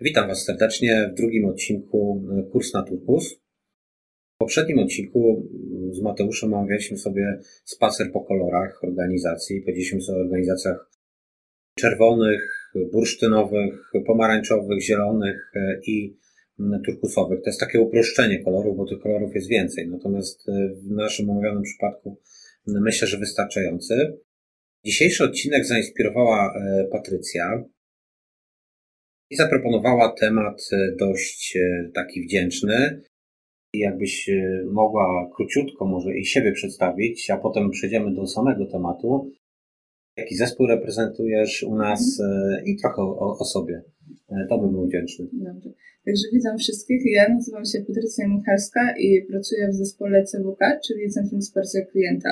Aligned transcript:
Witam 0.00 0.28
Was 0.28 0.44
serdecznie 0.44 1.10
w 1.12 1.14
drugim 1.16 1.44
odcinku 1.44 2.24
Kurs 2.52 2.72
na 2.74 2.82
Turkus. 2.82 3.34
W 4.34 4.38
poprzednim 4.38 4.78
odcinku 4.78 5.48
z 5.90 6.00
Mateuszem 6.02 6.54
omawialiśmy 6.54 6.98
sobie 6.98 7.38
spacer 7.64 8.12
po 8.12 8.20
kolorach 8.20 8.84
organizacji. 8.84 9.60
Powiedzieliśmy 9.60 10.00
sobie 10.00 10.18
o 10.18 10.20
organizacjach 10.20 10.90
czerwonych, 11.78 12.72
bursztynowych, 12.92 13.90
pomarańczowych, 14.06 14.82
zielonych 14.82 15.52
i 15.86 16.16
turkusowych. 16.86 17.42
To 17.42 17.50
jest 17.50 17.60
takie 17.60 17.80
uproszczenie 17.80 18.44
kolorów, 18.44 18.76
bo 18.76 18.86
tych 18.86 18.98
kolorów 18.98 19.34
jest 19.34 19.48
więcej. 19.48 19.88
Natomiast 19.88 20.46
w 20.86 20.90
naszym 20.90 21.30
omawianym 21.30 21.62
przypadku 21.62 22.20
myślę, 22.66 23.08
że 23.08 23.18
wystarczający. 23.18 24.18
Dzisiejszy 24.84 25.24
odcinek 25.24 25.66
zainspirowała 25.66 26.54
Patrycja, 26.90 27.64
i 29.30 29.36
zaproponowała 29.36 30.14
temat 30.20 30.60
e, 30.72 30.96
dość 30.98 31.56
e, 31.56 31.90
taki 31.94 32.22
wdzięczny. 32.22 33.02
Jakbyś 33.74 34.28
e, 34.28 34.64
mogła 34.72 35.30
króciutko 35.36 35.86
może 35.86 36.18
i 36.18 36.24
siebie 36.24 36.52
przedstawić, 36.52 37.30
a 37.30 37.36
potem 37.36 37.70
przejdziemy 37.70 38.14
do 38.14 38.26
samego 38.26 38.66
tematu. 38.66 39.30
Jaki 40.18 40.36
zespół 40.36 40.66
reprezentujesz 40.66 41.62
u 41.62 41.74
nas 41.74 42.22
i 42.64 42.76
trochę 42.76 43.02
o, 43.02 43.38
o 43.38 43.44
sobie. 43.44 43.82
To 44.48 44.58
bym 44.58 44.72
był 44.72 44.86
wdzięczny. 44.86 45.26
Dobrze. 45.32 45.70
Także 46.04 46.22
witam 46.32 46.58
wszystkich. 46.58 47.02
Ja 47.04 47.28
nazywam 47.28 47.64
się 47.64 47.78
Patrycja 47.80 48.28
Michalska 48.28 48.94
i 48.98 49.22
pracuję 49.30 49.68
w 49.68 49.74
zespole 49.74 50.24
CWK, 50.24 50.80
czyli 50.86 51.10
Centrum 51.10 51.40
Wsparcia 51.40 51.80
Klienta. 51.92 52.30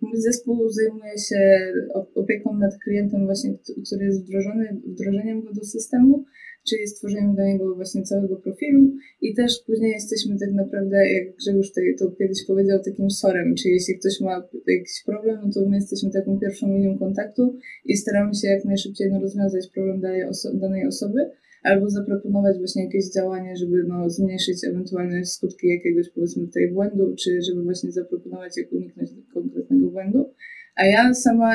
Mój 0.00 0.20
zespół 0.20 0.68
zajmuje 0.68 1.18
się 1.18 1.72
opieką 2.14 2.54
nad 2.54 2.78
klientem 2.84 3.26
właśnie, 3.26 3.54
który 3.86 4.04
jest 4.04 4.24
wdrożony, 4.24 4.80
wdrożeniem 4.86 5.42
go 5.42 5.52
do 5.52 5.64
systemu, 5.64 6.24
czyli 6.68 6.88
stworzeniem 6.88 7.34
dla 7.34 7.44
niego 7.44 7.74
właśnie 7.74 8.02
całego 8.02 8.36
profilu 8.36 8.92
i 9.22 9.34
też 9.34 9.62
później 9.66 9.92
jesteśmy 9.92 10.38
tak 10.38 10.52
naprawdę, 10.52 10.96
jak 11.12 11.36
Grzegorz 11.36 11.72
to 11.98 12.10
kiedyś 12.10 12.46
powiedział, 12.46 12.78
takim 12.84 13.10
sorem, 13.10 13.54
czyli 13.54 13.74
jeśli 13.74 13.98
ktoś 13.98 14.20
ma 14.20 14.48
jakiś 14.66 15.02
problem, 15.06 15.38
no 15.44 15.52
to 15.52 15.68
my 15.68 15.76
jesteśmy 15.76 16.10
taką 16.10 16.38
pierwszą 16.38 16.74
linią 16.74 16.98
kontaktu 16.98 17.58
i 17.84 17.96
staramy 17.96 18.34
się 18.34 18.48
jak 18.48 18.64
najszybciej 18.64 19.10
no, 19.10 19.20
rozwiązać 19.20 19.68
problem 19.74 20.00
danej, 20.00 20.24
oso 20.24 20.54
danej 20.54 20.86
osoby, 20.86 21.30
albo 21.62 21.90
zaproponować 21.90 22.58
właśnie 22.58 22.84
jakieś 22.84 23.12
działanie, 23.14 23.56
żeby 23.56 23.84
no, 23.88 24.10
zmniejszyć 24.10 24.64
ewentualne 24.64 25.24
skutki 25.24 25.68
jakiegoś 25.68 26.10
powiedzmy 26.10 26.46
tutaj 26.46 26.70
błędu, 26.72 27.14
czy 27.18 27.42
żeby 27.42 27.62
właśnie 27.62 27.92
zaproponować 27.92 28.56
jak 28.56 28.72
uniknąć 28.72 29.10
konkretnego 29.34 29.90
błędu. 29.90 30.30
A 30.78 30.86
ja 30.86 31.14
sama 31.14 31.54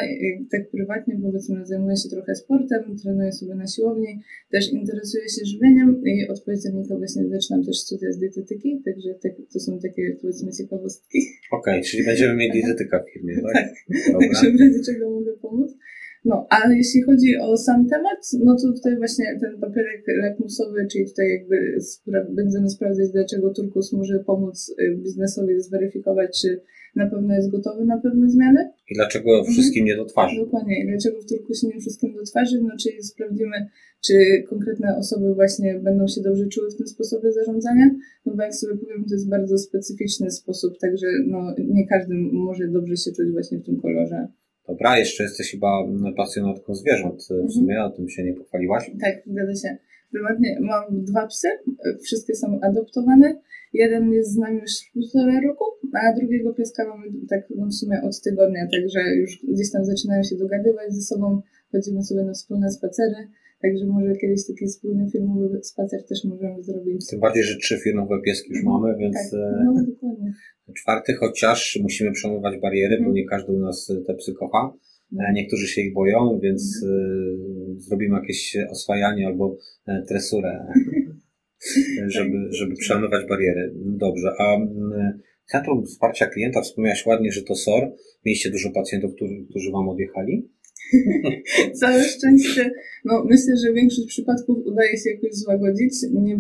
tak 0.52 0.70
prywatnie 0.72 1.20
powiedzmy 1.24 1.66
zajmuję 1.66 1.98
się 1.98 2.10
trochę 2.10 2.36
sportem, 2.36 2.98
trenuję 3.04 3.32
sobie 3.32 3.56
na 3.56 3.68
siłowni, 3.68 4.20
też 4.52 4.74
interesuję 4.74 5.30
się 5.30 5.46
żywieniem 5.46 6.02
i 6.06 6.28
od 6.28 6.44
października 6.44 6.98
właśnie 6.98 7.30
zaczynam 7.30 7.64
też 7.64 7.78
studia 7.78 8.12
z 8.12 8.18
dietetyki, 8.20 8.82
także 8.86 9.10
tak, 9.24 9.32
to 9.54 9.60
są 9.60 9.80
takie 9.80 10.18
powiedzmy 10.22 10.52
ciekawostki. 10.52 11.20
Okej, 11.52 11.74
okay, 11.80 11.82
czyli 11.82 12.06
będziemy 12.06 12.36
mieli 12.36 12.52
dietetyka 12.52 13.04
w 13.04 13.14
firmie, 13.14 13.36
tak? 13.42 13.54
tak, 13.54 13.74
także 14.20 14.52
w 14.52 14.60
razie 14.60 14.84
czego 14.86 15.12
mogę 15.12 15.32
pomóc. 15.42 15.72
No, 16.26 16.48
a 16.50 16.74
jeśli 16.74 17.02
chodzi 17.02 17.38
o 17.42 17.58
sam 17.58 17.88
temat, 17.90 18.20
no 18.44 18.56
to 18.56 18.74
tutaj 18.74 18.98
właśnie 18.98 19.26
ten 19.42 19.60
papierek 19.60 20.04
lakmusowy, 20.22 20.88
czyli 20.92 21.06
tutaj 21.06 21.30
jakby 21.30 21.82
spra 21.82 22.26
będziemy 22.30 22.70
sprawdzać, 22.70 23.12
dlaczego 23.12 23.54
turkus 23.54 23.94
może 23.94 24.20
pomóc 24.20 24.76
y, 24.80 24.96
biznesowi 24.96 25.62
zweryfikować, 25.62 26.42
czy 26.42 26.62
na 26.96 27.10
pewno 27.10 27.36
jest 27.36 27.52
gotowy 27.52 27.86
na 27.86 27.98
pewne 27.98 28.30
zmiany. 28.30 28.70
I 28.90 28.96
dlaczego 28.96 29.38
mhm. 29.38 29.54
wszystkim 29.54 29.86
nie 29.86 29.96
do 29.96 30.06
twarzy. 30.06 30.36
Dokładnie. 30.40 30.84
I 30.84 30.88
dlaczego 30.88 31.22
w 31.22 31.26
turkusie 31.26 31.68
nie 31.68 31.80
wszystkim 31.80 32.14
do 32.14 32.24
twarzy, 32.24 32.62
no 32.62 32.70
czyli 32.84 33.04
sprawdzimy, 33.04 33.70
czy 34.06 34.44
konkretne 34.50 34.98
osoby 34.98 35.34
właśnie 35.36 35.80
będą 35.80 36.08
się 36.08 36.22
dobrze 36.22 36.48
czuły 36.48 36.72
w 36.72 36.76
tym 36.76 36.88
sposobie 36.88 37.31
zarządzania, 37.31 37.90
no 38.26 38.36
bo 38.36 38.44
jak 38.44 38.56
sobie 38.56 38.78
powiem, 38.78 39.06
to 39.06 39.14
jest 39.14 39.30
bardzo 39.30 39.58
specyficzny 39.58 40.31
sposób, 40.31 40.78
także 40.80 41.08
no 41.28 41.56
nie 41.58 41.88
każdy 41.88 42.14
może 42.16 42.68
dobrze 42.68 42.97
się 42.97 43.12
czuć 43.12 43.31
właśnie 43.31 43.58
w 43.58 43.66
tym 43.66 43.81
kolorze. 43.81 44.28
Dobra, 44.68 45.00
jeszcze 45.00 45.24
jesteś 45.24 45.51
chyba 45.51 45.68
pasjonatką 46.18 46.75
zwierząt 46.75 47.24
w 47.24 47.51
sumie, 47.53 47.74
mhm. 47.74 47.91
o 47.91 47.96
tym 47.96 48.09
się 48.09 48.24
nie 48.24 48.34
pochwaliłaś. 48.34 48.91
Tak, 49.01 49.24
zgadza 49.25 49.56
się. 49.56 49.78
Prywatnie 50.12 50.57
mam 50.62 51.06
dwa 51.06 51.28
psy, 51.28 51.47
wszystkie 52.03 52.35
są 52.35 52.59
adoptowane. 52.62 53.35
Jeden 53.73 54.12
jest 54.12 54.31
z 54.31 54.38
nami 54.38 54.59
już 54.59 54.72
półtora 54.94 55.41
roku, 55.47 55.66
a 55.94 56.13
drugiego 56.13 56.53
pieska 56.53 56.88
mamy 56.88 57.06
tak 57.29 57.44
no 57.56 57.66
w 57.66 57.73
sumie 57.73 58.02
od 58.02 58.22
tygodnia, 58.22 58.68
także 58.72 59.00
już 59.16 59.46
gdzieś 59.53 59.72
tam 59.72 59.85
zaczynają 59.85 60.23
się 60.23 60.35
dogadywać 60.35 60.94
ze 60.94 61.02
sobą, 61.02 61.41
chodzimy 61.72 62.03
sobie 62.03 62.23
na 62.23 62.34
wspólne 62.34 62.72
spacery, 62.72 63.28
także 63.63 63.85
może 63.85 64.13
kiedyś 64.22 64.47
taki 64.47 64.66
wspólny 64.66 65.09
filmowy 65.12 65.59
spacer 65.63 66.00
też 66.09 66.19
możemy 66.24 66.63
zrobić. 66.63 67.07
Tym 67.09 67.19
bardziej, 67.19 67.44
że 67.44 67.57
trzy 67.57 67.78
filmowe 67.84 68.22
pieski 68.25 68.50
już 68.50 68.59
mhm. 68.59 68.74
mamy, 68.74 68.97
więc 69.00 69.16
tak, 69.16 69.40
e, 69.40 69.63
no, 69.66 69.74
dokładnie. 69.91 70.34
czwarty, 70.78 71.13
chociaż 71.13 71.79
musimy 71.84 72.12
przemywać 72.12 72.59
bariery, 72.62 72.96
bo 72.96 73.09
mhm. 73.09 73.16
nie 73.16 73.25
każdy 73.25 73.52
u 73.52 73.59
nas 73.59 73.91
te 74.07 74.13
psy 74.13 74.34
kocha. 74.34 74.73
E, 75.19 75.34
niektórzy 75.34 75.68
się 75.68 75.81
ich 75.81 75.94
boją, 75.94 76.40
więc 76.44 76.84
mhm. 76.84 77.79
zrobimy 77.79 78.16
jakieś 78.16 78.57
oswajanie 78.72 79.28
albo 79.28 79.57
tresurę, 80.07 80.66
żeby, 82.16 82.38
żeby 82.50 82.75
przemywać 82.75 83.28
bariery. 83.29 83.73
Dobrze, 83.85 84.29
a 84.40 84.57
Centrum 85.52 85.85
Wsparcia 85.85 86.25
Klienta, 86.28 86.62
wspomniałaś 86.62 87.06
ładnie, 87.06 87.31
że 87.31 87.44
to 87.44 87.56
SOR. 87.56 87.91
Mieliście 88.25 88.52
dużo 88.52 88.72
pacjentów, 88.72 89.16
którzy, 89.16 89.46
którzy 89.50 89.72
Wam 89.72 89.90
odjechali? 89.90 90.50
Całe 91.81 92.04
szczęście, 92.04 92.72
no 93.06 93.24
myślę, 93.26 93.58
że 93.58 93.74
większość 93.74 94.08
przypadków 94.08 94.66
udaje 94.66 94.98
się 94.98 95.09
jakoś 95.09 95.34
złagodzić. 95.34 95.94
Nie, 96.12 96.38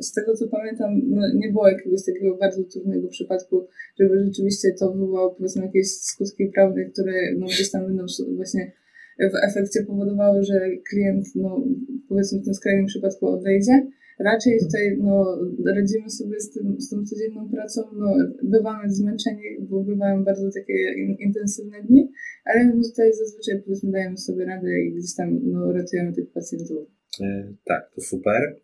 z 0.00 0.12
tego 0.12 0.36
co 0.36 0.48
pamiętam, 0.48 1.00
no, 1.04 1.22
nie 1.34 1.52
było 1.52 1.68
jakiegoś 1.68 2.04
takiego 2.04 2.36
bardzo 2.36 2.64
trudnego 2.64 3.08
przypadku, 3.08 3.66
żeby 4.00 4.24
rzeczywiście 4.24 4.68
to 4.78 4.92
wywołało 4.92 5.30
powiedzmy 5.30 5.64
jakieś 5.66 5.90
skutki 5.90 6.46
prawne, 6.46 6.84
które 6.84 7.12
no, 7.38 7.46
gdzieś 7.46 7.70
tam 7.70 7.86
będą 7.86 8.04
właśnie 8.36 8.72
w 9.18 9.50
efekcie 9.50 9.82
powodowały, 9.82 10.44
że 10.44 10.60
klient 10.90 11.26
no, 11.34 11.64
powiedzmy 12.08 12.38
w 12.38 12.44
tym 12.44 12.54
skrajnym 12.54 12.86
przypadku 12.86 13.28
odejdzie. 13.28 13.86
Raczej 14.24 14.58
tutaj 14.60 14.96
no, 14.98 15.38
radzimy 15.76 16.10
sobie 16.10 16.40
z, 16.40 16.50
tym, 16.50 16.80
z 16.80 16.90
tą 16.90 17.04
codzienną 17.04 17.50
pracą. 17.50 17.82
No, 17.92 18.16
bywamy 18.42 18.90
zmęczeni, 18.90 19.42
bo 19.60 19.84
bywają 19.84 20.24
bardzo 20.24 20.50
takie 20.54 20.74
in, 20.96 21.16
intensywne 21.18 21.82
dni, 21.82 22.12
ale 22.44 22.64
no, 22.64 22.82
tutaj 22.82 23.12
zazwyczaj 23.12 23.62
powiedzmy 23.62 23.90
dajemy 23.92 24.16
sobie 24.16 24.44
radę 24.44 24.80
i 24.80 24.92
gdzieś 24.92 25.14
tam 25.14 25.40
no, 25.42 25.72
ratujemy 25.72 26.12
tych 26.12 26.32
pacjentów. 26.32 26.88
E, 27.20 27.54
tak, 27.64 27.90
to 27.94 28.00
super. 28.00 28.56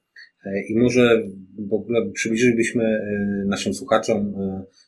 E, 0.47 0.67
I 0.69 0.79
może 0.79 1.23
w 1.59 1.73
ogóle 1.73 2.11
przybliżylibyśmy 2.13 2.85
e, 2.85 3.45
naszym 3.47 3.75
słuchaczom, 3.75 4.35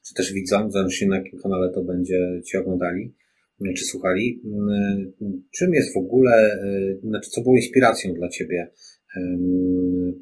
czy 0.06 0.14
też 0.14 0.32
widzom, 0.32 0.70
zależnie 0.70 1.08
na 1.08 1.16
jakim 1.16 1.38
kanale 1.38 1.72
to 1.72 1.84
będzie 1.84 2.40
Ci 2.44 2.56
oglądali, 2.56 3.14
czy 3.76 3.84
słuchali, 3.84 4.42
czym 5.50 5.74
jest 5.74 5.94
w 5.94 5.96
ogóle, 5.96 6.58
znaczy 7.02 7.30
co 7.30 7.40
było 7.40 7.56
inspiracją 7.56 8.14
dla 8.14 8.28
Ciebie 8.28 8.70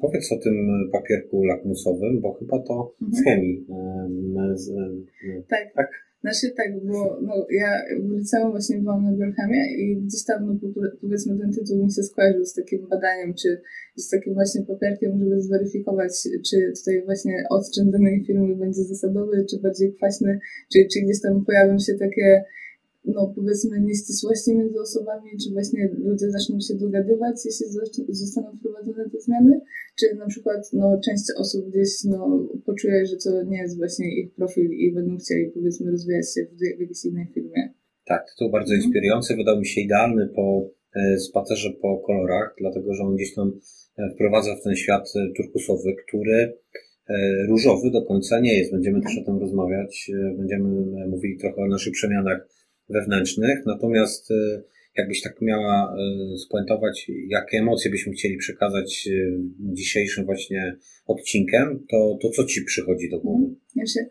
Powiedz 0.01 0.31
o 0.31 0.37
tym 0.37 0.89
papierku 0.91 1.43
lakmusowym, 1.43 2.21
bo 2.21 2.33
chyba 2.33 2.59
to 2.59 2.93
mhm. 3.01 3.15
z 3.15 3.23
chemii. 3.23 3.65
Tak. 5.49 5.73
tak? 5.75 6.07
Znaczy 6.21 6.55
tak, 6.57 6.85
bo 6.85 7.19
no, 7.21 7.45
ja 7.49 7.69
w 7.99 8.11
liceum 8.17 8.51
właśnie 8.51 8.77
byłam 8.77 9.03
na 9.03 9.11
biochemię 9.11 9.63
i 9.77 9.95
gdzieś 9.95 10.25
tam 10.25 10.47
no, 10.47 10.53
powiedzmy 11.01 11.39
ten 11.39 11.53
tytuł 11.53 11.85
mi 11.85 11.91
się 11.91 12.03
skojarzył 12.03 12.45
z 12.45 12.53
takim 12.53 12.87
badaniem, 12.87 13.33
czy 13.33 13.61
z 13.95 14.09
takim 14.09 14.33
właśnie 14.33 14.61
papierkiem, 14.61 15.19
żeby 15.19 15.41
zweryfikować, 15.41 16.11
czy 16.49 16.57
tutaj 16.79 17.03
właśnie 17.05 17.43
odczyn 17.49 17.91
danej 17.91 18.23
firmy 18.27 18.55
będzie 18.55 18.83
zasadowy, 18.83 19.45
czy 19.49 19.61
bardziej 19.61 19.93
kwaśny, 19.93 20.39
czy, 20.73 20.79
czy 20.93 21.01
gdzieś 21.01 21.21
tam 21.21 21.45
pojawią 21.45 21.79
się 21.79 21.93
takie 21.93 22.43
no 23.07 23.33
powiedzmy 23.35 23.81
nieścisłości 23.81 24.55
między 24.55 24.79
osobami, 24.79 25.29
czy 25.43 25.53
właśnie 25.53 25.89
ludzie 25.97 26.31
zaczną 26.31 26.59
się 26.59 26.73
dogadywać, 26.75 27.35
jeśli 27.45 27.65
zostaną 28.09 28.47
wprowadzone 28.57 29.09
te 29.09 29.19
zmiany, 29.19 29.61
czy 29.99 30.15
na 30.15 30.27
przykład 30.27 30.69
no, 30.73 30.99
część 31.05 31.23
osób 31.37 31.69
gdzieś 31.69 31.89
no, 32.03 32.47
poczuje, 32.65 33.05
że 33.05 33.15
to 33.23 33.43
nie 33.43 33.57
jest 33.57 33.77
właśnie 33.77 34.07
ich 34.19 34.33
profil 34.33 34.71
i 34.71 34.93
będą 34.93 35.17
chcieli 35.17 35.51
powiedzmy 35.51 35.91
rozwijać 35.91 36.25
się 36.33 36.41
w, 36.45 36.57
w 36.77 36.79
jakiejś 36.81 37.05
innej 37.05 37.27
firmie. 37.33 37.73
Tak, 38.05 38.25
to 38.39 38.49
bardzo 38.49 38.73
mhm. 38.73 38.81
inspirujący, 38.83 39.35
wydał 39.35 39.59
mi 39.59 39.65
się 39.65 39.81
idealny 39.81 40.29
po 40.35 40.69
e, 40.95 41.17
spacerze 41.17 41.69
po 41.81 41.97
kolorach, 41.97 42.55
dlatego 42.59 42.93
że 42.93 43.03
on 43.03 43.15
gdzieś 43.15 43.35
tam 43.35 43.59
e, 43.97 44.09
wprowadza 44.13 44.55
w 44.55 44.63
ten 44.63 44.75
świat 44.75 45.13
e, 45.15 45.33
turkusowy, 45.37 45.95
który 46.07 46.53
różowy 47.49 47.91
do 47.91 48.05
końca 48.05 48.39
nie 48.39 48.57
jest. 48.57 48.71
Będziemy 48.71 49.01
też 49.01 49.17
o 49.21 49.25
tym 49.25 49.39
rozmawiać, 49.39 50.11
będziemy 50.37 50.69
mówili 51.07 51.37
trochę 51.37 51.61
o 51.61 51.67
naszych 51.67 51.93
przemianach 51.93 52.47
wewnętrznych, 52.89 53.65
natomiast 53.65 54.31
e, 54.31 54.61
jakbyś 54.97 55.21
tak 55.21 55.41
miała 55.41 55.95
e, 55.95 56.37
spuentować, 56.37 57.11
jakie 57.27 57.57
emocje 57.57 57.91
byśmy 57.91 58.13
chcieli 58.13 58.37
przekazać 58.37 59.09
e, 59.11 59.11
dzisiejszym 59.59 60.25
właśnie 60.25 60.75
odcinkiem, 61.07 61.85
to, 61.91 62.17
to 62.21 62.29
co 62.29 62.45
Ci 62.45 62.61
przychodzi 62.61 63.09
do 63.09 63.19
głowy? 63.19 63.55
Ja 63.75 63.85
się, 63.85 64.05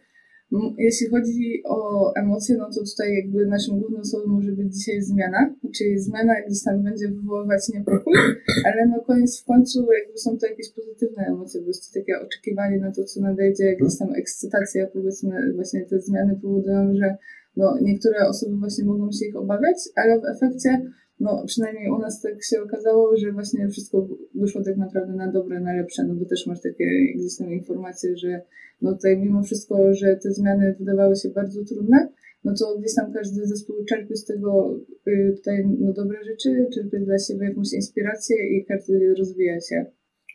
Jeśli 0.78 1.06
chodzi 1.08 1.62
o 1.64 2.12
emocje, 2.14 2.56
no 2.56 2.64
to 2.74 2.80
tutaj 2.90 3.14
jakby 3.14 3.46
naszym 3.46 3.80
głównym 3.80 4.04
słowem 4.04 4.30
może 4.30 4.52
być 4.52 4.74
dzisiaj 4.74 5.02
zmiana, 5.02 5.54
czyli 5.76 5.98
zmiana 5.98 6.34
gdzieś 6.46 6.62
tam 6.64 6.82
będzie 6.82 7.08
wywoływać 7.08 7.68
niepokój, 7.74 8.14
ale 8.66 8.86
no 8.86 9.00
koniec 9.00 9.42
w 9.42 9.44
końcu 9.44 9.86
jakby 9.92 10.18
są 10.18 10.38
to 10.38 10.46
jakieś 10.46 10.70
pozytywne 10.70 11.26
emocje, 11.26 11.60
bo 11.60 11.66
jest 11.66 11.92
to 11.92 12.00
takie 12.00 12.20
oczekiwanie 12.20 12.78
na 12.78 12.92
to, 12.92 13.04
co 13.04 13.20
nadejdzie, 13.20 13.64
jakaś 13.64 13.98
tam 13.98 14.14
ekscytacja, 14.14 14.86
powiedzmy 14.86 15.52
właśnie 15.54 15.86
te 15.86 16.00
zmiany 16.00 16.38
powodują, 16.42 16.94
że 16.94 17.16
no 17.56 17.78
niektóre 17.82 18.28
osoby 18.28 18.56
właśnie 18.56 18.84
mogą 18.84 19.12
się 19.12 19.26
ich 19.26 19.36
obawiać, 19.36 19.76
ale 19.96 20.20
w 20.20 20.24
efekcie 20.24 20.82
no 21.20 21.44
przynajmniej 21.46 21.90
u 21.90 21.98
nas 21.98 22.22
tak 22.22 22.44
się 22.44 22.62
okazało, 22.62 23.16
że 23.16 23.32
właśnie 23.32 23.68
wszystko 23.68 24.08
wyszło 24.34 24.62
tak 24.62 24.76
naprawdę 24.76 25.12
na 25.12 25.32
dobre, 25.32 25.60
na 25.60 25.72
lepsze, 25.72 26.04
no 26.04 26.14
bo 26.14 26.24
też 26.24 26.46
masz 26.46 26.62
takie 26.62 26.84
gdzieś 27.16 27.36
tam 27.36 27.52
informacje, 27.52 28.16
że 28.16 28.42
no 28.82 28.92
tutaj 28.92 29.18
mimo 29.18 29.42
wszystko, 29.42 29.94
że 29.94 30.16
te 30.16 30.32
zmiany 30.32 30.74
wydawały 30.78 31.16
się 31.16 31.28
bardzo 31.28 31.64
trudne, 31.64 32.08
no 32.44 32.54
to 32.58 32.78
gdzieś 32.78 32.94
tam 32.94 33.12
każdy 33.12 33.46
zespół 33.46 33.76
czerpie 33.84 34.16
z 34.16 34.24
tego 34.24 34.80
y, 35.06 35.32
tutaj 35.36 35.64
no, 35.78 35.92
dobre 35.92 36.24
rzeczy, 36.24 36.66
czerpie 36.74 36.98
dla 36.98 37.18
siebie 37.18 37.48
jakąś 37.48 37.72
inspirację 37.72 38.36
i 38.36 38.64
każdy 38.64 39.14
rozwija 39.18 39.60
się. 39.60 39.86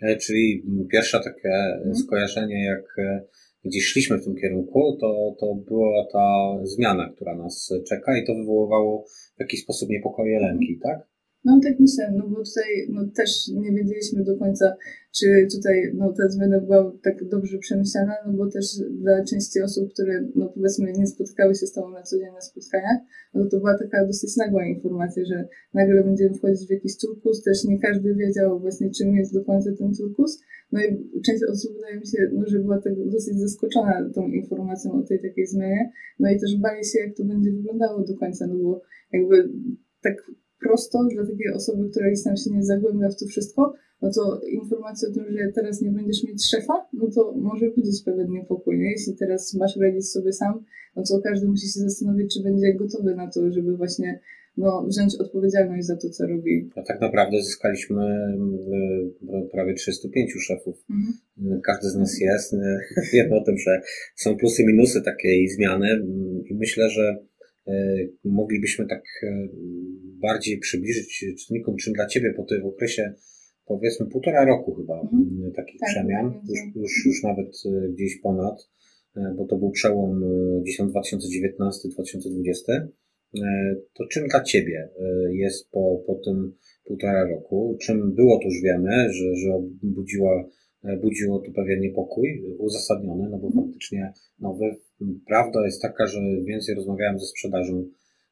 E, 0.01 0.15
czyli 0.17 0.63
pierwsze 0.91 1.19
takie 1.23 1.49
hmm. 1.49 1.95
skojarzenie, 1.95 2.65
jak 2.65 2.85
e, 2.97 3.23
gdzieś 3.65 3.85
szliśmy 3.85 4.17
w 4.17 4.23
tym 4.23 4.35
kierunku, 4.35 4.97
to, 5.01 5.35
to 5.39 5.55
była 5.67 6.07
ta 6.13 6.57
zmiana, 6.63 7.09
która 7.15 7.35
nas 7.35 7.73
czeka 7.89 8.17
i 8.17 8.25
to 8.25 8.35
wywoływało 8.35 9.05
w 9.37 9.39
jakiś 9.39 9.63
sposób 9.63 9.89
niepokoje, 9.89 10.39
lęki, 10.39 10.79
tak? 10.83 11.11
No 11.45 11.59
tak 11.63 11.79
myślę, 11.79 12.13
no 12.17 12.27
bo 12.27 12.35
tutaj 12.35 12.87
no, 12.89 13.01
też 13.15 13.47
nie 13.47 13.71
wiedzieliśmy 13.71 14.23
do 14.23 14.37
końca, 14.37 14.75
czy 15.11 15.47
tutaj 15.55 15.91
no, 15.93 16.13
ta 16.17 16.29
zmiana 16.29 16.59
była 16.59 16.91
tak 17.03 17.27
dobrze 17.27 17.57
przemyślana, 17.57 18.13
no 18.27 18.33
bo 18.33 18.47
też 18.47 18.65
dla 18.91 19.23
części 19.25 19.61
osób, 19.61 19.93
które 19.93 20.27
no 20.35 20.49
powiedzmy 20.55 20.93
nie 20.93 21.07
spotkały 21.07 21.55
się 21.55 21.67
z 21.67 21.73
Tobą 21.73 21.89
na 21.89 22.03
co 22.03 22.17
dzień 22.17 22.33
na 22.33 22.41
spotkaniach, 22.41 22.97
no 23.33 23.45
to 23.45 23.57
była 23.57 23.77
taka 23.77 24.05
dosyć 24.05 24.37
nagła 24.37 24.65
informacja, 24.65 25.25
że 25.25 25.47
nagle 25.73 26.03
będziemy 26.03 26.33
wchodzić 26.33 26.67
w 26.67 26.71
jakiś 26.71 26.97
turkus, 26.97 27.43
też 27.43 27.63
nie 27.63 27.79
każdy 27.79 28.15
wiedział 28.15 28.59
właśnie 28.59 28.89
czym 28.89 29.15
jest 29.15 29.33
do 29.33 29.43
końca 29.43 29.69
ten 29.77 29.93
turkus, 29.93 30.41
no 30.71 30.79
i 30.81 31.21
część 31.21 31.43
osób 31.43 31.75
wydaje 31.75 31.99
mi 31.99 32.07
się, 32.07 32.29
no, 32.33 32.43
że 32.47 32.59
była 32.59 32.81
tak 32.81 32.93
dosyć 33.09 33.39
zaskoczona 33.39 34.09
tą 34.15 34.27
informacją 34.27 34.91
o 34.91 35.03
tej 35.03 35.21
takiej 35.21 35.47
zmianie, 35.47 35.91
no 36.19 36.31
i 36.31 36.39
też 36.39 36.57
bali 36.57 36.85
się 36.85 36.99
jak 36.99 37.17
to 37.17 37.25
będzie 37.25 37.51
wyglądało 37.51 38.03
do 38.03 38.17
końca, 38.17 38.47
no 38.47 38.55
bo 38.55 38.81
jakby 39.13 39.49
tak 40.01 40.31
prosto 40.63 41.03
dla 41.13 41.25
takiej 41.25 41.53
osoby, 41.53 41.89
która 41.89 42.07
gdzieś 42.09 42.23
tam 42.23 42.37
się 42.37 42.51
nie 42.51 42.63
zagłębia 42.63 43.09
w 43.09 43.19
to 43.19 43.25
wszystko, 43.25 43.73
no 44.01 44.11
to 44.11 44.41
informacja 44.51 45.09
o 45.09 45.13
tym, 45.13 45.25
że 45.29 45.51
teraz 45.55 45.81
nie 45.81 45.91
będziesz 45.91 46.23
mieć 46.23 46.49
szefa, 46.49 46.87
no 46.93 47.07
to 47.15 47.33
może 47.37 47.69
budzić 47.69 48.03
pewien 48.03 48.31
niepokój. 48.31 48.79
Nie? 48.79 48.91
Jeśli 48.91 49.15
teraz 49.15 49.53
masz 49.53 49.77
radzić 49.77 50.09
sobie 50.09 50.33
sam, 50.33 50.63
no 50.95 51.03
to 51.03 51.21
każdy 51.23 51.47
musi 51.47 51.67
się 51.67 51.79
zastanowić, 51.79 52.33
czy 52.33 52.43
będzie 52.43 52.73
gotowy 52.73 53.15
na 53.15 53.31
to, 53.31 53.51
żeby 53.51 53.77
właśnie 53.77 54.19
no, 54.57 54.85
wziąć 54.87 55.15
odpowiedzialność 55.15 55.87
za 55.87 55.95
to, 55.95 56.09
co 56.09 56.27
robi. 56.27 56.69
A 56.75 56.81
tak 56.81 57.01
naprawdę 57.01 57.43
zyskaliśmy 57.43 58.03
e, 58.03 59.49
prawie 59.51 59.73
305 59.73 60.31
szefów. 60.39 60.85
Mhm. 60.89 61.61
Każdy 61.61 61.89
z 61.89 61.95
nas 61.95 62.19
jest. 62.19 62.53
E, 62.53 62.79
wiemy 63.13 63.35
o 63.35 63.43
tym, 63.43 63.57
że 63.57 63.81
są 64.15 64.37
plusy 64.37 64.63
minusy 64.65 65.01
takiej 65.01 65.49
zmiany 65.49 65.87
i 66.49 66.53
myślę, 66.53 66.89
że 66.89 67.17
moglibyśmy 68.23 68.87
tak 68.87 69.03
bardziej 70.21 70.59
przybliżyć 70.59 71.25
czytelnikom, 71.39 71.77
czym 71.77 71.93
dla 71.93 72.07
Ciebie 72.07 72.33
po 72.37 72.43
tym 72.43 72.65
okresie 72.65 73.13
powiedzmy 73.65 74.05
półtora 74.05 74.45
roku 74.45 74.75
chyba 74.75 75.01
mhm. 75.01 75.51
takich 75.55 75.79
tak, 75.79 75.89
przemian, 75.89 76.33
tak, 76.33 76.41
już, 76.49 76.59
już, 76.75 77.05
już 77.05 77.23
nawet 77.23 77.47
e, 77.65 77.89
gdzieś 77.89 78.21
ponad, 78.21 78.69
e, 79.15 79.33
bo 79.37 79.45
to 79.45 79.57
był 79.57 79.71
przełom 79.71 80.23
e, 80.23 80.27
gdzieś 80.61 80.79
2019-2020. 80.79 82.87
To 83.93 84.07
czym 84.11 84.27
dla 84.27 84.43
Ciebie 84.43 84.89
jest 85.29 85.71
po, 85.71 86.03
po 86.07 86.15
tym 86.15 86.53
półtora 86.85 87.29
roku? 87.29 87.77
Czym 87.81 88.15
było, 88.15 88.39
to 88.39 88.45
już 88.45 88.61
wiemy, 88.63 89.13
że, 89.13 89.35
że 89.35 89.49
budziła, 89.83 90.49
budziło 91.01 91.39
to 91.39 91.51
pewien 91.51 91.79
niepokój, 91.79 92.43
uzasadniony, 92.57 93.29
no 93.29 93.37
bo 93.37 93.47
mhm. 93.47 93.65
faktycznie 93.65 94.13
nowy. 94.39 94.75
Prawda 95.27 95.65
jest 95.65 95.81
taka, 95.81 96.07
że 96.07 96.19
więcej 96.45 96.75
rozmawiałem 96.75 97.19
ze 97.19 97.25
sprzedażą 97.25 97.85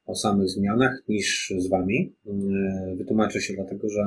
o 0.09 0.15
samych 0.15 0.49
zmianach 0.49 1.03
niż 1.07 1.53
z 1.57 1.69
Wami. 1.69 2.15
E, 2.27 2.95
wytłumaczę 2.95 3.41
się 3.41 3.53
dlatego, 3.53 3.89
że 3.89 4.01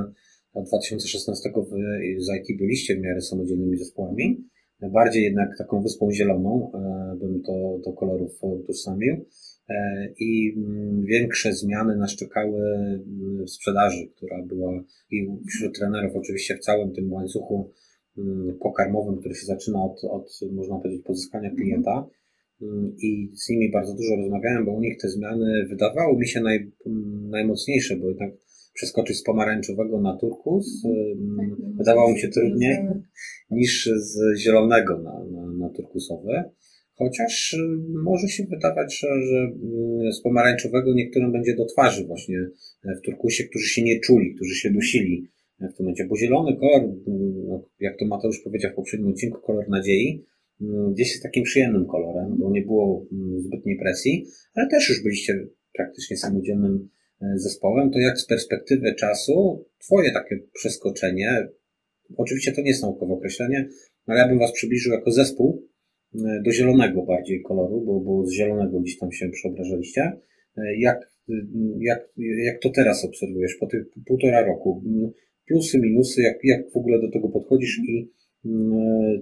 od 0.53 0.67
2016 0.67 1.49
wy 1.71 1.79
z 2.19 2.27
IT 2.39 2.57
byliście 2.57 2.95
w 2.95 3.01
miarę 3.01 3.21
samodzielnymi 3.21 3.77
zespołami. 3.77 4.43
Bardziej 4.81 5.23
jednak 5.23 5.57
taką 5.57 5.81
wyspą 5.81 6.11
zieloną, 6.11 6.71
e, 6.73 7.17
bym 7.19 7.41
to 7.41 7.79
do 7.85 7.93
kolorów 7.93 8.31
utożsamił. 8.41 9.25
E, 9.69 10.07
I 10.19 10.53
mm, 10.57 11.03
większe 11.05 11.53
zmiany 11.53 11.95
nas 11.95 12.15
czekały 12.15 12.59
w 13.45 13.49
sprzedaży, 13.49 14.07
która 14.15 14.43
była 14.45 14.83
i 15.11 15.27
wśród 15.47 15.77
trenerów, 15.77 16.15
oczywiście 16.15 16.57
w 16.57 16.59
całym 16.59 16.93
tym 16.93 17.13
łańcuchu 17.13 17.71
mm, 18.17 18.57
pokarmowym, 18.59 19.19
który 19.19 19.35
się 19.35 19.45
zaczyna 19.45 19.83
od, 19.83 20.03
od 20.03 20.39
można 20.51 20.77
powiedzieć, 20.79 21.05
pozyskania 21.05 21.55
klienta 21.55 22.07
i 23.01 23.29
z 23.35 23.49
nimi 23.49 23.71
bardzo 23.71 23.93
dużo 23.93 24.15
rozmawiałem, 24.15 24.65
bo 24.65 24.71
u 24.71 24.81
nich 24.81 24.97
te 25.01 25.09
zmiany 25.09 25.65
wydawały 25.69 26.17
mi 26.17 26.27
się 26.27 26.41
naj, 26.41 26.71
najmocniejsze, 27.29 27.95
bo 27.95 28.09
jednak 28.09 28.31
przeskoczyć 28.73 29.17
z 29.17 29.23
pomarańczowego 29.23 30.01
na 30.01 30.17
turkus 30.17 30.81
tak, 30.83 31.51
no, 31.59 31.73
wydawało 31.77 32.11
mi 32.11 32.19
się 32.19 32.27
trudniej 32.27 32.77
niż 33.51 33.89
z 33.95 34.37
zielonego 34.37 34.97
na, 34.97 35.25
na, 35.31 35.53
na 35.53 35.69
turkusowy. 35.69 36.43
Chociaż 36.95 37.57
może 38.03 38.27
się 38.27 38.43
wydawać, 38.43 38.99
że, 38.99 39.07
że 39.07 39.51
z 40.11 40.21
pomarańczowego 40.21 40.93
niektórym 40.93 41.31
będzie 41.31 41.55
do 41.55 41.65
twarzy 41.65 42.05
właśnie 42.05 42.37
w 42.83 43.05
turkusie, 43.05 43.43
którzy 43.43 43.67
się 43.67 43.83
nie 43.83 43.99
czuli, 43.99 44.35
którzy 44.35 44.55
się 44.55 44.71
dusili 44.71 45.27
w 45.59 45.77
tym 45.77 45.85
momencie, 45.85 46.05
bo 46.05 46.17
zielony 46.17 46.57
kolor, 46.57 46.89
no, 47.47 47.65
jak 47.79 47.99
to 47.99 48.05
Mateusz 48.05 48.39
powiedział 48.39 48.71
w 48.71 48.75
poprzednim 48.75 49.09
odcinku, 49.09 49.41
kolor 49.41 49.69
nadziei, 49.69 50.25
Mm, 50.25 50.32
gdzieś 50.91 51.11
jest 51.11 51.23
takim 51.23 51.43
przyjemnym 51.43 51.85
kolorem, 51.85 52.37
bo 52.39 52.51
nie 52.51 52.61
było 52.61 53.05
mm, 53.11 53.41
zbytniej 53.41 53.77
presji, 53.77 54.25
ale 54.53 54.69
też 54.69 54.89
już 54.89 55.03
byliście 55.03 55.47
praktycznie 55.73 56.17
samodzielnym 56.17 56.89
e, 57.21 57.25
zespołem, 57.35 57.91
to 57.91 57.99
jak 57.99 58.19
z 58.19 58.27
perspektywy 58.27 58.95
czasu 58.95 59.65
Twoje 59.79 60.11
takie 60.11 60.39
przeskoczenie, 60.53 61.47
oczywiście 62.17 62.51
to 62.51 62.61
nie 62.61 62.67
jest 62.67 62.81
naukowe 62.81 63.13
określenie, 63.13 63.69
ale 64.05 64.19
ja 64.19 64.27
bym 64.27 64.39
Was 64.39 64.51
przybliżył 64.51 64.93
jako 64.93 65.11
zespół 65.11 65.67
e, 66.15 66.41
do 66.45 66.51
zielonego 66.51 67.05
bardziej 67.05 67.41
koloru, 67.41 67.81
bo, 67.81 67.99
bo 67.99 68.25
z 68.25 68.31
zielonego 68.31 68.79
gdzieś 68.79 68.97
tam 68.97 69.11
się 69.11 69.29
przeobrażaliście. 69.29 70.01
E, 70.57 70.79
jak, 70.79 71.13
jak, 71.79 72.09
jak 72.43 72.61
to 72.61 72.69
teraz 72.69 73.05
obserwujesz 73.05 73.55
po 73.59 73.67
tych 73.67 73.85
półtora 74.07 74.45
roku? 74.45 74.83
Mm, 74.85 75.11
plusy, 75.47 75.79
minusy, 75.79 76.21
jak, 76.21 76.37
jak 76.43 76.71
w 76.71 76.77
ogóle 76.77 77.01
do 77.01 77.11
tego 77.11 77.29
podchodzisz 77.29 77.79
i 77.79 77.83
Mm, 77.83 78.22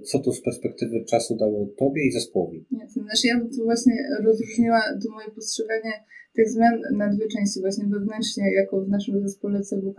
co 0.04 0.18
to 0.18 0.32
z 0.32 0.42
perspektywy 0.42 1.04
czasu 1.04 1.36
dało 1.36 1.66
Tobie 1.78 2.06
i 2.06 2.12
zespołowi? 2.12 2.66
Nie, 2.70 2.86
to 2.86 3.00
znaczy 3.00 3.26
ja 3.26 3.38
bym 3.38 3.50
tu 3.50 3.64
właśnie 3.64 3.94
rozróżniła 4.24 4.80
to 5.04 5.12
moje 5.12 5.30
postrzeganie 5.30 5.92
tych 6.34 6.48
zmian 6.48 6.80
na 6.96 7.14
dwie 7.14 7.28
części, 7.28 7.60
właśnie 7.60 7.84
wewnętrznie, 7.86 8.54
jako 8.54 8.84
w 8.84 8.88
naszym 8.88 9.28
zespole 9.28 9.60
CWK, 9.60 9.98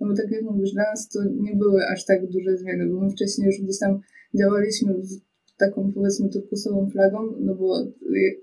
no 0.00 0.08
bo 0.08 0.16
tak 0.16 0.30
jak 0.30 0.42
mówisz, 0.42 0.72
dla 0.72 0.82
nas 0.82 1.08
to 1.08 1.18
nie 1.40 1.56
były 1.56 1.86
aż 1.86 2.04
tak 2.04 2.26
duże 2.26 2.56
zmiany, 2.56 2.86
bo 2.86 3.00
my 3.00 3.10
wcześniej 3.10 3.46
już 3.46 3.60
gdzieś 3.62 3.78
tam 3.78 4.00
działaliśmy 4.38 4.94
w 4.94 5.32
taką 5.58 5.92
powiedzmy 5.92 6.28
turkusową 6.28 6.90
flagą, 6.90 7.18
no 7.40 7.54
bo 7.54 7.86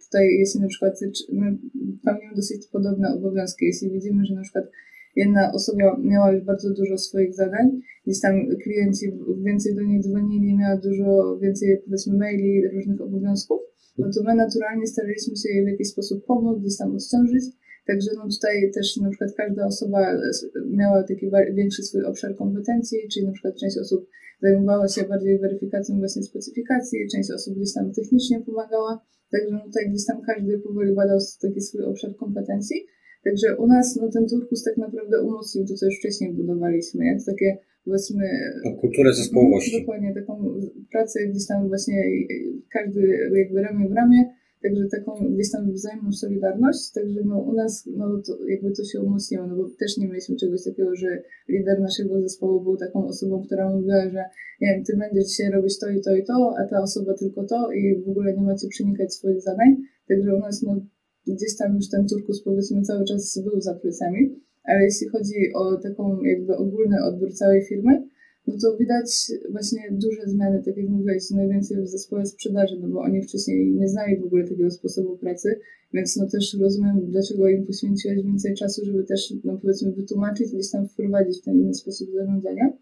tutaj 0.06 0.28
jeśli 0.40 0.62
na 0.62 0.68
przykład 0.68 0.94
my 1.34 1.58
pełnimy 2.06 2.36
dosyć 2.36 2.68
podobne 2.68 3.14
obowiązki, 3.14 3.66
jeśli 3.66 3.92
widzimy, 3.92 4.26
że 4.26 4.36
na 4.36 4.42
przykład 4.42 4.66
jedna 5.22 5.52
osoba 5.54 5.98
miała 6.14 6.32
już 6.34 6.44
bardzo 6.44 6.70
dużo 6.74 6.98
swoich 6.98 7.34
zadań, 7.34 7.66
gdzieś 8.06 8.20
tam 8.22 8.34
klienci 8.64 9.06
więcej 9.48 9.76
do 9.76 9.82
niej 9.82 10.00
dzwonili, 10.02 10.58
miała 10.58 10.78
dużo 10.78 11.38
więcej 11.42 11.82
powiedzmy 11.86 12.18
maili, 12.18 12.70
różnych 12.74 13.02
obowiązków, 13.02 13.60
no 13.98 14.08
to 14.16 14.24
my 14.24 14.36
naturalnie 14.36 14.88
staraliśmy 14.88 15.36
się 15.36 15.50
jej 15.54 15.66
w 15.66 15.68
jakiś 15.68 15.88
sposób 15.88 16.26
pomóc, 16.26 16.60
gdzieś 16.60 16.78
tam 16.78 16.96
odciążyć, 16.96 17.44
Także 17.90 18.10
no 18.16 18.24
tutaj 18.36 18.72
też 18.76 18.98
na 18.98 19.10
przykład 19.10 19.32
każda 19.38 19.66
osoba 19.66 20.00
miała 20.66 21.04
taki 21.04 21.32
większy 21.54 21.84
swój 21.84 22.06
obszar 22.06 22.36
kompetencji, 22.36 22.98
czyli 23.14 23.26
na 23.26 23.32
przykład 23.32 23.56
część 23.56 23.78
osób 23.78 24.10
zajmowała 24.42 24.88
się 24.88 25.04
bardziej 25.04 25.40
weryfikacją 25.40 26.00
właśnie 26.00 26.24
specyfikacji, 26.24 27.08
część 27.12 27.32
osób 27.32 27.56
gdzieś 27.56 27.74
tam 27.74 27.92
technicznie 27.94 28.42
pomagała, 28.42 29.06
także 29.32 29.52
no 29.52 29.60
tutaj 29.66 29.90
gdzieś 29.90 30.06
tam 30.06 30.22
każdy 30.22 30.60
powoli 30.60 30.96
badał 30.96 31.20
taki 31.42 31.62
swój 31.62 31.84
obszar 31.84 32.16
kompetencji. 32.16 32.86
Także 33.24 33.58
u 33.58 33.68
nas 33.68 34.00
no, 34.02 34.10
ten 34.12 34.28
turkus 34.28 34.64
tak 34.64 34.78
naprawdę 34.78 35.24
umocnił 35.24 35.66
to, 35.66 35.74
co 35.74 35.86
już 35.86 36.00
wcześniej 36.00 36.34
budowaliśmy, 36.34 37.06
jak 37.06 37.18
takie 37.26 37.58
powiedzmy... 37.86 38.24
Tą 38.64 38.76
kulturę 38.76 39.14
zespołowości. 39.14 39.80
Dokładnie, 39.80 40.14
taką 40.14 40.60
pracę 40.92 41.28
gdzieś 41.28 41.48
tam 41.48 41.68
właśnie 41.68 42.04
każdy 42.70 43.02
jakby 43.34 43.62
ramię 43.62 43.90
w 43.90 43.94
ramię, 43.94 44.34
Także 44.64 44.88
taką 44.88 45.12
gdzieś 45.34 45.52
tam 45.52 45.72
wzajemną 45.72 46.12
solidarność, 46.12 46.92
także 46.92 47.20
no 47.26 47.40
u 47.40 47.54
nas 47.54 47.90
no 47.98 48.22
to 48.28 48.46
jakby 48.48 48.72
to 48.72 48.84
się 48.84 49.02
umocniło, 49.02 49.48
no 49.48 49.56
bo 49.56 49.70
też 49.70 49.98
nie 49.98 50.08
mieliśmy 50.08 50.36
czegoś 50.36 50.64
takiego, 50.64 50.96
że 50.96 51.24
lider 51.50 51.80
naszego 51.80 52.22
zespołu 52.22 52.62
był 52.62 52.78
taką 52.78 53.08
osobą, 53.08 53.44
która 53.46 53.70
mówiła, 53.70 54.10
że 54.10 54.24
nie 54.62 54.68
wiem, 54.68 54.84
ty 54.84 54.98
będziesz 54.98 55.26
dzisiaj 55.26 55.52
robić 55.52 55.80
to 55.80 55.90
i 55.90 56.02
to 56.02 56.16
i 56.16 56.24
to, 56.24 56.54
a 56.58 56.68
ta 56.68 56.82
osoba 56.82 57.14
tylko 57.14 57.44
to 57.44 57.72
i 57.72 58.04
w 58.06 58.10
ogóle 58.10 58.34
nie 58.34 58.42
macie 58.42 58.68
przenikać 58.68 59.14
swoich 59.14 59.42
zadań. 59.42 59.76
Także 60.08 60.36
u 60.36 60.40
nas 60.40 60.64
no 60.64 60.82
gdzieś 61.28 61.58
tam 61.58 61.76
już 61.76 61.90
ten 61.90 62.08
turkus 62.08 62.44
powiedzmy 62.44 62.82
cały 62.82 63.06
czas 63.06 63.42
był 63.44 63.62
za 63.62 63.74
plecami, 63.74 64.36
ale 64.64 64.84
jeśli 64.84 65.08
chodzi 65.08 65.36
o 65.56 65.78
taką 65.78 66.22
jakby 66.24 66.58
ogólny 66.58 67.04
odbiór 67.04 67.34
całej 67.34 67.62
firmy, 67.66 68.10
no 68.48 68.56
to 68.62 68.78
widać 68.78 69.32
właśnie 69.52 69.82
duże 69.92 70.22
zmiany, 70.26 70.64
tak 70.66 70.78
jak 70.78 70.90
mówiłeś, 70.90 71.30
najwięcej 71.32 71.82
w 71.82 71.88
zespole 71.88 72.26
sprzedaży, 72.26 72.76
no 72.82 72.88
bo 72.88 73.00
oni 73.00 73.22
wcześniej 73.22 73.72
nie 73.72 73.88
znali 73.88 74.20
w 74.20 74.24
ogóle 74.24 74.44
takiego 74.44 74.72
sposobu 74.72 75.18
pracy, 75.18 75.60
więc 75.94 76.18
no 76.18 76.28
też 76.30 76.58
rozumiem, 76.62 77.12
dlaczego 77.12 77.48
im 77.48 77.66
poświęciłeś 77.66 78.24
więcej 78.24 78.56
czasu, 78.56 78.86
żeby 78.86 79.04
też, 79.04 79.34
no 79.44 79.58
powiedzmy, 79.62 79.92
wytłumaczyć, 79.92 80.54
gdzieś 80.54 80.72
tam 80.72 80.88
wprowadzić 80.88 81.42
w 81.42 81.46
ten 81.46 81.56
inny 81.56 81.74
sposób 81.74 82.10
zarządzania. 82.14 82.74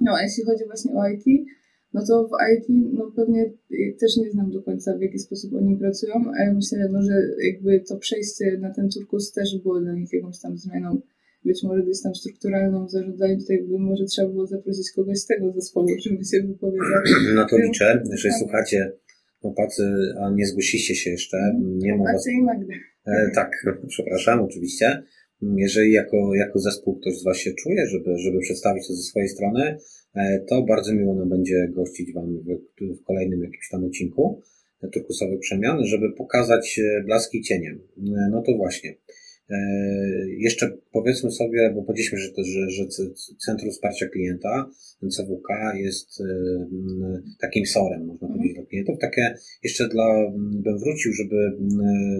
No 0.00 0.12
a 0.14 0.22
jeśli 0.22 0.44
chodzi 0.44 0.64
właśnie 0.64 0.92
o 0.94 1.08
IT, 1.08 1.24
no 1.94 2.06
to 2.06 2.28
w 2.28 2.30
IT, 2.54 2.66
no 2.92 3.12
pewnie 3.16 3.52
też 4.00 4.16
nie 4.16 4.30
znam 4.30 4.50
do 4.50 4.62
końca, 4.62 4.98
w 4.98 5.00
jaki 5.00 5.18
sposób 5.18 5.54
oni 5.54 5.76
pracują, 5.76 6.14
ale 6.38 6.54
myślę, 6.54 6.88
no, 6.92 7.02
że 7.02 7.12
jakby 7.52 7.80
to 7.88 7.96
przejście 7.96 8.58
na 8.60 8.74
ten 8.74 8.88
turkus 8.88 9.32
też 9.32 9.58
było 9.62 9.80
dla 9.80 9.92
nich 9.92 10.12
jakąś 10.12 10.40
tam 10.40 10.58
zmianą 10.58 11.00
być 11.44 11.62
może 11.62 11.82
gdzieś 11.82 12.02
tam 12.02 12.14
strukturalną 12.14 12.86
w 12.86 12.90
zarządzaniu, 12.90 13.38
tutaj 13.38 13.62
by 13.62 13.78
może 13.78 14.04
trzeba 14.04 14.28
było 14.28 14.46
zaprosić 14.46 14.90
kogoś 14.90 15.18
z 15.18 15.26
tego 15.26 15.52
zespołu, 15.52 15.88
żeby 16.06 16.24
się 16.24 16.42
wypowiedział. 16.42 17.02
No 17.34 17.46
to 17.50 17.58
liczę, 17.58 18.02
że 18.12 18.28
tak. 18.28 18.38
słuchacie 18.38 18.92
chłopacy, 19.40 19.82
a 20.20 20.30
nie 20.30 20.46
zgłosiliście 20.46 20.94
się 20.94 21.10
jeszcze. 21.10 21.36
Nie 21.60 21.96
ma 21.96 22.12
was... 22.12 22.26
i 22.28 22.42
Magda. 22.42 22.74
E, 23.06 23.30
tak, 23.34 23.50
przepraszam, 23.88 24.40
oczywiście. 24.40 25.02
Jeżeli 25.42 25.92
jako, 25.92 26.34
jako 26.34 26.58
zespół 26.58 27.00
ktoś 27.00 27.18
z 27.18 27.24
Was 27.24 27.36
się 27.36 27.50
czuje, 27.52 27.86
żeby, 27.86 28.18
żeby 28.18 28.38
przedstawić 28.40 28.88
to 28.88 28.94
ze 28.94 29.02
swojej 29.02 29.28
strony, 29.28 29.78
to 30.48 30.62
bardzo 30.62 30.94
miło 30.94 31.14
nam 31.14 31.28
będzie 31.28 31.68
gościć 31.68 32.12
Wam 32.12 32.38
w, 33.00 33.04
kolejnym 33.04 33.42
jakimś 33.42 33.68
tam 33.70 33.84
odcinku 33.84 34.42
turkusowych 34.88 35.40
przemian, 35.40 35.84
żeby 35.84 36.12
pokazać 36.12 36.78
e, 36.78 37.04
blaski 37.04 37.42
cieniem. 37.42 37.80
E, 37.98 38.28
no 38.30 38.42
to 38.42 38.56
właśnie. 38.56 38.94
E, 39.50 39.56
jeszcze 40.38 40.78
powiedzmy 40.92 41.30
sobie, 41.30 41.72
bo 41.74 41.82
powiedzieliśmy, 41.82 42.18
że, 42.18 42.28
to, 42.28 42.44
że, 42.44 42.70
że 42.70 42.86
Centrum 43.46 43.70
Wsparcia 43.70 44.08
Klienta, 44.08 44.70
CWK, 45.10 45.74
jest 45.76 46.20
e, 46.20 46.24
takim 47.40 47.66
sorem, 47.66 48.06
można 48.06 48.26
mhm. 48.26 48.32
powiedzieć, 48.32 48.56
dla 48.56 48.66
klientów. 48.66 48.98
Takie 49.00 49.34
jeszcze 49.62 49.88
dla, 49.88 50.30
bym 50.36 50.78
wrócił, 50.78 51.12
żeby 51.12 51.36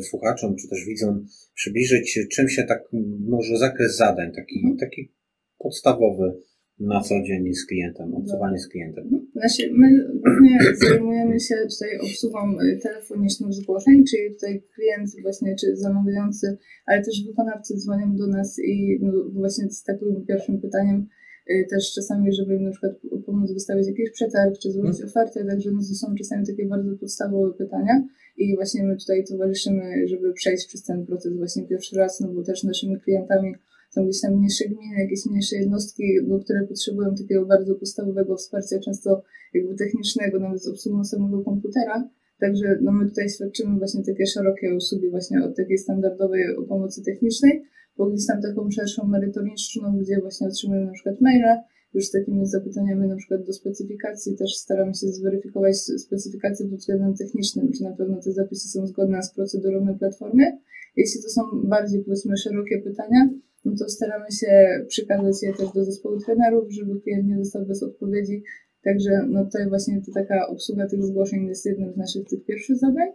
słuchaczom 0.02 0.56
czy 0.56 0.68
też 0.68 0.85
widzom 0.85 1.26
przybliżyć, 1.54 2.18
czym 2.32 2.49
się 2.49 2.62
tak 2.62 2.82
może 3.28 3.59
zakres 3.59 3.97
zadań, 3.97 4.32
taki, 4.32 4.59
mhm. 4.59 4.76
taki 4.76 5.12
podstawowy 5.59 6.32
na 6.80 7.00
co 7.00 7.14
dzień 7.22 7.54
z 7.54 7.66
klientem, 7.66 8.14
obsługiwanie 8.14 8.58
z 8.58 8.68
klientem? 8.68 9.28
Znaczy, 9.34 9.70
my 9.72 9.88
głównie 10.12 10.58
zajmujemy 10.88 11.40
się 11.40 11.54
tutaj 11.54 11.99
obsługą 11.99 12.60
y, 12.60 12.78
telefoniczną 12.82 13.52
zgłoszeń, 13.52 14.04
czyli 14.10 14.34
tutaj 14.34 14.62
klient 14.75 15.10
właśnie, 15.22 15.56
czy 15.56 15.76
zamawiający, 15.76 16.58
ale 16.87 17.04
też 17.04 17.25
wykonawcy 17.26 17.76
dzwonią 17.76 18.16
do 18.16 18.26
nas 18.26 18.58
i 18.58 18.99
no, 19.02 19.12
właśnie 19.32 19.70
z 19.70 19.82
takim 19.84 20.25
pierwszym 20.28 20.60
pytaniem 20.60 21.06
y, 21.50 21.66
też 21.70 21.92
czasami, 21.92 22.32
żeby 22.32 22.56
im 22.56 22.64
na 22.64 22.70
przykład 22.70 22.92
pomóc 23.26 23.52
wystawić 23.52 23.87
jakiś 23.87 24.10
przetarg, 24.10 24.58
czy 24.58 24.70
złożyć 24.70 24.96
hmm. 24.96 25.08
ofertę, 25.08 25.44
także 25.44 25.70
no, 25.70 25.78
to 25.78 25.94
są 25.94 26.14
czasami 26.14 26.46
takie 26.46 26.66
bardzo 26.66 26.96
podstawowe 26.96 27.52
pytania 27.52 28.04
i 28.37 28.54
właśnie 28.54 28.82
my 28.82 28.96
tutaj 28.96 29.25
towarzyszymy, 29.25 30.08
żeby 30.08 30.32
przejść 30.32 30.66
przez 30.66 30.84
ten 30.84 31.06
proces 31.06 31.37
właśnie 31.37 31.62
pierwszy 31.66 31.96
raz, 31.96 32.20
no 32.20 32.28
bo 32.28 32.42
też 32.42 32.64
naszymi 32.64 33.00
klientami 33.00 33.54
są 33.90 34.04
gdzieś 34.04 34.20
tam 34.20 34.37
mniejsze 34.37 34.64
gminy, 34.64 34.94
jakieś 34.99 35.26
mniejsze 35.26 35.56
jednostki, 35.56 36.04
które 36.44 36.66
potrzebują 36.66 37.14
takiego 37.14 37.47
bardzo 37.47 37.75
podstawowego 37.75 38.37
wsparcia, 38.37 38.80
często 38.85 39.23
jakby 39.54 39.75
technicznego, 39.75 40.40
nawet 40.40 40.62
z 40.62 40.68
obsługą 40.68 41.04
samego 41.04 41.44
komputera. 41.44 42.11
Także 42.40 42.78
no 42.82 42.92
my 42.92 43.09
tutaj 43.09 43.28
świadczymy 43.28 43.78
właśnie 43.78 44.04
takie 44.04 44.26
szerokie 44.26 44.75
usługi 44.76 45.11
właśnie 45.11 45.44
od 45.44 45.56
takiej 45.56 45.78
standardowej 45.78 46.44
pomocy 46.68 47.02
technicznej, 47.04 47.62
po 47.97 48.06
gdzieś 48.06 48.26
tam 48.26 48.42
taką 48.42 48.70
szerszą 48.70 49.06
merytoryczną, 49.06 49.99
gdzie 49.99 50.20
właśnie 50.20 50.47
otrzymujemy 50.47 50.87
na 50.87 50.92
przykład 50.92 51.20
maile, 51.20 51.56
już 51.94 52.06
z 52.06 52.11
takimi 52.11 52.47
zapytaniami 52.47 53.09
na 53.09 53.16
przykład 53.16 53.44
do 53.44 53.52
specyfikacji, 53.52 54.37
też 54.37 54.56
staramy 54.56 54.94
się 54.94 55.09
zweryfikować 55.09 55.76
specyfikacje 55.78 56.66
pod 56.66 56.78
względem 56.78 57.14
technicznym, 57.14 57.73
czy 57.73 57.82
na 57.85 57.92
pewno 57.92 58.20
te 58.25 58.32
zapisy 58.32 58.68
są 58.68 58.87
zgodne 58.87 59.23
z 59.23 59.35
procedurą 59.35 59.85
na 59.85 59.94
platformie. 59.94 60.59
Jeśli 60.97 61.23
to 61.23 61.28
są 61.28 61.42
bardziej 61.64 62.04
powiedzmy 62.04 62.37
szerokie 62.37 62.78
pytania, 62.78 63.30
no 63.64 63.73
to 63.79 63.88
staramy 63.88 64.26
się 64.40 64.85
przekazać 64.88 65.43
je 65.43 65.52
też 65.52 65.73
do 65.75 65.85
zespołu 65.85 66.19
trenerów, 66.21 66.73
żeby 66.73 67.00
klient 67.00 67.29
nie 67.29 67.38
został 67.38 67.67
bez 67.67 67.83
odpowiedzi. 67.83 68.43
Także 68.85 69.11
no 69.29 69.45
tutaj 69.45 69.69
właśnie 69.69 70.00
to 70.07 70.12
taka 70.12 70.49
obsługa 70.49 70.88
tych 70.88 71.02
zgłoszeń 71.02 71.47
jest 71.47 71.67
jednym 71.67 71.93
z 71.93 71.97
naszych 71.97 72.29
tych 72.29 72.45
pierwszych 72.45 72.76
zadań. 72.76 73.09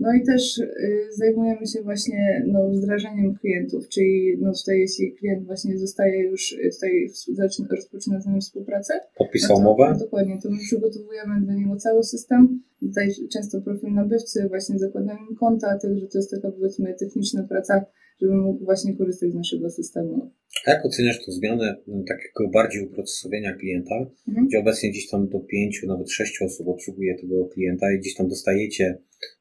No 0.00 0.14
i 0.14 0.24
też 0.24 0.58
y, 0.58 0.68
zajmujemy 1.16 1.66
się 1.66 1.82
właśnie 1.82 2.44
no, 2.46 2.70
wdrażaniem 2.70 3.34
klientów, 3.34 3.88
czyli 3.88 4.36
no 4.40 4.52
tutaj 4.52 4.80
jeśli 4.80 5.12
klient 5.12 5.46
właśnie 5.46 5.78
zostaje 5.78 6.22
już 6.22 6.52
y, 6.52 6.70
tutaj, 6.74 7.08
zaczyna, 7.32 7.68
rozpoczyna 7.70 8.20
z 8.20 8.26
nami 8.26 8.40
współpracę. 8.40 9.00
Podpisał 9.18 9.56
no 9.56 9.70
umowę? 9.70 9.96
Dokładnie, 9.98 10.38
to 10.42 10.50
my 10.50 10.58
przygotowujemy 10.58 11.40
dla 11.40 11.54
niego 11.54 11.76
cały 11.76 12.02
system. 12.02 12.62
Tutaj 12.80 13.08
często 13.32 13.60
profil 13.60 13.94
nabywcy, 13.94 14.48
właśnie 14.48 14.78
zakładamy 14.78 15.36
konta, 15.40 15.78
także 15.78 16.06
to 16.06 16.18
jest 16.18 16.30
taka 16.30 16.50
powiedzmy 16.50 16.94
techniczna 16.98 17.42
praca 17.42 17.84
żeby 18.20 18.36
mógł 18.36 18.64
właśnie 18.64 18.96
korzystać 18.96 19.30
z 19.30 19.34
naszego 19.34 19.70
systemu. 19.70 20.30
Jak 20.66 20.86
oceniasz 20.86 21.24
tę 21.26 21.32
zmianę 21.32 21.76
takiego 21.86 22.50
bardziej 22.52 22.86
uprocesowania 22.86 23.54
klienta, 23.54 23.94
mhm. 24.28 24.46
gdzie 24.46 24.58
obecnie 24.58 24.90
gdzieś 24.90 25.08
tam 25.08 25.28
do 25.28 25.40
pięciu, 25.40 25.86
nawet 25.86 26.10
sześciu 26.10 26.44
osób 26.44 26.68
obsługuje 26.68 27.18
tego 27.20 27.46
klienta 27.46 27.92
i 27.92 27.98
gdzieś 27.98 28.14
tam 28.14 28.28
dostajecie 28.28 28.98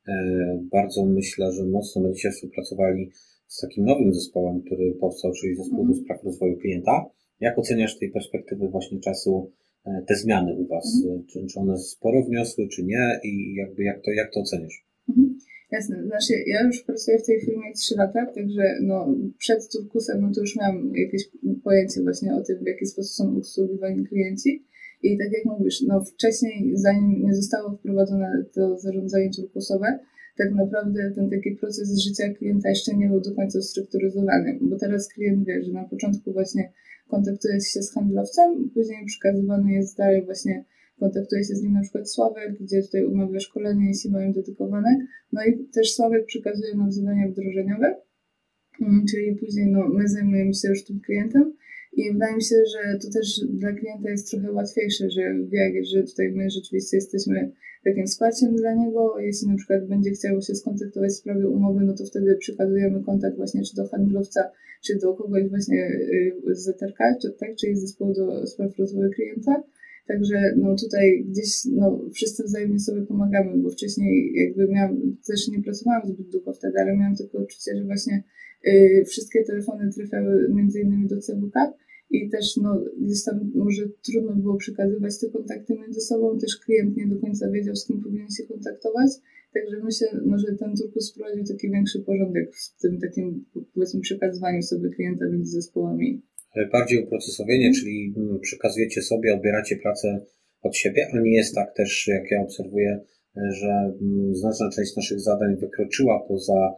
e, 0.07 0.13
bardzo 0.71 1.05
myślę, 1.05 1.51
że 1.51 1.65
mocno 1.65 2.01
będziecie 2.01 2.31
współpracowali 2.31 3.11
z 3.47 3.61
takim 3.61 3.85
nowym 3.85 4.13
zespołem, 4.13 4.61
który 4.61 4.95
powstał, 4.99 5.31
czyli 5.41 5.55
zespół 5.55 5.79
mhm. 5.79 5.97
do 5.97 6.03
spraw 6.03 6.23
rozwoju 6.23 6.57
klienta. 6.57 7.05
Jak 7.39 7.59
oceniasz 7.59 7.99
tej 7.99 8.11
perspektywy 8.11 8.67
właśnie 8.67 8.99
czasu 8.99 9.51
e, 9.85 10.03
te 10.07 10.15
zmiany 10.15 10.55
u 10.55 10.67
Was? 10.67 11.01
Mhm. 11.03 11.25
Czy, 11.25 11.45
czy 11.45 11.59
one 11.59 11.77
sporo 11.77 12.23
wniosły, 12.23 12.67
czy 12.67 12.83
nie? 12.83 13.19
I 13.23 13.55
jakby 13.55 13.83
jak 13.83 14.01
to, 14.01 14.11
jak 14.11 14.33
to 14.33 14.39
oceniasz? 14.39 14.85
Jasne, 15.73 16.03
znaczy 16.07 16.33
ja 16.47 16.63
już 16.67 16.83
pracuję 16.83 17.19
w 17.19 17.25
tej 17.25 17.41
firmie 17.41 17.73
3 17.73 17.95
lata, 17.97 18.25
także 18.25 18.63
no, 18.81 19.15
przed 19.37 19.71
Turkusem 19.71 20.21
no 20.21 20.31
to 20.35 20.41
już 20.41 20.55
miałam 20.55 20.91
jakieś 20.95 21.29
pojęcie 21.63 22.01
właśnie 22.01 22.35
o 22.35 22.41
tym, 22.41 22.57
w 22.63 22.67
jaki 22.67 22.85
sposób 22.85 23.11
są 23.11 23.37
obsługiwani 23.37 24.07
klienci. 24.07 24.65
I 25.03 25.17
tak 25.17 25.31
jak 25.31 25.45
mówisz, 25.45 25.81
no 25.81 26.03
wcześniej, 26.03 26.71
zanim 26.73 27.25
nie 27.25 27.33
zostało 27.33 27.77
wprowadzone 27.77 28.45
to 28.53 28.77
zarządzanie 28.77 29.29
turkusowe, 29.35 29.99
tak 30.37 30.51
naprawdę 30.51 31.11
ten 31.15 31.29
taki 31.29 31.51
proces 31.51 31.99
życia 31.99 32.33
klienta 32.33 32.69
jeszcze 32.69 32.95
nie 32.95 33.07
był 33.09 33.21
do 33.21 33.35
końca 33.35 33.59
ustrukturyzowany, 33.59 34.59
bo 34.61 34.77
teraz 34.77 35.09
klient 35.13 35.45
wie, 35.47 35.63
że 35.63 35.71
na 35.71 35.83
początku 35.83 36.33
właśnie 36.33 36.71
kontaktuje 37.07 37.61
się 37.61 37.81
z 37.81 37.93
handlowcem, 37.93 38.69
później 38.73 39.05
przekazywany 39.05 39.71
jest 39.71 39.97
dalej 39.97 40.25
właśnie 40.25 40.65
kontaktuje 40.99 41.43
się 41.43 41.55
z 41.55 41.63
nim 41.63 41.73
na 41.73 41.81
przykład 41.81 42.11
Sławek, 42.11 42.57
gdzie 42.61 42.81
tutaj 42.81 43.05
umawia 43.05 43.39
szkolenie, 43.39 43.87
jeśli 43.87 44.11
mają 44.11 44.33
dedykowane. 44.33 45.07
No 45.31 45.45
i 45.45 45.67
też 45.73 45.93
Sławek 45.93 46.25
przekazuje 46.25 46.75
nam 46.75 46.91
zadania 46.91 47.27
wdrożeniowe, 47.27 47.95
mm, 48.81 49.05
czyli 49.11 49.35
później 49.35 49.67
no, 49.67 49.87
my 49.87 50.07
zajmujemy 50.07 50.53
się 50.53 50.67
już 50.67 50.83
tym 50.85 50.99
klientem. 50.99 51.53
I 51.93 52.13
wydaje 52.13 52.35
mi 52.35 52.43
się, 52.43 52.55
że 52.55 52.99
to 52.99 53.11
też 53.11 53.39
dla 53.49 53.73
klienta 53.73 54.09
jest 54.09 54.31
trochę 54.31 54.51
łatwiejsze, 54.51 55.09
że 55.09 55.21
wie, 55.51 55.85
że 55.85 56.03
tutaj 56.03 56.31
my 56.31 56.49
rzeczywiście 56.49 56.97
jesteśmy 56.97 57.51
takim 57.83 58.05
wsparciem 58.07 58.55
dla 58.55 58.73
niego. 58.73 59.19
Jeśli 59.19 59.47
na 59.47 59.55
przykład 59.55 59.87
będzie 59.87 60.11
chciał 60.11 60.41
się 60.41 60.55
skontaktować 60.55 61.11
w 61.11 61.15
sprawie 61.15 61.47
umowy, 61.47 61.83
no 61.83 61.93
to 61.93 62.05
wtedy 62.05 62.35
przekazujemy 62.35 63.03
kontakt 63.03 63.37
właśnie 63.37 63.63
czy 63.63 63.75
do 63.75 63.87
handlowca, 63.87 64.51
czy 64.85 64.95
do 64.95 65.13
kogoś 65.13 65.49
właśnie 65.49 65.85
y, 65.85 66.55
z 66.55 66.63
ZRK, 66.63 66.99
czy, 67.21 67.31
tak, 67.39 67.55
czyli 67.55 67.75
zespołu 67.75 68.13
do 68.13 68.47
spraw 68.47 68.77
rozwoju 68.79 69.09
klienta. 69.11 69.63
Także 70.07 70.53
no 70.57 70.75
tutaj 70.75 71.25
gdzieś 71.29 71.65
no, 71.65 72.05
wszyscy 72.13 72.43
wzajemnie 72.43 72.79
sobie 72.79 73.01
pomagamy, 73.01 73.57
bo 73.57 73.69
wcześniej 73.69 74.33
jakby 74.35 74.67
miałam, 74.67 75.17
też 75.27 75.47
nie 75.47 75.63
pracowałam 75.63 76.07
zbyt 76.07 76.29
długo 76.29 76.53
wtedy, 76.53 76.73
ale 76.79 76.97
miałam 76.97 77.15
takie 77.15 77.37
uczucie, 77.37 77.77
że 77.77 77.83
właśnie 77.83 78.23
y, 78.67 79.03
wszystkie 79.07 79.43
telefony 79.43 79.91
trafiały 79.93 80.49
między 80.53 80.81
innymi 80.81 81.07
do 81.07 81.17
CWK 81.17 81.73
i 82.11 82.29
też 82.29 82.57
no, 82.57 82.83
gdzieś 83.01 83.23
tam 83.23 83.51
może 83.55 83.89
trudno 84.01 84.35
było 84.35 84.57
przekazywać 84.57 85.19
te 85.19 85.29
kontakty 85.29 85.73
między 85.75 86.01
sobą, 86.01 86.37
też 86.39 86.57
klient 86.57 86.97
nie 86.97 87.07
do 87.07 87.19
końca 87.19 87.51
wiedział, 87.51 87.75
z 87.75 87.87
kim 87.87 88.01
powinien 88.03 88.29
się 88.37 88.43
kontaktować. 88.43 89.11
Także 89.53 89.83
myślę, 89.83 90.07
no, 90.25 90.37
że 90.37 90.55
ten 90.55 90.75
turkus 90.75 91.11
wprowadził 91.11 91.43
taki 91.43 91.71
większy 91.71 91.99
porządek 91.99 92.55
w 92.55 92.81
tym 92.81 92.99
takim, 92.99 93.45
powiedzmy, 93.73 94.01
przekazywaniu 94.01 94.61
sobie 94.61 94.89
klienta 94.89 95.25
między 95.29 95.51
zespołami 95.51 96.21
bardziej 96.71 97.03
uprocesowienie, 97.03 97.67
mhm. 97.67 97.73
czyli 97.73 98.13
mm, 98.17 98.39
przekazujecie 98.39 99.01
sobie, 99.01 99.33
odbieracie 99.33 99.75
pracę 99.75 100.25
od 100.61 100.77
siebie, 100.77 101.07
a 101.13 101.19
nie 101.19 101.35
jest 101.35 101.55
tak 101.55 101.75
też, 101.75 102.07
jak 102.07 102.31
ja 102.31 102.41
obserwuję, 102.41 102.99
że 103.35 103.93
znaczna 104.31 104.69
część 104.75 104.95
naszych 104.95 105.19
zadań 105.19 105.55
wykroczyła 105.55 106.25
poza 106.27 106.73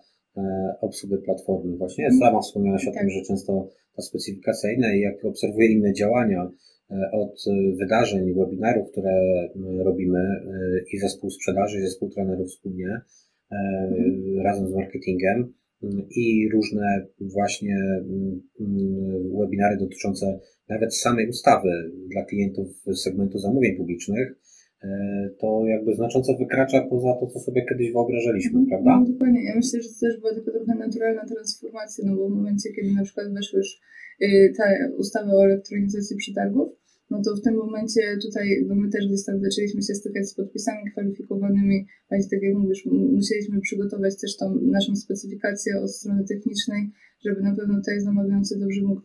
obsługę 0.82 1.18
platformy. 1.18 1.78
Właśnie 1.78 2.06
mhm. 2.06 2.20
sama 2.20 2.42
wspomniałaś 2.42 2.88
o 2.88 2.92
tym, 2.92 3.00
tak. 3.00 3.10
że 3.10 3.22
często 3.28 3.70
ta 3.96 4.02
specyfikacja 4.02 4.72
inna 4.72 4.96
i 4.96 5.00
jak 5.00 5.26
obserwuję 5.26 5.72
inne 5.72 5.94
działania 5.94 6.52
od 7.12 7.44
wydarzeń, 7.80 8.34
webinarów, 8.34 8.92
które 8.92 9.14
robimy 9.84 10.20
i 10.94 10.98
zespół 10.98 11.30
sprzedaży, 11.30 11.78
i 11.78 11.82
zespół 11.82 12.10
trenerów 12.10 12.48
wspólnie, 12.48 13.02
mhm. 13.52 14.42
razem 14.44 14.68
z 14.68 14.74
marketingiem, 14.74 15.54
i 16.16 16.50
różne 16.54 17.06
właśnie 17.20 17.76
mm, 17.76 18.42
mm, 18.60 19.40
webinary 19.40 19.78
dotyczące 19.80 20.40
nawet 20.70 20.96
samej 20.96 21.30
ustawy 21.30 21.70
dla 22.12 22.26
klientów 22.26 22.68
segmentu 23.04 23.38
zamówień 23.38 23.78
publicznych, 23.78 24.28
e, 24.84 24.88
to 25.40 25.66
jakby 25.68 25.96
znacząco 25.96 26.38
wykracza 26.38 26.82
poza 26.90 27.14
to, 27.20 27.28
co 27.28 27.40
sobie 27.40 27.66
kiedyś 27.70 27.92
wyobrażaliśmy, 27.92 28.58
mm, 28.58 28.70
prawda? 28.70 29.00
No, 29.00 29.06
dokładnie. 29.14 29.44
Ja 29.44 29.56
myślę, 29.56 29.82
że 29.82 29.90
to 29.90 30.00
też 30.02 30.20
była 30.20 30.34
taka 30.34 30.52
trochę 30.52 30.76
naturalna 30.80 31.26
transformacja, 31.26 32.04
no 32.08 32.16
bo 32.16 32.30
w 32.30 32.36
momencie, 32.36 32.70
kiedy 32.76 32.94
na 32.94 33.04
przykład 33.04 33.34
weszły 33.34 33.58
już 33.58 33.82
y, 34.22 34.54
ta 34.58 34.64
ustawa 34.98 35.32
o 35.34 35.46
elektronizacji 35.46 36.18
przetargów, 36.18 36.70
no 37.10 37.22
to 37.26 37.36
w 37.36 37.42
tym 37.42 37.56
momencie 37.56 38.02
tutaj 38.22 38.66
no 38.68 38.76
my 38.76 38.90
też 38.90 39.08
gdzieś 39.08 39.26
tam 39.26 39.42
zaczęliśmy 39.42 39.82
się 39.82 39.96
stykać 39.96 40.30
z 40.30 40.34
podpisami 40.34 40.92
kwalifikowanymi, 40.92 41.88
więc 42.12 42.30
tak 42.30 42.42
jak 42.44 42.56
mówisz, 42.56 42.86
musieliśmy 42.92 43.62
przygotować 43.62 44.22
też 44.22 44.38
tą 44.38 44.56
naszą 44.62 44.96
specyfikację 44.96 45.82
od 45.82 45.92
strony 45.92 46.24
technicznej, 46.24 46.92
żeby 47.26 47.42
na 47.42 47.56
pewno 47.56 47.76
tutaj 47.76 48.02
zamawiający 48.02 48.60
dobrze 48.60 48.82
mógł 48.82 49.02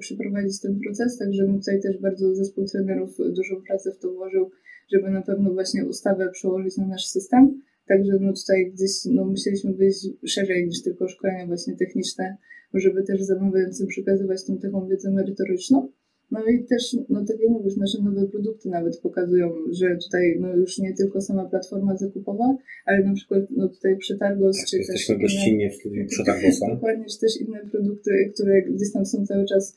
przeprowadzić 0.00 0.60
ten 0.60 0.80
proces, 0.84 1.18
także 1.18 1.46
tutaj 1.58 1.80
też 1.80 2.00
bardzo 2.00 2.34
zespół 2.34 2.64
trenerów 2.64 3.16
dużą 3.16 3.62
pracę 3.66 3.92
w 3.92 3.98
to 3.98 4.12
włożył, 4.12 4.50
żeby 4.92 5.10
na 5.10 5.22
pewno 5.22 5.52
właśnie 5.52 5.84
ustawę 5.84 6.30
przełożyć 6.32 6.76
na 6.76 6.86
nasz 6.86 7.06
system. 7.06 7.62
Także 7.88 8.12
no 8.20 8.32
tutaj 8.32 8.72
gdzieś 8.72 8.90
no, 9.04 9.24
musieliśmy 9.24 9.72
wyjść 9.74 10.08
szerzej 10.26 10.66
niż 10.66 10.82
tylko 10.82 11.08
szkolenia 11.08 11.46
właśnie 11.46 11.76
techniczne, 11.76 12.36
żeby 12.74 13.02
też 13.02 13.22
zamawiającym 13.22 13.86
przekazywać 13.86 14.46
tą 14.46 14.58
taką 14.58 14.88
wiedzę 14.88 15.10
merytoryczną. 15.10 15.92
No 16.30 16.40
i 16.46 16.64
też, 16.64 16.96
no 17.08 17.24
tak 17.24 17.40
jak 17.40 17.50
mówisz, 17.50 17.76
nasze 17.76 18.02
nowe 18.02 18.28
produkty 18.28 18.68
nawet 18.68 19.00
pokazują, 19.00 19.50
że 19.70 19.96
tutaj 19.96 20.36
no 20.40 20.56
już 20.56 20.78
nie 20.78 20.94
tylko 20.94 21.20
sama 21.20 21.44
platforma 21.44 21.96
zakupowa, 21.96 22.56
ale 22.84 23.04
na 23.04 23.14
przykład 23.14 23.42
no 23.50 23.68
tutaj 23.68 23.96
Przetargos, 23.96 24.56
tak, 24.56 24.66
czy 24.66 24.76
jesteśmy 24.76 25.14
też 25.14 25.22
gościnnie 25.22 25.70
w 25.70 25.74
studiu 25.74 26.06
Przetargosa. 26.06 26.66
Dokładnie, 26.74 27.04
czy 27.04 27.20
też 27.20 27.40
inne 27.40 27.60
produkty, 27.70 28.10
które 28.34 28.62
gdzieś 28.62 28.92
tam 28.92 29.06
są 29.06 29.26
cały 29.26 29.44
czas 29.44 29.74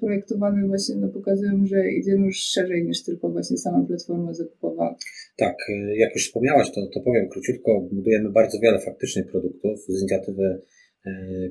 projektowane 0.00 0.66
właśnie, 0.66 0.96
no 0.96 1.08
pokazują, 1.08 1.66
że 1.66 1.90
idziemy 1.90 2.26
już 2.26 2.36
szerzej 2.36 2.84
niż 2.84 3.04
tylko 3.04 3.30
właśnie 3.30 3.56
sama 3.56 3.86
platforma 3.86 4.34
zakupowa. 4.34 4.96
Tak, 5.36 5.56
jak 5.94 6.14
już 6.14 6.26
wspomniałaś, 6.26 6.70
to, 6.70 6.86
to 6.94 7.00
powiem 7.00 7.28
króciutko, 7.28 7.80
budujemy 7.92 8.30
bardzo 8.30 8.58
wiele 8.60 8.80
faktycznych 8.80 9.26
produktów 9.30 9.80
z 9.88 10.00
inicjatywy, 10.00 10.60
e, 11.06 11.10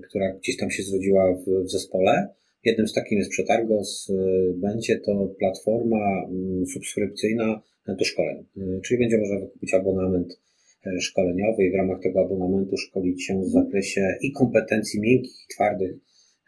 która 0.10 0.34
gdzieś 0.34 0.58
tam 0.58 0.72
się 0.72 0.84
zrodziła 0.84 1.36
w, 1.36 1.66
w 1.66 1.72
zespole 1.72 2.28
Jednym 2.66 2.88
z 2.88 2.94
takich 2.94 3.18
jest 3.18 3.32
Przetargos. 3.32 4.10
Y, 4.10 4.14
będzie 4.58 5.00
to 5.00 5.36
platforma 5.40 6.26
mm, 6.30 6.66
subskrypcyjna 6.66 7.62
do 7.88 8.06
szkoleń, 8.06 8.46
y, 8.58 8.82
czyli 8.86 9.00
będzie 9.00 9.18
można 9.18 9.40
wykupić 9.40 9.74
abonament 9.74 10.40
e, 10.86 11.02
szkoleniowy 11.02 11.64
i 11.64 11.72
w 11.72 11.76
ramach 11.76 12.02
tego 12.04 12.20
abonamentu 12.20 12.78
szkolić 12.78 13.24
się 13.24 13.42
w 13.42 13.50
zakresie 13.50 14.02
i 14.22 14.32
kompetencji 14.32 15.02
miękkich 15.02 15.32
i 15.46 15.54
twardych, 15.54 15.92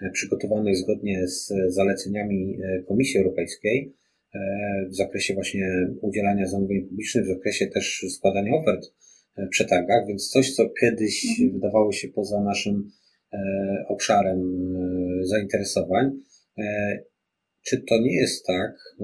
e, 0.01 0.11
przygotowanych 0.11 0.77
zgodnie 0.77 1.27
z 1.27 1.53
zaleceniami 1.67 2.57
e, 2.63 2.83
Komisji 2.83 3.19
Europejskiej 3.19 3.93
w 4.89 4.95
zakresie 4.95 5.33
właśnie 5.33 5.67
udzielania 6.01 6.47
zamówień 6.47 6.87
publicznych, 6.87 7.23
w 7.23 7.27
zakresie 7.27 7.67
też 7.67 8.05
składania 8.09 8.51
ofert 8.53 8.85
w 9.37 9.49
przetargach, 9.49 10.07
więc 10.07 10.29
coś, 10.29 10.55
co 10.55 10.69
kiedyś 10.69 11.25
mhm. 11.29 11.51
wydawało 11.51 11.91
się 11.91 12.07
poza 12.07 12.41
naszym 12.41 12.91
obszarem 13.87 14.39
e, 14.75 15.25
zainteresowań. 15.25 16.11
E, 16.57 16.99
czy 17.63 17.81
to 17.81 18.01
nie 18.01 18.15
jest 18.15 18.45
tak, 18.45 18.95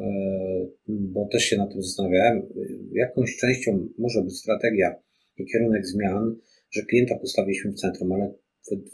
bo 0.87 1.27
też 1.31 1.43
się 1.43 1.57
na 1.57 1.67
tym 1.67 1.83
zastanawiałem, 1.83 2.41
jakąś 2.91 3.37
częścią 3.37 3.87
może 3.97 4.21
być 4.21 4.37
strategia 4.37 4.95
i 5.37 5.45
kierunek 5.45 5.87
zmian, 5.87 6.35
że 6.71 6.81
klienta 6.81 7.15
postawiliśmy 7.15 7.71
w 7.71 7.75
centrum, 7.75 8.11
ale 8.11 8.33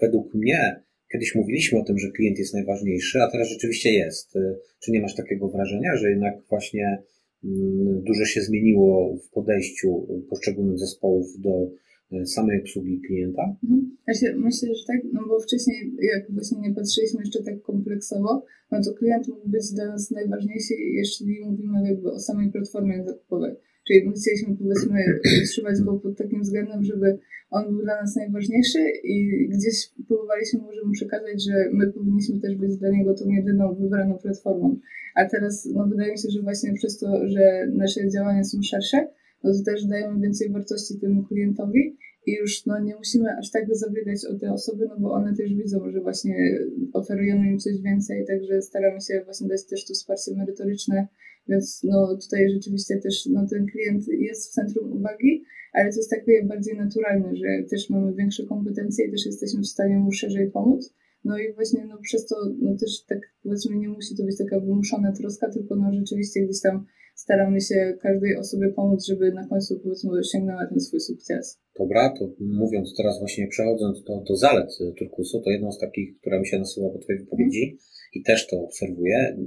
według 0.02 0.34
mnie 0.34 0.84
kiedyś 1.12 1.36
mówiliśmy 1.36 1.80
o 1.80 1.84
tym, 1.84 2.00
że 2.00 2.12
klient 2.12 2.40
jest 2.40 2.54
najważniejszy, 2.54 3.22
a 3.22 3.32
teraz 3.32 3.50
rzeczywiście 3.50 3.92
jest. 3.92 4.34
Czy 4.80 4.92
nie 4.92 5.02
masz 5.02 5.16
takiego 5.16 5.50
wrażenia, 5.50 5.96
że 5.96 6.10
jednak 6.10 6.34
właśnie 6.50 6.98
mm, 7.44 8.04
dużo 8.04 8.26
się 8.26 8.42
zmieniło 8.42 9.18
w 9.18 9.30
podejściu 9.30 10.08
poszczególnych 10.30 10.80
zespołów 10.80 11.42
do 11.42 11.50
E, 11.50 11.83
samej 12.26 12.62
obsługi 12.62 13.02
klienta? 13.08 13.56
Mhm. 13.64 13.98
Ja 14.08 14.14
się, 14.14 14.36
myślę, 14.36 14.76
że 14.76 14.86
tak, 14.88 15.02
no 15.14 15.22
bo 15.28 15.40
wcześniej 15.40 15.94
jak 16.14 16.32
właśnie 16.32 16.58
nie 16.62 16.76
patrzyliśmy 16.76 17.20
jeszcze 17.20 17.44
tak 17.44 17.62
kompleksowo, 17.62 18.46
no 18.72 18.84
to 18.84 18.94
klient 18.94 19.28
mógł 19.28 19.50
być 19.50 19.74
dla 19.74 19.86
nas 19.86 20.12
najważniejszy, 20.12 20.74
jeśli 20.74 21.46
mówimy 21.46 21.90
jakby 21.90 22.12
o 22.12 22.20
samej 22.20 22.52
platformie 22.52 23.04
zakupowej. 23.06 23.56
Czyli 23.88 24.08
my 24.08 24.14
chcieliśmy 24.14 24.56
powiedzmy 24.56 25.00
utrzymać 25.44 25.82
go 25.82 25.94
pod 25.94 26.18
takim 26.18 26.42
względem, 26.42 26.84
żeby 26.84 27.20
on 27.50 27.64
był 27.72 27.82
dla 27.84 28.02
nas 28.02 28.16
najważniejszy 28.16 28.80
i 29.04 29.48
gdzieś 29.50 29.90
próbowaliśmy 30.08 30.60
może 30.60 30.86
mu 30.86 30.92
przekazać, 30.92 31.44
że 31.46 31.54
my 31.74 31.92
powinniśmy 31.92 32.40
też 32.40 32.56
być 32.56 32.78
dla 32.78 32.90
niego 32.90 33.14
tą 33.14 33.30
jedyną 33.30 33.76
wybraną 33.76 34.18
platformą. 34.18 34.80
A 35.16 35.26
teraz 35.26 35.66
no, 35.74 35.88
wydaje 35.88 36.12
mi 36.12 36.18
się, 36.18 36.30
że 36.30 36.42
właśnie 36.42 36.74
przez 36.74 36.98
to, 36.98 37.28
że 37.28 37.68
nasze 37.74 38.10
działania 38.10 38.44
są 38.44 38.58
szersze, 38.62 39.08
no 39.44 39.54
to 39.54 39.64
też 39.72 39.86
dajemy 39.86 40.22
więcej 40.22 40.50
wartości 40.50 41.00
temu 41.00 41.24
klientowi 41.24 41.98
i 42.26 42.34
już 42.36 42.66
no, 42.66 42.80
nie 42.80 42.96
musimy 42.96 43.38
aż 43.38 43.52
tak 43.52 43.76
zabiegać 43.76 44.26
o 44.26 44.40
te 44.40 44.54
osoby, 44.54 44.86
no 44.90 45.00
bo 45.00 45.12
one 45.12 45.36
też 45.36 45.54
widzą, 45.54 45.92
że 45.92 46.02
właśnie 46.02 46.60
oferujemy 46.94 47.52
im 47.52 47.60
coś 47.60 47.82
więcej, 47.82 48.26
także 48.28 48.62
staramy 48.62 49.02
się 49.02 49.22
właśnie 49.26 49.48
dać 49.48 49.66
też 49.66 49.86
tu 49.86 49.94
wsparcie 49.94 50.36
merytoryczne, 50.36 51.08
więc 51.48 51.82
no 51.84 52.18
tutaj 52.18 52.50
rzeczywiście 52.50 52.98
też 52.98 53.26
no, 53.26 53.48
ten 53.48 53.66
klient 53.66 54.08
jest 54.08 54.50
w 54.50 54.54
centrum 54.54 54.92
uwagi, 54.92 55.44
ale 55.74 55.92
to 55.92 55.98
jest 55.98 56.10
takie 56.10 56.46
bardziej 56.46 56.78
naturalne, 56.78 57.36
że 57.36 57.46
też 57.70 57.90
mamy 57.90 58.14
większe 58.14 58.44
kompetencje 58.46 59.08
i 59.08 59.12
też 59.12 59.26
jesteśmy 59.26 59.62
w 59.62 59.68
stanie 59.68 59.98
mu 59.98 60.12
szerzej 60.12 60.52
pomóc. 60.52 60.94
No 61.26 61.38
i 61.38 61.54
właśnie 61.54 61.86
no, 61.86 61.98
przez 62.02 62.26
to 62.26 62.36
no, 62.62 62.78
też 62.78 63.04
tak 63.06 63.20
powiedzmy 63.44 63.76
nie 63.76 63.90
musi 63.90 64.16
to 64.18 64.24
być 64.24 64.38
taka 64.38 64.60
wymuszona 64.60 65.12
troska, 65.12 65.52
tylko 65.52 65.76
no 65.76 65.94
rzeczywiście 65.94 66.42
gdzieś 66.42 66.62
tam 66.62 66.86
staramy 67.16 67.62
się 67.62 67.98
każdej 68.02 68.38
osobie 68.38 68.70
pomóc, 68.70 69.06
żeby 69.06 69.32
na 69.32 69.48
końcu 69.48 69.80
powiedzmy 69.80 70.12
osiągnęła 70.12 70.68
ten 70.68 70.80
swój 70.80 71.00
sukces. 71.00 71.60
Dobra, 71.80 72.14
to 72.20 72.30
mówiąc 72.40 72.94
teraz 72.98 73.20
właśnie 73.20 73.48
przechodząc 73.48 74.04
do, 74.04 74.24
do 74.30 74.36
zalet 74.36 74.70
turkusu, 75.00 75.42
to 75.42 75.50
jedną 75.50 75.72
z 75.72 75.80
takich, 75.80 76.18
która 76.20 76.40
mi 76.40 76.48
się 76.48 76.60
nasuwa 76.60 76.90
po 76.90 77.00
Twojej 77.00 77.22
wypowiedzi 77.22 77.64
mm. 77.64 77.78
i 78.14 78.24
też 78.24 78.48
to 78.48 78.62
obserwuję. 78.62 79.38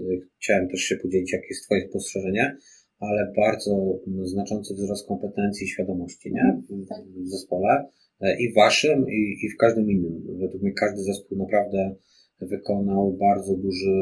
Chciałem 0.40 0.68
też 0.68 0.80
się 0.80 0.96
podzielić, 0.96 1.32
jakie 1.32 1.46
jest 1.50 1.64
Twoje 1.64 1.88
spostrzeżenie, 1.88 2.56
ale 2.98 3.32
bardzo 3.36 4.00
znaczący 4.24 4.74
wzrost 4.74 5.08
kompetencji 5.08 5.64
i 5.64 5.68
świadomości 5.68 6.32
nie? 6.32 6.62
W, 6.70 6.88
tak. 6.88 7.04
w 7.04 7.28
zespole 7.28 7.86
e, 8.20 8.40
i 8.40 8.52
Waszym, 8.52 9.06
i, 9.08 9.46
i 9.46 9.48
w 9.48 9.56
każdym 9.56 9.90
innym. 9.90 10.38
Według 10.40 10.62
mnie 10.62 10.72
każdy 10.72 11.02
zespół 11.02 11.38
naprawdę 11.38 11.94
wykonał 12.40 13.12
bardzo 13.12 13.56
duży, 13.56 13.96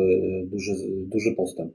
duży, 0.47 0.73
duży 1.13 1.35
postęp 1.37 1.73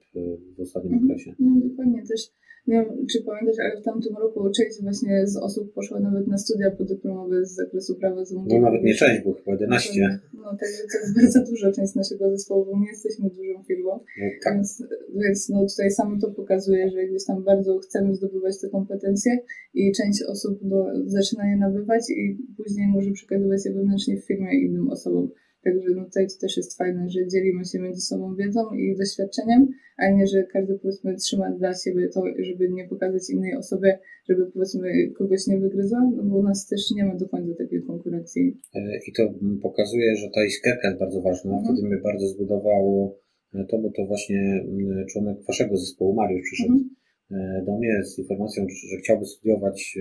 w 0.57 0.61
ostatnim 0.61 0.93
mhm. 0.93 1.11
okresie. 1.11 1.35
No, 1.39 1.69
dokładnie 1.69 2.03
też. 2.07 2.31
Nie 2.67 2.75
wiem, 2.75 3.05
czy 3.11 3.23
pamiętasz, 3.23 3.55
ale 3.59 3.81
w 3.81 3.83
tamtym 3.83 4.15
roku 4.17 4.49
część 4.57 4.81
właśnie 4.81 5.27
z 5.27 5.37
osób 5.37 5.73
poszła 5.73 5.99
nawet 5.99 6.27
na 6.27 6.37
studia 6.37 6.71
podyplomowe 6.71 7.45
z 7.45 7.55
zakresu 7.55 7.95
prawa 7.95 8.25
zamówienia. 8.25 8.61
No 8.61 8.65
nawet 8.65 8.83
nie 8.83 8.93
część, 8.93 9.23
bo 9.25 9.33
chyba 9.33 9.51
11. 9.51 10.19
No, 10.33 10.43
także 10.43 10.83
to 10.91 10.97
jest 10.97 11.15
bardzo 11.15 11.51
duża 11.51 11.71
część 11.71 11.95
naszego 11.95 12.31
zespołu, 12.31 12.65
bo 12.65 12.79
nie 12.79 12.87
jesteśmy 12.87 13.29
dużą 13.29 13.63
firmą. 13.63 13.91
No, 13.91 14.25
tak. 14.43 14.53
Więc, 14.53 14.83
więc 15.15 15.49
no, 15.49 15.65
tutaj 15.67 15.91
samo 15.91 16.19
to 16.21 16.31
pokazuje, 16.31 16.89
że 16.89 17.07
gdzieś 17.07 17.25
tam 17.25 17.43
bardzo 17.43 17.79
chcemy 17.79 18.15
zdobywać 18.15 18.61
te 18.61 18.69
kompetencje 18.69 19.37
i 19.73 19.91
część 19.91 20.23
osób 20.23 20.59
no, 20.61 20.85
zaczyna 21.05 21.49
je 21.49 21.57
nabywać 21.57 22.03
i 22.09 22.37
później 22.57 22.87
może 22.87 23.11
przekazywać 23.11 23.65
je 23.65 23.73
wewnętrznie 23.73 24.17
w 24.17 24.25
firmie 24.25 24.59
innym 24.65 24.89
osobom. 24.89 25.29
Także 25.63 25.89
no 25.95 26.05
tutaj 26.05 26.27
to 26.27 26.33
też 26.41 26.57
jest 26.57 26.77
fajne, 26.77 27.09
że 27.09 27.27
dzielimy 27.27 27.65
się 27.65 27.79
między 27.79 28.01
sobą 28.01 28.35
wiedzą 28.35 28.61
i 28.73 28.95
doświadczeniem, 28.97 29.67
a 29.97 30.09
nie, 30.09 30.27
że 30.27 30.43
każdy 30.43 30.79
powiedzmy 30.79 31.15
trzyma 31.15 31.51
dla 31.51 31.73
siebie 31.73 32.09
to, 32.13 32.23
żeby 32.39 32.69
nie 32.69 32.87
pokazać 32.87 33.29
innej 33.29 33.55
osobie, 33.55 33.99
żeby 34.29 34.51
powiedzmy 34.51 35.11
kogoś 35.17 35.47
nie 35.47 35.59
wygryzła, 35.59 35.99
no 36.15 36.23
bo 36.23 36.37
u 36.37 36.43
nas 36.43 36.67
też 36.67 36.91
nie 36.91 37.05
ma 37.05 37.15
do 37.15 37.29
końca 37.29 37.63
takiej 37.63 37.83
konkurencji. 37.83 38.57
E, 38.75 38.79
I 39.07 39.13
to 39.13 39.23
pokazuje, 39.61 40.15
że 40.15 40.27
ta 40.35 40.45
iskierka 40.45 40.87
jest 40.87 40.99
bardzo 40.99 41.21
ważna. 41.21 41.51
Mhm. 41.51 41.75
Wtedy 41.75 41.87
mnie 41.87 42.01
bardzo 42.03 42.27
zbudowało 42.27 43.19
e, 43.53 43.65
to, 43.65 43.79
bo 43.79 43.91
to 43.91 44.05
właśnie 44.05 44.65
członek 45.11 45.37
waszego 45.47 45.77
zespołu, 45.77 46.13
Mariusz, 46.15 46.43
przyszedł 46.43 46.73
mhm. 46.73 46.89
E, 47.31 47.65
do 47.65 47.77
mnie 47.77 48.03
z 48.03 48.19
informacją, 48.19 48.65
że 48.89 48.97
chciałby 48.97 49.25
studiować 49.25 49.97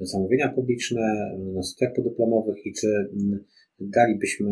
zamówienia 0.00 0.48
publiczne 0.48 1.36
na 1.54 1.62
studiach 1.62 1.94
podyplomowych 1.94 2.66
i 2.66 2.72
czy 2.72 2.86
dalibyśmy 3.80 4.50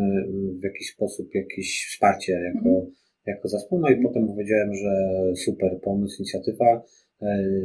w 0.61 0.65
jakiś 0.65 0.91
sposób 0.91 1.35
jakieś 1.35 1.87
wsparcie 1.91 2.33
jako, 2.33 2.69
mhm. 2.69 2.87
jako 3.27 3.49
zespół. 3.49 3.79
No 3.79 3.89
i 3.91 4.03
potem 4.03 4.27
powiedziałem, 4.27 4.75
że 4.75 4.93
super 5.37 5.81
pomysł, 5.81 6.17
inicjatywa. 6.19 6.83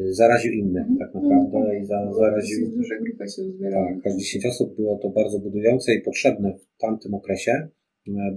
zaraził 0.09 0.53
innych 0.53 0.87
tak 0.99 1.15
mhm. 1.15 1.23
naprawdę 1.23 1.59
no, 1.59 1.73
i 1.73 1.85
za, 1.85 2.13
zaraził... 2.13 2.71
Duża 2.77 2.95
grupa 3.01 3.27
się 3.27 3.41
uzbierała. 3.41 3.87
Tak, 3.87 4.13
aż 4.13 4.19
10 4.19 4.45
osób 4.45 4.75
było 4.75 4.97
to 4.97 5.09
bardzo 5.09 5.39
budujące 5.39 5.95
i 5.95 6.01
potrzebne 6.01 6.53
w 6.53 6.81
tamtym 6.81 7.13
okresie, 7.13 7.67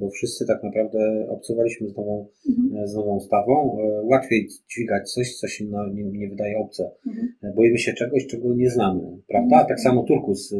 bo 0.01 0.11
wszyscy 0.11 0.47
tak 0.47 0.63
naprawdę 0.63 1.27
obcowaliśmy 1.29 1.89
z 1.89 1.97
nową, 1.97 2.29
mhm. 2.49 2.89
z 2.89 2.95
nową 2.95 3.17
ustawą. 3.17 3.79
Łatwiej 4.03 4.49
dźwigać 4.71 5.13
coś, 5.13 5.37
co 5.37 5.49
się 5.49 5.65
no, 5.65 5.89
nie, 5.89 6.05
nie 6.05 6.29
wydaje 6.29 6.59
obce. 6.59 6.91
Mhm. 7.07 7.55
Boimy 7.55 7.79
się 7.79 7.93
czegoś, 7.93 8.27
czego 8.27 8.55
nie 8.55 8.71
znamy, 8.71 9.03
prawda? 9.29 9.57
Mhm. 9.57 9.69
Tak 9.69 9.81
samo 9.81 10.03
Turkus 10.03 10.55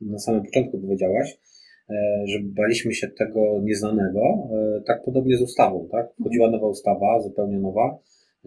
na 0.00 0.18
samym 0.18 0.42
początku 0.42 0.78
powiedziałaś, 0.78 1.38
że 2.24 2.38
baliśmy 2.42 2.94
się 2.94 3.08
tego 3.08 3.60
nieznanego. 3.62 4.20
Tak 4.86 5.04
podobnie 5.04 5.36
z 5.36 5.42
ustawą, 5.42 5.88
tak? 5.92 6.06
Wchodziła 6.20 6.50
nowa 6.50 6.66
ustawa, 6.66 7.20
zupełnie 7.20 7.58
nowa, 7.58 7.98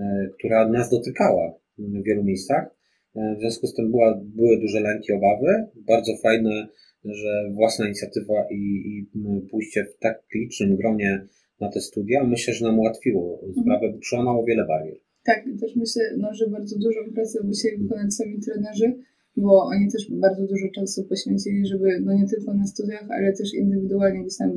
E, 0.01 0.30
która 0.38 0.67
nas 0.67 0.89
dotykała 0.89 1.54
w 1.77 2.04
wielu 2.04 2.23
miejscach. 2.23 2.75
E, 3.15 3.36
w 3.36 3.39
związku 3.39 3.67
z 3.67 3.73
tym 3.73 3.91
była, 3.91 4.21
były 4.23 4.60
duże 4.60 4.80
lęki, 4.80 5.13
obawy. 5.13 5.47
Bardzo 5.75 6.12
fajne, 6.23 6.67
że 7.06 7.51
własna 7.54 7.86
inicjatywa 7.86 8.45
i, 8.51 8.56
i 8.56 9.08
pójście 9.51 9.86
w 9.86 9.97
tak 9.99 10.23
licznym 10.36 10.75
gronie 10.75 11.27
na 11.60 11.69
te 11.69 11.82
studia, 11.82 12.23
myślę, 12.23 12.54
że 12.54 12.65
nam 12.65 12.80
ułatwiło 12.80 13.39
mhm. 13.43 13.54
sprawę, 13.54 13.91
bo 13.91 13.97
przełamało 13.97 14.45
wiele 14.45 14.65
barier. 14.65 14.97
Tak, 15.23 15.43
też 15.62 15.75
myślę, 15.75 16.04
no, 16.17 16.34
że 16.34 16.47
bardzo 16.47 16.80
dużą 16.80 16.99
pracę 17.13 17.39
musieli 17.43 17.77
wykonać 17.77 18.13
sami 18.13 18.39
trenerzy, 18.39 18.93
bo 19.38 19.63
oni 19.65 19.91
też 19.91 20.12
bardzo 20.12 20.41
dużo 20.41 20.67
czasu 20.76 21.04
poświęcili, 21.04 21.65
żeby 21.65 22.00
no 22.02 22.13
nie 22.13 22.28
tylko 22.28 22.54
na 22.54 22.65
studiach, 22.65 23.06
ale 23.10 23.34
też 23.34 23.54
indywidualnie 23.54 24.22
gdzieś 24.22 24.38
tam 24.38 24.52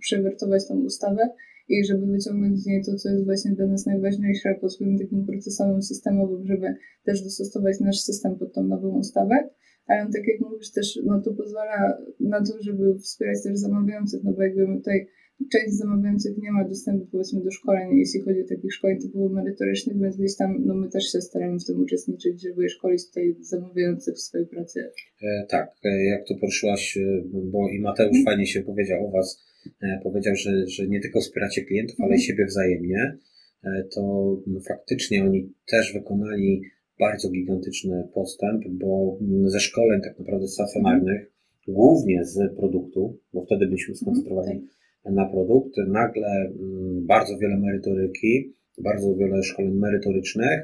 przewertować 0.00 0.68
tą 0.68 0.80
ustawę 0.80 1.28
i 1.68 1.84
żeby 1.84 2.06
wyciągnąć 2.06 2.62
z 2.62 2.66
niej 2.66 2.82
to, 2.84 2.94
co 2.94 3.08
jest 3.08 3.24
właśnie 3.24 3.52
dla 3.52 3.66
nas 3.66 3.86
najważniejsze 3.86 4.54
pod 4.60 4.72
swoim 4.72 4.98
takim 4.98 5.26
procesowym, 5.26 5.82
systemowym, 5.82 6.46
żeby 6.46 6.74
też 7.04 7.22
dostosować 7.22 7.80
nasz 7.80 8.00
system 8.00 8.38
pod 8.38 8.52
tą 8.54 8.62
nową 8.62 8.98
ustawę. 8.98 9.48
Ale 9.86 10.00
tak 10.00 10.22
jak 10.28 10.40
mówisz 10.40 10.72
też, 10.72 10.98
no 11.04 11.20
to 11.20 11.32
pozwala 11.32 11.98
na 12.20 12.38
to, 12.44 12.62
żeby 12.62 12.98
wspierać 12.98 13.42
też 13.42 13.58
zamawiających, 13.58 14.24
no 14.24 14.32
bo 14.32 14.42
jakby 14.42 14.66
tutaj 14.76 15.06
część 15.48 15.74
zamawiających 15.76 16.38
nie 16.38 16.52
ma 16.52 16.64
dostępu 16.64 17.06
powiedzmy 17.12 17.40
do 17.40 17.50
szkoleń, 17.50 17.98
jeśli 17.98 18.20
chodzi 18.20 18.40
o 18.40 18.48
takich 18.48 18.74
szkoleń 18.74 18.98
typowo 19.00 19.28
merytorycznych, 19.28 19.98
więc 19.98 20.16
gdzieś 20.16 20.36
tam 20.36 20.66
no 20.66 20.74
my 20.74 20.88
też 20.88 21.12
się 21.12 21.20
staramy 21.20 21.58
w 21.58 21.64
tym 21.64 21.80
uczestniczyć, 21.80 22.42
żeby 22.42 22.68
szkolić 22.68 23.06
tutaj 23.06 23.36
zamawiających 23.40 24.14
w 24.14 24.20
swojej 24.20 24.46
pracy. 24.46 24.90
E, 25.22 25.46
tak, 25.48 25.72
e, 25.84 26.04
jak 26.04 26.26
to 26.28 26.34
poruszyłaś, 26.34 26.96
e, 26.96 27.22
bo 27.32 27.68
i 27.70 27.80
Mateusz 27.80 28.10
hmm. 28.10 28.24
fajnie 28.24 28.46
się 28.46 28.62
powiedział 28.62 29.06
o 29.06 29.10
Was, 29.10 29.42
e, 29.82 30.00
powiedział, 30.02 30.36
że, 30.36 30.66
że 30.66 30.88
nie 30.88 31.00
tylko 31.00 31.20
wspieracie 31.20 31.64
klientów, 31.64 31.96
ale 31.98 32.08
i 32.08 32.10
hmm. 32.10 32.26
siebie 32.26 32.46
wzajemnie, 32.46 33.18
e, 33.64 33.84
to 33.94 34.36
faktycznie 34.68 35.24
oni 35.24 35.52
też 35.66 35.92
wykonali 35.92 36.62
bardzo 36.98 37.30
gigantyczny 37.30 38.08
postęp, 38.14 38.64
bo 38.68 39.18
ze 39.46 39.60
szkoleń 39.60 40.00
tak 40.00 40.18
naprawdę 40.18 40.48
stacjonarnych, 40.48 41.18
hmm. 41.18 41.30
głównie 41.68 42.24
z 42.24 42.56
produktu, 42.56 43.18
bo 43.32 43.44
wtedy 43.44 43.66
byliśmy 43.66 43.96
skoncentrowani 43.96 44.48
hmm 44.48 44.79
na 45.04 45.28
produkt, 45.28 45.76
nagle 45.88 46.28
mm, 46.28 47.06
bardzo 47.06 47.38
wiele 47.38 47.56
merytoryki, 47.58 48.54
bardzo 48.84 49.14
wiele 49.14 49.42
szkoleń 49.42 49.74
merytorycznych 49.74 50.60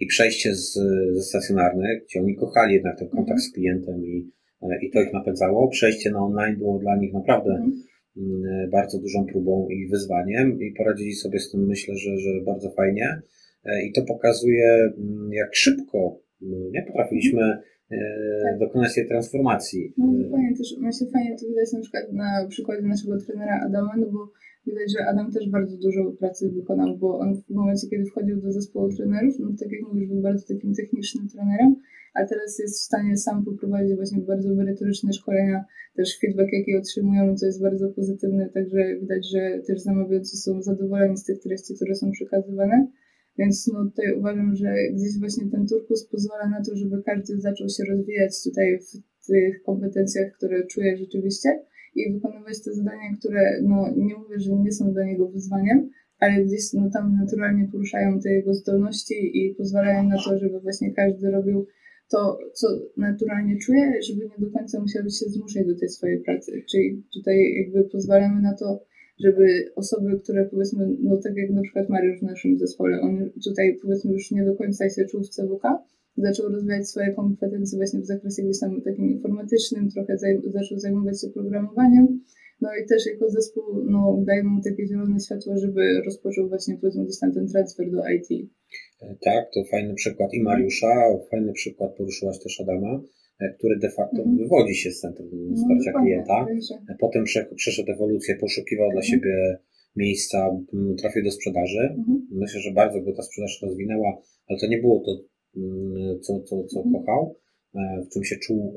i 0.00 0.06
przejście 0.06 0.54
z, 0.54 0.74
ze 1.14 1.22
stacjonarnych, 1.22 2.04
gdzie 2.04 2.20
oni 2.20 2.36
kochali 2.36 2.74
jednak 2.74 2.98
ten 2.98 3.08
kontakt 3.08 3.40
z 3.40 3.52
klientem 3.52 4.04
i, 4.04 4.30
e, 4.62 4.78
i 4.82 4.90
to 4.90 5.02
ich 5.02 5.12
napędzało. 5.12 5.68
Przejście 5.68 6.10
na 6.10 6.24
online 6.24 6.56
było 6.56 6.78
dla 6.78 6.96
nich 6.96 7.12
naprawdę 7.12 7.50
mhm. 7.50 7.72
mm, 8.16 8.70
bardzo 8.70 8.98
dużą 8.98 9.26
próbą 9.26 9.68
i 9.68 9.88
wyzwaniem 9.88 10.60
i 10.60 10.72
poradzili 10.72 11.12
sobie 11.12 11.38
z 11.38 11.50
tym, 11.50 11.66
myślę, 11.66 11.96
że, 11.96 12.18
że 12.18 12.30
bardzo 12.46 12.70
fajnie. 12.70 13.20
E, 13.64 13.82
I 13.86 13.92
to 13.92 14.02
pokazuje, 14.02 14.92
mm, 14.98 15.32
jak 15.32 15.54
szybko 15.54 16.20
nie 16.70 16.82
potrafiliśmy 16.82 17.58
tak. 18.42 18.58
dokonać 18.58 18.94
tej 18.94 19.08
transformacji. 19.08 19.94
No 19.98 20.30
fajnie 20.30 20.56
też, 20.56 20.76
myślę, 20.80 21.06
fajnie 21.12 21.36
to 21.38 21.46
widać 21.48 21.72
na 21.72 21.80
przykład 21.80 22.12
na 22.12 22.46
przykładzie 22.48 22.82
naszego 22.82 23.18
trenera 23.18 23.60
Adama, 23.66 23.94
no 23.96 24.06
bo 24.06 24.32
widać, 24.66 24.92
że 24.92 25.06
Adam 25.06 25.32
też 25.32 25.50
bardzo 25.50 25.76
dużo 25.76 26.12
pracy 26.12 26.50
wykonał, 26.50 26.98
bo 26.98 27.18
on 27.18 27.42
w 27.48 27.50
momencie, 27.50 27.88
kiedy 27.90 28.04
wchodził 28.04 28.40
do 28.40 28.52
zespołu 28.52 28.88
trenerów, 28.96 29.34
no 29.38 29.48
tak 29.60 29.72
jak 29.72 29.82
mówisz, 29.88 30.08
był 30.08 30.22
bardzo 30.22 30.54
takim 30.54 30.74
technicznym 30.74 31.28
trenerem, 31.28 31.76
a 32.14 32.24
teraz 32.24 32.58
jest 32.58 32.74
w 32.80 32.84
stanie 32.84 33.16
sam 33.16 33.44
poprowadzić 33.44 33.96
właśnie 33.96 34.22
bardzo 34.22 34.54
merytoryczne 34.54 35.12
szkolenia, 35.12 35.64
też 35.96 36.18
feedback, 36.20 36.52
jaki 36.52 36.76
otrzymują, 36.76 37.34
to 37.40 37.46
jest 37.46 37.62
bardzo 37.62 37.88
pozytywny, 37.88 38.50
także 38.54 38.96
widać, 39.00 39.30
że 39.30 39.60
też 39.66 39.80
zamawiający 39.80 40.36
są 40.36 40.62
zadowoleni 40.62 41.16
z 41.16 41.24
tych 41.24 41.38
treści, 41.38 41.74
które 41.74 41.94
są 41.94 42.10
przekazywane. 42.10 42.86
Więc 43.38 43.70
no, 43.72 43.84
tutaj 43.84 44.12
uważam, 44.12 44.56
że 44.56 44.74
gdzieś 44.92 45.18
właśnie 45.18 45.50
ten 45.50 45.66
turkus 45.66 46.06
pozwala 46.06 46.48
na 46.48 46.64
to, 46.64 46.76
żeby 46.76 47.02
każdy 47.02 47.40
zaczął 47.40 47.68
się 47.68 47.84
rozwijać 47.84 48.42
tutaj 48.44 48.78
w 48.78 49.26
tych 49.26 49.62
kompetencjach, 49.62 50.32
które 50.36 50.66
czuje 50.66 50.96
rzeczywiście 50.96 51.62
i 51.94 52.12
wykonywać 52.12 52.64
te 52.64 52.74
zadania, 52.74 53.16
które 53.18 53.60
no, 53.62 53.94
nie 53.96 54.14
mówię, 54.14 54.40
że 54.40 54.52
nie 54.52 54.72
są 54.72 54.92
dla 54.92 55.04
niego 55.04 55.28
wyzwaniem, 55.28 55.90
ale 56.18 56.44
gdzieś 56.44 56.72
no, 56.72 56.90
tam 56.90 57.16
naturalnie 57.20 57.68
poruszają 57.72 58.20
te 58.20 58.32
jego 58.32 58.54
zdolności 58.54 59.14
i 59.34 59.54
pozwalają 59.54 60.08
na 60.08 60.16
to, 60.24 60.38
żeby 60.38 60.60
właśnie 60.60 60.94
każdy 60.94 61.30
robił 61.30 61.66
to, 62.10 62.38
co 62.54 62.68
naturalnie 62.96 63.58
czuje, 63.58 63.92
żeby 64.08 64.24
nie 64.24 64.46
do 64.46 64.58
końca 64.58 64.80
musiał 64.80 65.02
się 65.02 65.26
zmuszać 65.28 65.66
do 65.66 65.78
tej 65.78 65.88
swojej 65.88 66.20
pracy. 66.20 66.62
Czyli 66.70 67.02
tutaj 67.14 67.54
jakby 67.54 67.90
pozwalamy 67.90 68.42
na 68.42 68.54
to, 68.54 68.84
żeby 69.20 69.72
osoby, 69.76 70.20
które 70.22 70.44
powiedzmy, 70.44 70.96
no 71.00 71.16
tak 71.16 71.36
jak 71.36 71.50
na 71.50 71.62
przykład 71.62 71.88
Mariusz 71.88 72.20
w 72.20 72.22
naszym 72.22 72.58
zespole, 72.58 73.00
on 73.00 73.30
tutaj 73.44 73.78
powiedzmy 73.82 74.12
już 74.12 74.30
nie 74.30 74.44
do 74.44 74.54
końca 74.54 74.90
się 74.90 75.04
czuł 75.04 75.22
w 75.22 75.28
CWK, 75.28 75.62
zaczął 76.16 76.48
rozwijać 76.48 76.88
swoje 76.88 77.14
kompetencje 77.14 77.78
właśnie 77.78 78.00
w 78.00 78.06
zakresie 78.06 78.42
gdzieś 78.42 78.60
tam 78.60 78.82
takim 78.82 79.10
informatycznym, 79.10 79.90
trochę 79.90 80.18
zaj 80.18 80.42
zaczął 80.46 80.78
zajmować 80.78 81.20
się 81.20 81.28
programowaniem, 81.28 82.20
no 82.60 82.68
i 82.84 82.86
też 82.88 83.06
jako 83.06 83.30
zespół 83.30 83.64
no, 83.84 84.22
daje 84.26 84.44
mu 84.44 84.62
takie 84.62 84.86
zielone 84.86 85.20
światło, 85.20 85.58
żeby 85.58 86.00
rozpoczął 86.04 86.48
właśnie 86.48 86.76
powiedzmy 86.80 87.04
gdzieś 87.04 87.18
tam 87.18 87.32
ten 87.32 87.48
transfer 87.48 87.90
do 87.90 88.02
IT. 88.08 88.50
E, 89.02 89.16
tak, 89.24 89.44
to 89.54 89.64
fajny 89.70 89.94
przykład 89.94 90.34
i 90.34 90.42
Mariusza, 90.42 90.94
fajny 91.30 91.52
przykład 91.52 91.96
poruszyłaś 91.96 92.38
też 92.38 92.60
Adama. 92.60 93.00
E, 93.40 93.54
który 93.58 93.78
de 93.78 93.90
facto 93.90 94.18
mhm. 94.22 94.36
wywodzi 94.36 94.74
się 94.74 94.90
z 94.90 95.00
centrum 95.00 95.28
no, 95.32 95.56
wsparcia 95.56 95.90
no, 95.94 96.00
klienta. 96.02 96.46
E, 96.88 96.94
potem 97.00 97.24
przeszedł 97.56 97.92
ewolucję, 97.92 98.36
poszukiwał 98.36 98.90
dla 98.90 99.00
mhm. 99.00 99.10
siebie 99.10 99.58
miejsca, 99.96 100.38
trafił 100.98 101.24
do 101.24 101.30
sprzedaży. 101.30 101.80
Mhm. 101.80 102.26
Myślę, 102.30 102.60
że 102.60 102.72
bardzo 102.72 103.00
go 103.00 103.12
ta 103.12 103.22
sprzedaż 103.22 103.62
rozwinęła, 103.62 104.22
ale 104.48 104.58
to 104.58 104.66
nie 104.66 104.78
było 104.78 105.02
to, 105.06 105.12
co, 106.20 106.40
co, 106.40 106.64
co 106.64 106.78
mhm. 106.82 106.94
kochał, 106.94 107.36
e, 107.74 108.04
w 108.04 108.08
czym 108.12 108.24
się 108.24 108.36
czuł 108.36 108.74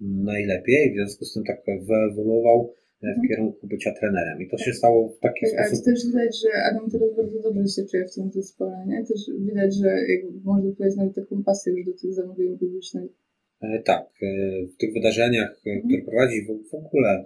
najlepiej, 0.00 0.92
w 0.92 0.94
związku 0.94 1.24
z 1.24 1.34
tym 1.34 1.44
tak 1.44 1.62
wyewoluował 1.88 2.74
w 3.02 3.04
mhm. 3.04 3.28
kierunku 3.28 3.66
bycia 3.66 3.92
trenerem. 4.00 4.42
I 4.42 4.48
to 4.48 4.58
się 4.58 4.72
stało 4.72 5.08
w 5.08 5.18
taki 5.18 5.46
tak, 5.46 5.66
sposób. 5.68 5.86
Ale 5.86 5.94
też 5.94 6.06
widać, 6.06 6.40
że 6.42 6.62
Adam 6.70 6.90
teraz 6.90 7.16
bardzo 7.16 7.42
dobrze 7.42 7.68
się 7.68 7.82
czuje 7.90 8.04
w 8.08 8.14
tym 8.14 8.30
zespole, 8.30 8.84
nie? 8.86 9.04
Też 9.04 9.20
widać, 9.38 9.74
że 9.74 9.96
można 10.44 10.72
powiedzieć 10.72 10.98
nawet 10.98 11.14
taką 11.14 11.42
pasję 11.42 11.72
już 11.72 11.86
do 11.86 11.92
tych 11.92 12.14
zamówień 12.14 12.58
publicznych. 12.58 13.21
E, 13.62 13.82
tak, 13.82 14.06
e, 14.22 14.26
w 14.66 14.76
tych 14.76 14.92
wydarzeniach, 14.92 15.62
e, 15.66 15.70
mhm. 15.70 15.88
które 15.88 16.02
prowadzi 16.02 16.46
w 16.70 16.74
ogóle 16.74 17.24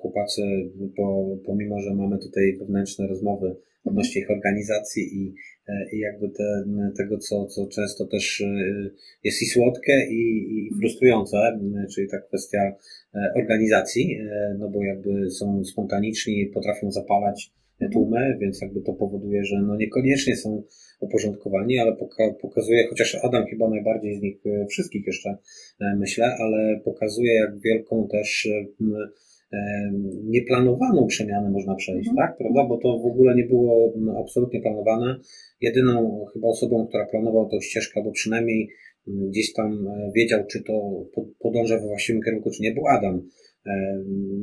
chłopacy, 0.00 0.42
bo, 0.96 1.36
pomimo, 1.46 1.80
że 1.80 1.94
mamy 1.94 2.18
tutaj 2.18 2.56
wewnętrzne 2.58 3.06
rozmowy 3.06 3.46
mhm. 3.46 3.64
odnośnie 3.84 4.20
ich 4.20 4.30
organizacji 4.30 5.02
i, 5.02 5.34
i 5.92 5.98
jakby 5.98 6.28
te, 6.28 6.64
tego, 6.96 7.18
co, 7.18 7.46
co 7.46 7.66
często 7.66 8.06
też 8.06 8.42
jest 9.24 9.42
i 9.42 9.46
słodkie, 9.46 10.06
i, 10.10 10.20
i 10.56 10.70
frustrujące, 10.80 11.36
czyli 11.94 12.08
ta 12.08 12.18
kwestia 12.18 12.72
organizacji, 13.36 14.18
no 14.58 14.68
bo 14.68 14.84
jakby 14.84 15.30
są 15.30 15.64
spontaniczni, 15.64 16.50
potrafią 16.54 16.90
zapalać 16.90 17.52
tłumy, 17.88 18.36
więc 18.40 18.62
jakby 18.62 18.80
to 18.80 18.92
powoduje, 18.92 19.44
że 19.44 19.62
no 19.62 19.76
niekoniecznie 19.76 20.36
są 20.36 20.62
uporządkowani, 21.00 21.78
ale 21.78 21.96
poka 21.96 22.34
pokazuje, 22.42 22.86
chociaż 22.88 23.14
Adam 23.14 23.46
chyba 23.46 23.68
najbardziej 23.68 24.18
z 24.18 24.22
nich 24.22 24.36
e, 24.46 24.66
wszystkich 24.66 25.06
jeszcze 25.06 25.30
e, 25.80 25.96
myślę, 25.96 26.36
ale 26.38 26.80
pokazuje 26.84 27.34
jak 27.34 27.60
wielką 27.60 28.08
też 28.08 28.46
e, 28.46 28.66
nieplanowaną 30.24 31.06
przemianę 31.06 31.50
można 31.50 31.74
przejść, 31.74 32.08
mhm. 32.08 32.16
tak? 32.16 32.38
Prawda? 32.38 32.64
Bo 32.64 32.78
to 32.78 32.98
w 32.98 33.06
ogóle 33.06 33.34
nie 33.34 33.44
było 33.44 33.92
absolutnie 34.20 34.60
planowane. 34.60 35.20
Jedyną 35.60 36.24
chyba 36.32 36.48
osobą, 36.48 36.86
która 36.86 37.06
planowała 37.06 37.48
tą 37.50 37.60
ścieżkę, 37.60 38.02
bo 38.04 38.12
przynajmniej 38.12 38.68
gdzieś 39.06 39.52
tam 39.52 39.88
wiedział, 40.14 40.46
czy 40.46 40.62
to 40.62 41.04
podąża 41.38 41.78
we 41.78 41.86
właściwym 41.86 42.22
kierunku, 42.22 42.50
czy 42.50 42.62
nie, 42.62 42.72
był 42.72 42.86
Adam. 42.86 43.22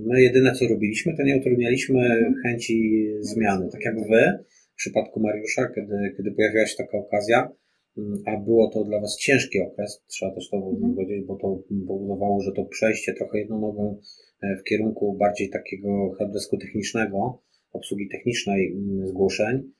My 0.05 0.21
jedyne, 0.21 0.51
co 0.53 0.67
robiliśmy, 0.67 1.17
to 1.17 1.23
nie 1.23 1.37
utrudnialiśmy 1.37 2.31
chęci 2.43 3.07
zmiany. 3.19 3.69
Tak 3.71 3.85
jak 3.85 3.95
wy, 3.95 4.43
w 4.73 4.75
przypadku 4.75 5.19
Mariusza, 5.19 5.67
kiedy, 5.75 6.13
kiedy 6.17 6.31
pojawiła 6.31 6.65
się 6.65 6.77
taka 6.77 6.97
okazja, 6.97 7.51
mm, 7.97 8.17
a 8.25 8.37
było 8.37 8.69
to 8.69 8.83
dla 8.83 8.99
Was 8.99 9.17
ciężki 9.17 9.59
okres, 9.59 10.03
trzeba 10.07 10.35
też 10.35 10.49
to 10.49 10.57
mhm. 10.57 10.95
powiedzieć, 10.95 11.25
bo 11.25 11.35
to 11.35 11.63
powodowało, 11.87 12.41
że 12.41 12.51
to 12.51 12.65
przejście 12.65 13.13
trochę 13.13 13.39
jedną 13.39 13.61
nogą 13.61 13.99
e, 14.43 14.55
w 14.57 14.63
kierunku 14.63 15.17
bardziej 15.19 15.49
takiego 15.49 16.11
helpdesku 16.19 16.57
technicznego, 16.57 17.41
obsługi 17.71 18.09
technicznej 18.09 18.73
mm, 18.73 19.07
zgłoszeń, 19.07 19.71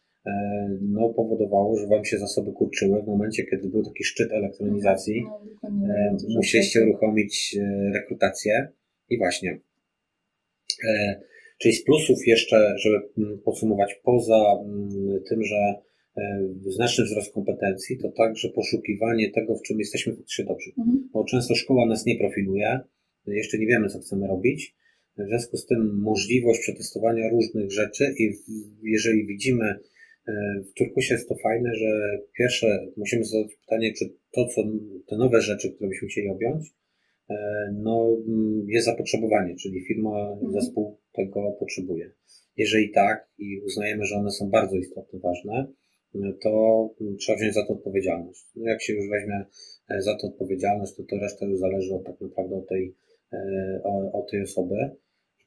no, 0.81 1.09
powodowało, 1.09 1.77
że 1.77 1.87
Wam 1.87 2.05
się 2.05 2.17
zasoby 2.17 2.51
kurczyły 2.51 3.03
w 3.03 3.07
momencie, 3.07 3.43
kiedy 3.43 3.69
był 3.69 3.83
taki 3.83 4.03
szczyt 4.03 4.31
elektronizacji. 4.31 5.23
No, 5.23 5.39
no, 5.63 6.35
musieliście 6.35 6.81
uruchomić 6.81 7.57
rekrutację 7.93 8.67
i 9.09 9.17
właśnie. 9.17 9.59
Czyli 11.59 11.75
z 11.75 11.83
plusów 11.83 12.27
jeszcze, 12.27 12.73
żeby 12.77 12.97
mm, 13.17 13.39
podsumować, 13.39 13.99
poza 14.03 14.63
mm, 14.65 15.23
tym, 15.29 15.43
że 15.43 15.75
znaczny 16.65 17.05
wzrost 17.05 17.33
kompetencji, 17.33 17.97
to 17.97 18.11
także 18.11 18.49
poszukiwanie 18.49 19.31
tego, 19.31 19.55
w 19.55 19.61
czym 19.61 19.79
jesteśmy 19.79 20.15
faktycznie 20.15 20.45
dobrzy. 20.45 20.71
Mhm. 20.77 21.09
Bo 21.13 21.25
często 21.25 21.55
szkoła 21.55 21.85
nas 21.85 22.05
nie 22.05 22.17
profiluje, 22.17 22.79
jeszcze 23.27 23.57
nie 23.57 23.67
wiemy, 23.67 23.89
co 23.89 23.99
chcemy 23.99 24.27
robić. 24.27 24.75
W 25.17 25.27
związku 25.27 25.57
z 25.57 25.65
tym 25.65 25.99
możliwość 26.01 26.59
przetestowania 26.59 27.29
różnych 27.29 27.71
rzeczy 27.71 28.15
i 28.19 28.33
jeżeli 28.83 29.25
widzimy 29.25 29.65
e, 29.65 30.33
w 30.71 30.73
Turkusie 30.73 31.13
jest 31.13 31.29
to 31.29 31.35
fajne, 31.43 31.75
że 31.75 32.19
pierwsze 32.37 32.87
musimy 32.97 33.23
zadać 33.23 33.55
pytanie, 33.55 33.93
czy 33.93 34.05
to, 34.31 34.47
co 34.47 34.63
te 35.07 35.17
nowe 35.17 35.41
rzeczy, 35.41 35.71
które 35.71 35.89
byśmy 35.89 36.07
chcieli 36.07 36.29
objąć, 36.29 36.67
e, 36.67 36.71
no, 37.73 38.17
jest 38.67 38.85
zapotrzebowanie, 38.85 39.55
czyli 39.55 39.85
firma, 39.87 40.31
mhm. 40.31 40.51
zespół 40.51 40.97
tego 41.13 41.51
potrzebuje. 41.59 42.11
Jeżeli 42.57 42.91
tak 42.91 43.29
i 43.37 43.61
uznajemy, 43.65 44.05
że 44.05 44.15
one 44.15 44.31
są 44.31 44.49
bardzo 44.49 44.75
istotne, 44.75 45.19
ważne, 45.19 45.67
to 46.41 46.89
trzeba 47.19 47.37
wziąć 47.37 47.53
za 47.53 47.65
to 47.65 47.73
odpowiedzialność. 47.73 48.45
No 48.55 48.69
jak 48.69 48.81
się 48.81 48.93
już 48.93 49.09
weźmie 49.09 49.45
e, 49.89 50.01
za 50.01 50.17
to 50.17 50.27
odpowiedzialność, 50.27 50.95
to 50.95 51.03
to 51.03 51.15
reszta 51.17 51.45
już 51.45 51.59
zależy 51.59 51.95
od, 51.95 52.03
tak 52.05 52.21
naprawdę 52.21 52.55
od 52.55 52.67
tej, 52.67 52.95
od 54.13 54.31
tej 54.31 54.41
osoby. 54.41 54.75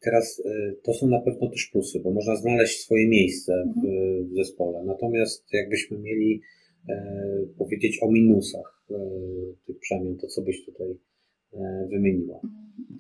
Teraz 0.03 0.39
y, 0.39 0.77
to 0.83 0.95
są 0.95 1.07
na 1.09 1.21
pewno 1.21 1.51
też 1.51 1.67
plusy, 1.73 2.01
bo 2.01 2.11
można 2.11 2.37
znaleźć 2.37 2.81
swoje 2.81 3.09
miejsce 3.09 3.53
w, 3.53 3.87
mhm. 3.87 4.29
w 4.29 4.35
zespole. 4.35 4.85
Natomiast 4.85 5.53
jakbyśmy 5.53 5.99
mieli 5.99 6.43
e, 6.89 6.95
powiedzieć 7.59 7.99
o 8.03 8.11
minusach 8.11 8.85
e, 8.91 8.95
tych 9.67 9.79
przemian, 9.79 10.17
to 10.17 10.27
co 10.27 10.43
byś 10.43 10.65
tutaj 10.65 10.91
e, 10.91 10.97
wymieniła? 11.91 12.41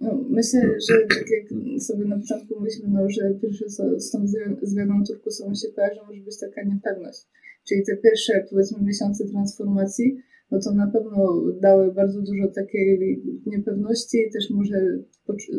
No, 0.00 0.24
myślę, 0.28 0.60
że 0.88 0.94
tak 1.08 1.26
jak 1.30 1.80
sobie 1.82 2.04
na 2.04 2.18
początku 2.18 2.60
myślimy, 2.60 2.88
no, 2.92 3.10
że 3.10 3.34
pierwsze 3.42 3.64
z 3.96 4.10
tą 4.10 4.26
zmianą 4.62 5.04
turkusową 5.04 5.54
się 5.54 5.68
kojarzy, 5.76 6.00
może 6.06 6.22
być 6.22 6.38
taka 6.38 6.62
niepewność. 6.62 7.26
Czyli 7.68 7.82
te 7.86 7.96
pierwsze, 7.96 8.46
powiedzmy, 8.50 8.82
miesiące 8.82 9.24
transformacji 9.24 10.22
no 10.50 10.58
to 10.60 10.74
na 10.74 10.86
pewno 10.86 11.42
dały 11.60 11.94
bardzo 11.94 12.22
dużo 12.22 12.48
takiej 12.54 13.22
niepewności 13.46 14.18
też 14.32 14.50
może 14.50 14.98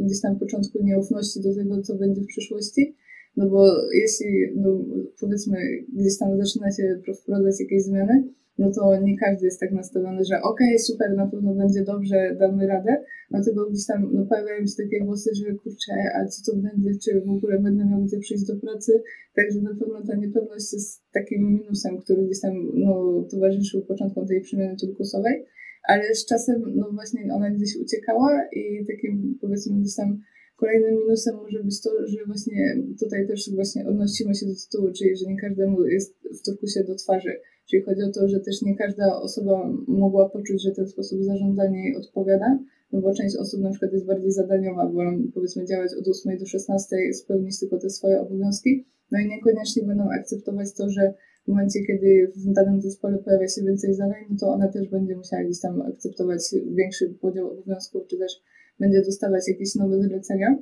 gdzieś 0.06 0.22
tam 0.22 0.40
początku 0.40 0.84
nieufności 0.84 1.42
do 1.42 1.56
tego, 1.56 1.82
co 1.82 1.96
będzie 1.96 2.22
w 2.22 2.26
przyszłości. 2.26 2.96
No 3.38 3.50
bo 3.50 3.68
jeśli, 3.94 4.28
no 4.56 4.86
powiedzmy, 5.20 5.58
gdzieś 5.94 6.18
tam 6.18 6.38
zaczyna 6.38 6.72
się 6.72 7.02
wprowadzać 7.22 7.60
jakieś 7.60 7.84
zmiany, 7.84 8.24
no 8.62 8.72
to 8.76 9.02
nie 9.08 9.18
każdy 9.18 9.46
jest 9.46 9.60
tak 9.60 9.72
nastawiony, 9.72 10.22
że 10.30 10.36
okej, 10.42 10.68
okay, 10.68 10.80
super, 10.80 11.16
na 11.16 11.28
pewno 11.28 11.56
będzie 11.56 11.82
dobrze, 11.84 12.36
damy 12.40 12.68
radę. 12.68 12.94
Dlatego 13.32 13.70
gdzieś 13.70 13.86
tam 13.86 14.10
no, 14.14 14.26
pojawiają 14.26 14.66
się 14.66 14.76
takie 14.84 15.00
głosy, 15.06 15.30
że 15.36 15.54
kurczę, 15.54 15.94
a 16.16 16.28
co 16.28 16.52
to 16.52 16.58
będzie, 16.58 16.92
czy 17.04 17.22
w 17.26 17.30
ogóle 17.30 17.60
będę 17.60 17.86
miał 17.86 18.02
gdzie 18.04 18.20
przyjść 18.20 18.46
do 18.46 18.56
pracy. 18.56 19.04
Także 19.36 19.62
na 19.62 19.76
pewno 19.80 19.98
ta 20.08 20.16
niepewność 20.16 20.74
jest 20.74 21.02
takim 21.12 21.54
minusem, 21.54 21.98
który 21.98 22.26
gdzieś 22.26 22.42
tam 22.42 22.54
no, 22.74 23.24
towarzyszył 23.32 23.82
początkom 23.82 24.28
tej 24.28 24.42
przemiany 24.42 24.76
turkusowej, 24.78 25.46
ale 25.88 26.16
z 26.16 26.26
czasem 26.26 26.64
no 26.76 26.92
właśnie 26.92 27.22
ona 27.34 27.52
gdzieś 27.52 27.76
uciekała 27.76 28.42
i 28.54 28.86
takim 28.88 29.38
powiedzmy 29.42 29.80
gdzieś 29.80 29.96
tam 29.96 30.20
Kolejnym 30.62 30.96
minusem 30.98 31.36
może 31.36 31.64
być 31.64 31.82
to, 31.82 31.90
że 32.08 32.26
właśnie 32.26 32.78
tutaj 33.00 33.28
też 33.28 33.50
właśnie 33.56 33.88
odnosimy 33.88 34.36
się 34.36 34.46
do 34.46 34.56
tytułu, 34.56 34.92
czyli 34.98 35.18
że 35.18 35.26
nie 35.26 35.38
każdemu 35.38 35.86
jest 35.86 36.16
w 36.40 36.46
turkusie 36.46 36.84
do 36.84 36.96
twarzy. 36.96 37.34
Czyli 37.72 37.84
chodzi 37.84 38.02
o 38.02 38.12
to, 38.12 38.28
że 38.28 38.40
też 38.40 38.62
nie 38.62 38.76
każda 38.76 39.22
osoba 39.22 39.70
mogła 39.88 40.30
poczuć, 40.30 40.64
że 40.64 40.72
ten 40.72 40.88
sposób 40.88 41.24
zarządzania 41.24 41.80
jej 41.80 41.96
odpowiada, 41.96 42.60
no 42.92 43.02
bo 43.02 43.14
część 43.14 43.36
osób 43.36 43.62
na 43.62 43.70
przykład 43.70 43.94
jest 43.94 44.06
bardziej 44.06 44.32
zadaniowa, 44.32 44.90
wolą 44.90 45.24
powiedzmy 45.34 45.66
działać 45.66 45.92
od 46.00 46.08
8 46.08 46.38
do 46.38 46.46
16, 46.46 47.14
spełnić 47.14 47.60
tylko 47.60 47.78
te 47.78 47.90
swoje 47.90 48.22
obowiązki, 48.22 48.86
no 49.12 49.20
i 49.20 49.28
niekoniecznie 49.28 49.84
będą 49.84 50.04
akceptować 50.10 50.74
to, 50.74 50.90
że 50.90 51.14
w 51.46 51.48
momencie, 51.48 51.80
kiedy 51.88 52.32
w 52.36 52.54
danym 52.54 52.82
zespole 52.82 53.18
pojawia 53.18 53.48
się 53.48 53.62
więcej 53.62 53.94
zadań, 53.94 54.26
no 54.30 54.36
to 54.40 54.48
ona 54.48 54.68
też 54.68 54.90
będzie 54.90 55.16
musiała 55.16 55.44
gdzieś 55.44 55.60
tam 55.60 55.82
akceptować 55.82 56.42
większy 56.66 57.10
podział 57.22 57.52
obowiązków, 57.52 58.08
czy 58.08 58.18
też 58.18 58.32
będzie 58.80 59.02
dostawać 59.02 59.48
jakieś 59.48 59.76
nowe 59.76 60.04
zlecenia. 60.04 60.58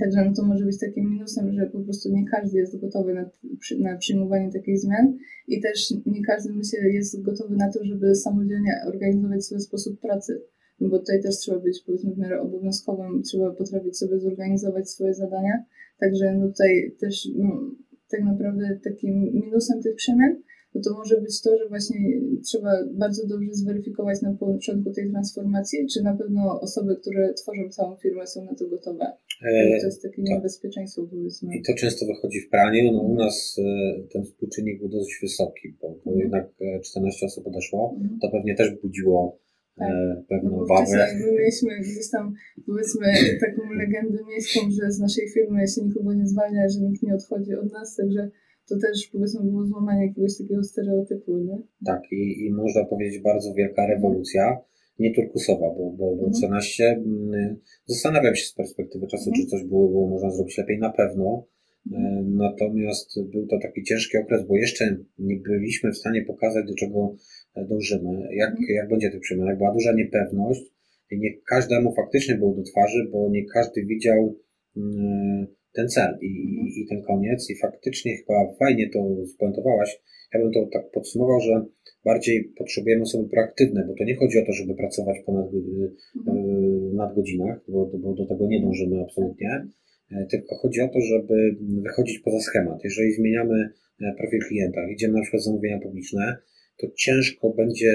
Także 0.00 0.24
no 0.24 0.32
to 0.36 0.42
może 0.46 0.64
być 0.64 0.78
takim 0.80 1.10
minusem, 1.10 1.52
że 1.52 1.66
po 1.66 1.80
prostu 1.80 2.08
nie 2.12 2.24
każdy 2.30 2.58
jest 2.58 2.80
gotowy 2.80 3.14
na, 3.14 3.30
na 3.78 3.96
przyjmowanie 3.96 4.52
takich 4.52 4.78
zmian 4.78 5.16
i 5.48 5.60
też 5.60 5.94
nie 6.06 6.22
każdy 6.22 6.52
myślę 6.52 6.88
jest 6.88 7.22
gotowy 7.22 7.56
na 7.56 7.72
to, 7.72 7.84
żeby 7.84 8.14
samodzielnie 8.14 8.72
organizować 8.86 9.44
swój 9.44 9.60
sposób 9.60 10.00
pracy. 10.00 10.42
No 10.80 10.88
bo 10.88 10.98
tutaj 10.98 11.22
też 11.22 11.38
trzeba 11.38 11.58
być 11.58 11.82
powiedzmy 11.86 12.14
w 12.14 12.18
miarę 12.18 12.40
obowiązkowym, 12.40 13.22
trzeba 13.22 13.50
potrafić 13.50 13.98
sobie 13.98 14.20
zorganizować 14.20 14.90
swoje 14.90 15.14
zadania. 15.14 15.64
Także 15.98 16.34
no 16.34 16.48
tutaj 16.48 16.94
też 17.00 17.28
no, 17.36 17.70
tak 18.10 18.24
naprawdę 18.24 18.80
takim 18.84 19.32
minusem 19.34 19.82
tych 19.82 19.94
przemian 19.94 20.36
no 20.74 20.80
to 20.84 20.98
może 20.98 21.20
być 21.20 21.42
to, 21.42 21.58
że 21.58 21.68
właśnie 21.68 21.96
trzeba 22.44 22.70
bardzo 22.92 23.26
dobrze 23.26 23.48
zweryfikować 23.52 24.22
na 24.22 24.34
początku 24.34 24.92
tej 24.92 25.10
transformacji, 25.10 25.86
czy 25.94 26.02
na 26.02 26.16
pewno 26.16 26.60
osoby, 26.60 26.96
które 26.96 27.34
tworzą 27.34 27.68
całą 27.68 27.96
firmę 27.96 28.26
są 28.26 28.44
na 28.44 28.54
to 28.54 28.66
gotowe. 28.66 29.04
E, 29.42 29.80
to 29.80 29.86
jest 29.86 30.02
takie 30.02 30.22
to, 30.22 30.34
niebezpieczeństwo, 30.34 31.06
powiedzmy. 31.10 31.56
I 31.56 31.62
to 31.62 31.74
często 31.74 32.06
wychodzi 32.06 32.40
w 32.40 32.50
praniu. 32.50 32.92
No, 32.92 33.02
u 33.02 33.14
nas 33.14 33.56
e, 33.58 34.02
ten 34.12 34.24
współczynnik 34.24 34.78
był 34.78 34.88
dosyć 34.88 35.18
wysoki, 35.22 35.76
bo, 35.80 35.88
bo 36.04 36.12
mhm. 36.12 36.18
jednak 36.18 36.50
14 36.84 37.18
e, 37.22 37.26
osób 37.26 37.46
odeszło. 37.46 37.94
Mhm. 37.96 38.18
To 38.20 38.30
pewnie 38.30 38.54
też 38.54 38.70
budziło 38.82 39.38
tak. 39.78 39.88
pewną 40.28 40.50
no, 40.50 40.66
wagę. 40.66 41.06
My 41.14 41.32
mieliśmy 41.32 41.80
gdzieś 41.80 42.10
tam, 42.10 42.34
powiedzmy, 42.66 43.06
taką 43.46 43.72
legendę 43.72 44.18
miejską, 44.28 44.60
że 44.70 44.92
z 44.92 44.98
naszej 45.00 45.28
firmy 45.28 45.68
się 45.68 45.82
nikogo 45.82 46.14
nie 46.14 46.26
zwalnia, 46.26 46.68
że 46.68 46.80
nikt 46.80 47.02
nie 47.02 47.14
odchodzi 47.14 47.54
od 47.54 47.72
nas, 47.72 47.96
także 47.96 48.30
to 48.68 48.74
też 48.78 49.10
powiedzmy 49.12 49.50
było 49.50 49.66
złamanie 49.66 50.06
jakiegoś 50.06 50.38
takiego 50.38 50.62
stereotypu, 50.62 51.38
nie? 51.38 51.58
Tak, 51.86 52.02
i, 52.12 52.46
i 52.46 52.52
można 52.52 52.84
powiedzieć 52.84 53.22
bardzo 53.22 53.54
wielka 53.54 53.86
rewolucja, 53.86 54.58
nie 54.98 55.14
turkusowa, 55.14 55.70
bo, 55.70 55.90
bo, 55.90 56.16
bo 56.16 56.30
14, 56.38 56.84
mm, 56.84 57.56
zastanawiam 57.86 58.34
się 58.34 58.46
z 58.46 58.54
perspektywy 58.54 59.06
czasu, 59.06 59.24
czy 59.24 59.42
mhm. 59.42 59.48
coś 59.48 59.68
było, 59.68 59.88
było 59.88 60.08
można 60.08 60.30
zrobić 60.30 60.58
lepiej, 60.58 60.78
na 60.78 60.90
pewno. 60.90 61.46
E, 61.92 61.96
mhm. 61.96 62.36
Natomiast 62.36 63.22
był 63.32 63.46
to 63.46 63.58
taki 63.62 63.82
ciężki 63.82 64.18
okres, 64.18 64.46
bo 64.46 64.56
jeszcze 64.56 64.96
nie 65.18 65.36
byliśmy 65.36 65.92
w 65.92 65.98
stanie 65.98 66.24
pokazać, 66.24 66.66
do 66.66 66.74
czego 66.74 67.16
e, 67.54 67.64
dążymy, 67.64 68.28
jak, 68.36 68.50
mhm. 68.50 68.66
jak 68.74 68.88
będzie 68.88 69.10
tych 69.10 69.20
przemian. 69.20 69.56
Była 69.56 69.72
duża 69.72 69.92
niepewność 69.92 70.62
i 71.10 71.18
nie 71.18 71.30
każdemu 71.46 71.94
faktycznie 71.94 72.34
było 72.34 72.54
do 72.54 72.62
twarzy, 72.62 73.08
bo 73.12 73.28
nie 73.30 73.44
każdy 73.44 73.84
widział 73.84 74.36
mm, 74.76 75.46
ten 75.74 75.88
cel 75.88 76.18
i, 76.22 76.26
i, 76.26 76.80
i 76.80 76.86
ten 76.88 77.02
koniec 77.02 77.50
i 77.50 77.54
faktycznie 77.56 78.16
chyba 78.16 78.54
fajnie 78.58 78.90
to 78.90 79.26
spuentowałaś. 79.26 80.00
Ja 80.34 80.40
bym 80.40 80.52
to 80.52 80.68
tak 80.72 80.90
podsumował, 80.90 81.40
że 81.40 81.64
bardziej 82.04 82.52
potrzebujemy 82.58 83.02
osoby 83.02 83.28
proaktywne, 83.28 83.84
bo 83.88 83.94
to 83.98 84.04
nie 84.04 84.16
chodzi 84.16 84.38
o 84.38 84.46
to, 84.46 84.52
żeby 84.52 84.74
pracować 84.74 85.16
ponad 85.26 85.46
mhm. 85.46 86.96
nad 86.96 87.14
godzinach, 87.14 87.60
bo, 87.68 87.86
bo 87.86 88.14
do 88.14 88.26
tego 88.26 88.46
nie 88.46 88.60
dążymy 88.60 89.02
absolutnie, 89.02 89.66
e, 90.12 90.26
tylko 90.30 90.56
chodzi 90.56 90.80
o 90.80 90.88
to, 90.88 91.00
żeby 91.00 91.56
wychodzić 91.82 92.18
poza 92.18 92.40
schemat. 92.40 92.84
Jeżeli 92.84 93.12
zmieniamy 93.12 93.70
e, 94.00 94.14
profil 94.18 94.40
klienta, 94.48 94.80
idziemy 94.92 95.14
na 95.14 95.22
przykład 95.22 95.42
zamówienia 95.42 95.80
publiczne, 95.80 96.36
to 96.80 96.86
ciężko 96.96 97.50
będzie 97.50 97.92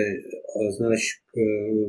znaleźć 0.69 1.23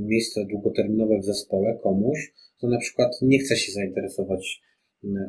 miejsce 0.00 0.40
długoterminowe 0.50 1.18
w 1.18 1.24
zespole 1.24 1.78
komuś, 1.82 2.32
kto 2.58 2.68
na 2.68 2.78
przykład 2.78 3.10
nie 3.22 3.38
chce 3.38 3.56
się 3.56 3.72
zainteresować 3.72 4.60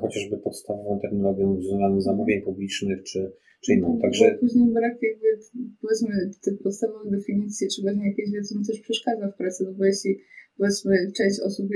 chociażby 0.02 0.38
podstawową 0.38 1.00
terminologią 1.00 1.62
związaną 1.62 2.02
zamówień 2.02 2.42
publicznych, 2.42 3.04
czy, 3.04 3.32
czy 3.62 3.74
inną. 3.74 3.94
No, 3.96 4.02
Także... 4.02 4.38
Później 4.40 4.74
brak 4.74 4.98
jakby, 5.02 5.28
powiedzmy, 5.82 6.32
tych 6.42 6.62
podstawowych 6.64 7.12
definicji, 7.12 7.68
czy 7.76 7.82
właśnie 7.82 8.08
jakiejś 8.10 8.32
wiedzy 8.32 8.56
też 8.68 8.80
przeszkadza 8.80 9.32
w 9.32 9.38
pracy, 9.38 9.64
no 9.64 9.74
bo 9.74 9.86
jeśli 9.86 10.18
powiedzmy 10.58 11.12
część 11.18 11.40
osób 11.40 11.70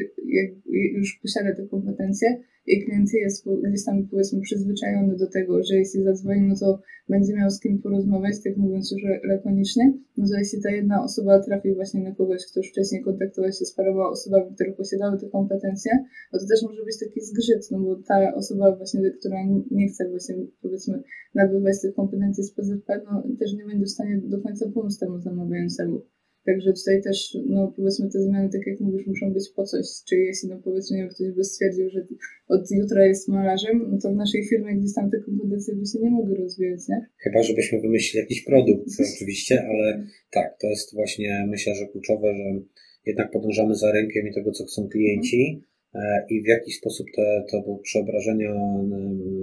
już 0.95 1.19
posiada 1.23 1.55
te 1.55 1.67
kompetencje, 1.67 2.27
i 2.67 2.85
klient 2.85 3.13
jest 3.13 3.45
gdzieś 3.63 3.85
tam 3.85 4.07
powiedzmy 4.07 4.41
przyzwyczajony 4.41 5.15
do 5.15 5.27
tego, 5.27 5.63
że 5.63 5.75
jeśli 5.75 6.03
zadzwoni, 6.03 6.41
no 6.41 6.55
to 6.59 6.81
będzie 7.09 7.33
miał 7.33 7.49
z 7.49 7.59
kim 7.59 7.81
porozmawiać, 7.81 8.35
tak 8.43 8.57
mówiąc 8.57 8.91
już 8.91 9.01
lakonicznie, 9.23 9.93
no 10.17 10.27
to 10.27 10.39
jeśli 10.39 10.61
ta 10.61 10.71
jedna 10.71 11.03
osoba 11.03 11.39
trafi 11.39 11.75
właśnie 11.75 12.01
na 12.03 12.15
kogoś, 12.15 12.41
kto 12.51 12.59
już 12.59 12.69
wcześniej 12.69 13.03
kontaktował 13.03 13.51
się 13.51 13.65
z 13.65 13.73
paroma 13.73 14.09
osobami, 14.09 14.55
które 14.55 14.71
posiadały 14.71 15.19
te 15.19 15.29
kompetencje, 15.29 15.91
no 16.33 16.39
to 16.39 16.45
też 16.47 16.63
może 16.63 16.85
być 16.85 16.99
taki 16.99 17.21
zgrzyt, 17.21 17.71
no 17.71 17.79
bo 17.79 17.95
ta 18.07 18.35
osoba 18.35 18.75
właśnie, 18.75 19.11
która 19.19 19.37
nie 19.71 19.87
chce 19.87 20.09
właśnie 20.09 20.35
powiedzmy 20.61 21.03
nabywać 21.35 21.81
tych 21.81 21.95
kompetencji 21.95 22.43
z 22.43 22.53
PZP, 22.53 23.01
no 23.05 23.23
też 23.39 23.53
nie 23.53 23.65
będzie 23.65 23.85
w 23.85 23.89
stanie 23.89 24.21
do 24.23 24.41
końca 24.41 24.71
pomóc 24.73 24.99
temu 24.99 25.19
zamawiającemu. 25.19 26.01
Także 26.45 26.73
tutaj 26.73 27.01
też, 27.01 27.37
no 27.45 27.73
powiedzmy, 27.75 28.09
te 28.09 28.19
zmiany, 28.21 28.49
tak 28.49 28.67
jak 28.67 28.79
mówisz, 28.79 29.07
muszą 29.07 29.33
być 29.33 29.49
po 29.55 29.63
coś. 29.63 29.85
Czyli 30.09 30.25
jeśli, 30.25 30.49
no 30.49 30.61
powiedzmy, 30.63 31.07
ktoś 31.07 31.31
by 31.31 31.43
stwierdził, 31.43 31.89
że 31.89 32.07
od 32.47 32.71
jutra 32.71 33.05
jest 33.05 33.27
malarzem, 33.27 33.87
no 33.91 33.97
to 34.01 34.11
w 34.11 34.15
naszej 34.15 34.43
firmie 34.47 34.75
gdzieś 34.75 34.93
tam 34.93 35.11
te 35.11 35.17
kompetencje 35.19 35.75
by 35.75 35.85
się 35.85 35.99
nie 35.99 36.11
mogły 36.11 36.35
rozwijać, 36.35 36.79
nie? 36.89 37.05
Chyba, 37.17 37.43
żebyśmy 37.43 37.81
wymyślili 37.81 38.21
jakiś 38.23 38.43
produkt, 38.43 38.87
oczywiście, 39.15 39.63
ale 39.69 40.07
tak, 40.31 40.57
to 40.61 40.67
jest 40.67 40.93
właśnie, 40.93 41.45
myślę, 41.47 41.75
że 41.75 41.87
kluczowe, 41.87 42.35
że 42.35 42.61
jednak 43.05 43.31
podążamy 43.31 43.75
za 43.75 43.91
rynkiem 43.91 44.27
i 44.27 44.33
tego, 44.33 44.51
co 44.51 44.65
chcą 44.65 44.87
klienci 44.87 45.61
e, 45.93 46.25
i 46.29 46.43
w 46.43 46.47
jaki 46.47 46.71
sposób 46.71 47.07
te, 47.15 47.43
te 47.51 47.77
przeobrażenia 47.83 48.53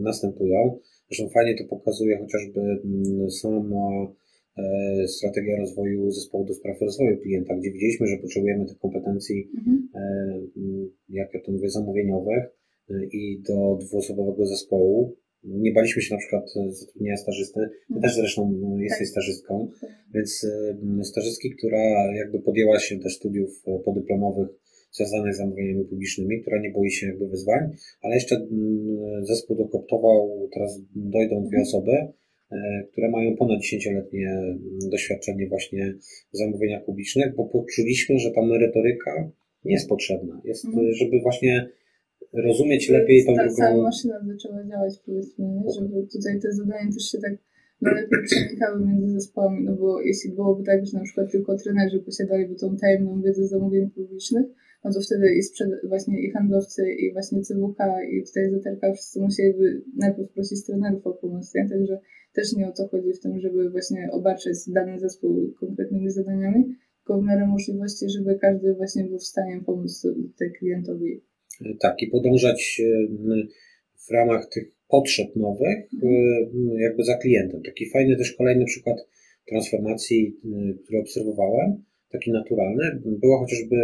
następują. 0.03 0.79
Zresztą 1.11 1.29
fajnie 1.29 1.55
to 1.59 1.65
pokazuje 1.65 2.19
chociażby 2.19 2.61
sama 3.41 3.77
E, 3.97 4.22
strategia 5.07 5.57
rozwoju 5.57 6.11
zespołu 6.11 6.45
do 6.45 6.55
spraw 6.55 6.81
rozwoju 6.81 7.19
klienta, 7.19 7.55
gdzie 7.55 7.73
widzieliśmy, 7.73 8.07
że 8.07 8.17
potrzebujemy 8.17 8.67
tych 8.67 8.79
kompetencji, 8.79 9.51
mhm. 9.59 9.89
E, 9.95 10.01
jak 11.09 11.35
ja 11.35 11.41
to 11.41 11.53
mówię, 11.53 11.71
zamówieniowych 11.71 12.45
e, 12.91 13.05
i 13.13 13.43
do 13.49 13.79
dwuosobowego 13.81 14.47
zespołu. 14.47 15.17
Nie 15.45 15.73
baliśmy 15.73 16.03
się 16.03 16.15
na 16.15 16.19
przykład 16.19 16.45
zatrudnienia 16.69 17.17
stażysty. 17.17 17.61
Ty 17.61 17.95
mhm. 17.95 18.03
też 18.03 18.15
zresztą 18.15 18.53
no, 18.61 18.79
jesteś 18.79 18.99
tak. 18.99 19.09
stażystką, 19.09 19.69
tak. 19.81 19.91
więc 20.15 20.47
stażystki, 21.03 21.51
która 21.51 22.13
jakby 22.17 22.39
podjęła 22.41 22.79
się 22.79 22.99
też 22.99 23.17
studiów 23.17 23.63
podyplomowych 23.85 24.49
związanych 24.93 25.35
z 25.35 25.39
zamówieniami 25.39 25.85
publicznymi, 25.85 26.41
która 26.41 26.61
nie 26.61 26.71
boi 26.71 26.91
się 26.91 27.07
jakby 27.07 27.29
wyzwań, 27.29 27.71
ale 28.03 28.15
jeszcze 28.15 28.47
zespół 29.23 29.57
dokoptował, 29.57 30.49
teraz 30.55 30.81
dojdą 30.95 31.45
dwie 31.45 31.59
mhm. 31.59 31.63
osoby, 31.63 31.93
E, 31.93 32.22
które 32.93 33.11
mają 33.11 33.37
ponad 33.37 33.61
10-letnie 33.61 34.31
mm, 34.31 34.79
doświadczenie 34.91 35.49
właśnie 35.49 35.95
w 36.35 36.37
zamówieniach 36.37 36.85
publicznych, 36.85 37.35
bo 37.37 37.45
poczuliśmy, 37.45 38.19
że 38.19 38.31
ta 38.31 38.43
merytoryka 38.43 39.31
nie 39.65 39.73
jest 39.73 39.89
potrzebna. 39.89 40.41
Jest, 40.45 40.65
mhm. 40.65 40.95
żeby 40.95 41.21
właśnie 41.21 41.69
rozumieć 42.33 42.89
lepiej 42.89 43.25
tą 43.25 43.35
ta 43.35 43.43
drugą... 43.43 43.57
cała 43.57 43.83
maszyna 43.83 44.21
zaczęła 44.27 44.65
działać, 44.65 44.95
powiedzmy, 45.07 45.45
nie? 45.49 45.73
żeby 45.75 46.07
tutaj 46.13 46.41
te 46.41 46.53
zadania 46.53 46.93
też 46.93 47.11
się 47.11 47.19
tak 47.19 47.33
lepiej 47.83 48.19
przenikały 48.25 48.87
między 48.87 49.13
zespołami, 49.13 49.65
no 49.65 49.77
bo 49.77 50.01
jeśli 50.01 50.31
byłoby 50.31 50.65
tak, 50.65 50.87
że 50.87 50.99
na 50.99 51.05
przykład 51.05 51.33
tylko 51.33 51.57
trenerzy 51.57 51.99
posiadaliby 52.01 52.55
tą 52.55 52.77
tajemną 52.77 53.23
wiedzę 53.23 53.47
zamówień 53.47 53.91
publicznych, 53.91 54.47
no 54.85 54.93
to 54.93 55.01
wtedy 55.01 55.35
i 55.35 55.43
sprzed, 55.43 55.71
właśnie 55.89 56.23
i 56.23 56.31
handlowcy, 56.31 56.83
i 56.93 57.13
właśnie 57.13 57.41
CWK, 57.41 57.79
i 58.13 58.25
tutaj 58.25 58.51
ZRK 58.51 58.95
wszyscy 58.95 59.21
musieliby 59.21 59.83
najpierw 59.97 60.33
prosić 60.33 60.67
trenerów 60.67 61.07
o 61.07 61.13
pomoc, 61.13 61.55
nie? 61.55 61.69
Także 61.69 61.99
też 62.33 62.53
nie 62.53 62.69
o 62.69 62.73
to 62.73 62.89
chodzi 62.89 63.13
w 63.13 63.21
tym, 63.21 63.41
żeby 63.41 63.71
właśnie 63.71 64.09
obarczać 64.13 64.57
dany 64.69 64.99
zespół 64.99 65.53
konkretnymi 65.61 66.11
zadaniami, 66.11 66.65
tylko 66.97 67.21
w 67.21 67.25
miarę 67.25 67.47
możliwości, 67.47 68.07
żeby 68.09 68.39
każdy 68.39 68.75
właśnie 68.75 69.05
był 69.05 69.19
w 69.19 69.25
stanie 69.25 69.61
pomóc 69.67 70.07
tej 70.39 70.53
klientowi. 70.53 71.21
Tak, 71.81 72.03
i 72.03 72.07
podążać 72.07 72.83
w 74.09 74.13
ramach 74.13 74.49
tych 74.49 74.73
potrzeb 74.89 75.37
nowych, 75.37 75.79
mhm. 75.95 76.79
jakby 76.79 77.05
za 77.05 77.17
klientem. 77.17 77.63
Taki 77.63 77.91
fajny 77.91 78.17
też 78.17 78.33
kolejny 78.33 78.65
przykład 78.65 78.97
transformacji, 79.49 80.37
który 80.85 81.01
obserwowałem, 81.01 81.85
taki 82.11 82.33
naturalny, 82.33 83.01
była 83.05 83.39
chociażby 83.39 83.77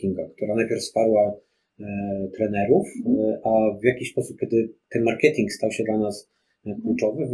Kinga, 0.00 0.28
która 0.36 0.54
najpierw 0.54 0.80
wsparła 0.80 1.40
e, 1.80 1.84
trenerów, 2.36 2.86
mhm. 3.06 3.30
e, 3.30 3.40
a 3.44 3.78
w 3.78 3.84
jakiś 3.84 4.10
sposób, 4.10 4.38
kiedy 4.40 4.72
ten 4.90 5.02
marketing 5.02 5.52
stał 5.52 5.70
się 5.70 5.84
dla 5.84 5.98
nas 5.98 6.33
kluczowy, 6.82 7.26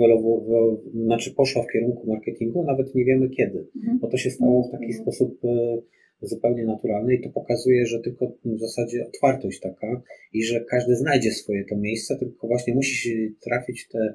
znaczy 1.04 1.34
poszła 1.34 1.62
w 1.62 1.72
kierunku 1.72 2.06
marketingu, 2.06 2.62
nawet 2.62 2.94
nie 2.94 3.04
wiemy 3.04 3.28
kiedy, 3.28 3.68
mhm. 3.76 3.98
bo 3.98 4.08
to 4.08 4.16
się 4.16 4.30
stało 4.30 4.62
w 4.62 4.70
taki 4.70 4.92
sposób 4.92 5.44
e, 5.44 5.78
zupełnie 6.22 6.64
naturalny 6.64 7.14
i 7.14 7.22
to 7.22 7.30
pokazuje, 7.30 7.86
że 7.86 8.00
tylko 8.00 8.32
w 8.44 8.58
zasadzie 8.58 9.06
otwartość 9.06 9.60
taka 9.60 10.02
i 10.32 10.42
że 10.42 10.64
każdy 10.70 10.96
znajdzie 10.96 11.30
swoje 11.30 11.64
to 11.64 11.76
miejsce, 11.76 12.16
tylko 12.16 12.46
właśnie 12.46 12.74
musi 12.74 12.94
się 12.94 13.28
trafić 13.40 13.88
te 13.88 14.14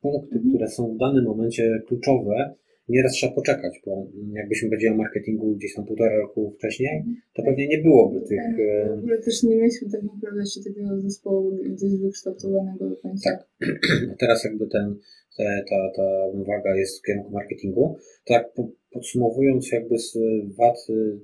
punkty, 0.00 0.36
mhm. 0.36 0.50
które 0.50 0.68
są 0.68 0.94
w 0.94 0.98
danym 0.98 1.24
momencie 1.24 1.82
kluczowe, 1.86 2.54
nieraz 2.88 3.12
trzeba 3.12 3.32
poczekać, 3.32 3.80
bo 3.86 4.06
jakbyśmy 4.32 4.68
powiedzieli 4.68 4.94
o 4.94 4.96
marketingu 4.96 5.54
gdzieś 5.54 5.74
tam 5.74 5.86
półtora 5.86 6.16
roku 6.16 6.54
wcześniej, 6.58 7.04
to 7.34 7.42
pewnie 7.42 7.68
nie 7.68 7.78
byłoby 7.78 8.20
tych... 8.20 8.40
W 8.88 8.98
ogóle 8.98 9.18
też 9.18 9.42
nie 9.42 9.56
mieliśmy 9.56 9.90
tak 9.90 10.02
naprawdę 10.02 10.40
jeszcze 10.40 10.60
takiego 10.60 11.00
zespołu 11.02 11.58
gdzieś 11.64 11.96
wykształtowanego 11.96 12.88
do 12.88 12.96
końca. 12.96 13.30
Tak. 13.30 13.68
Teraz 14.20 14.44
jakby 14.44 14.66
ten, 14.66 14.96
te, 15.36 15.64
ta, 15.70 15.90
ta 15.96 16.26
uwaga 16.26 16.76
jest 16.76 16.98
w 16.98 17.02
kierunku 17.02 17.30
marketingu. 17.30 17.96
Tak 18.26 18.52
podsumowując 18.92 19.72
jakby 19.72 19.98
z 19.98 20.18
wad 20.58 20.76
y, 20.90 21.18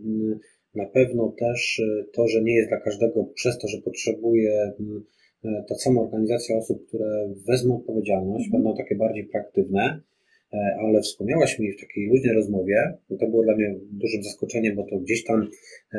na 0.75 0.87
pewno 0.87 1.35
też 1.39 1.79
y, 1.79 2.07
to, 2.13 2.29
że 2.29 2.43
nie 2.43 2.55
jest 2.55 2.69
dla 2.69 2.81
każdego 2.81 3.25
przez 3.25 3.59
to, 3.59 3.69
że 3.69 3.79
potrzebuje 3.79 4.73
y, 5.45 5.49
ta 5.69 5.75
sama 5.75 6.01
organizacja 6.01 6.57
osób, 6.57 6.87
które 6.87 7.35
wezmą 7.49 7.77
odpowiedzialność, 7.77 8.49
mm. 8.49 8.53
będą 8.53 8.77
takie 8.77 8.95
bardziej 8.95 9.25
proaktywne, 9.25 10.01
E, 10.12 10.12
ale 10.79 11.01
wspomniałaś 11.01 11.59
mi 11.59 11.73
w 11.73 11.81
takiej 11.81 12.07
luźnej 12.07 12.35
rozmowie, 12.35 12.77
to 13.21 13.27
było 13.31 13.43
dla 13.43 13.57
mnie 13.57 13.75
dużym 13.91 14.23
zaskoczeniem, 14.23 14.77
bo 14.77 14.87
to 14.91 14.99
gdzieś 14.99 15.25
tam 15.25 15.49
e, 15.95 15.99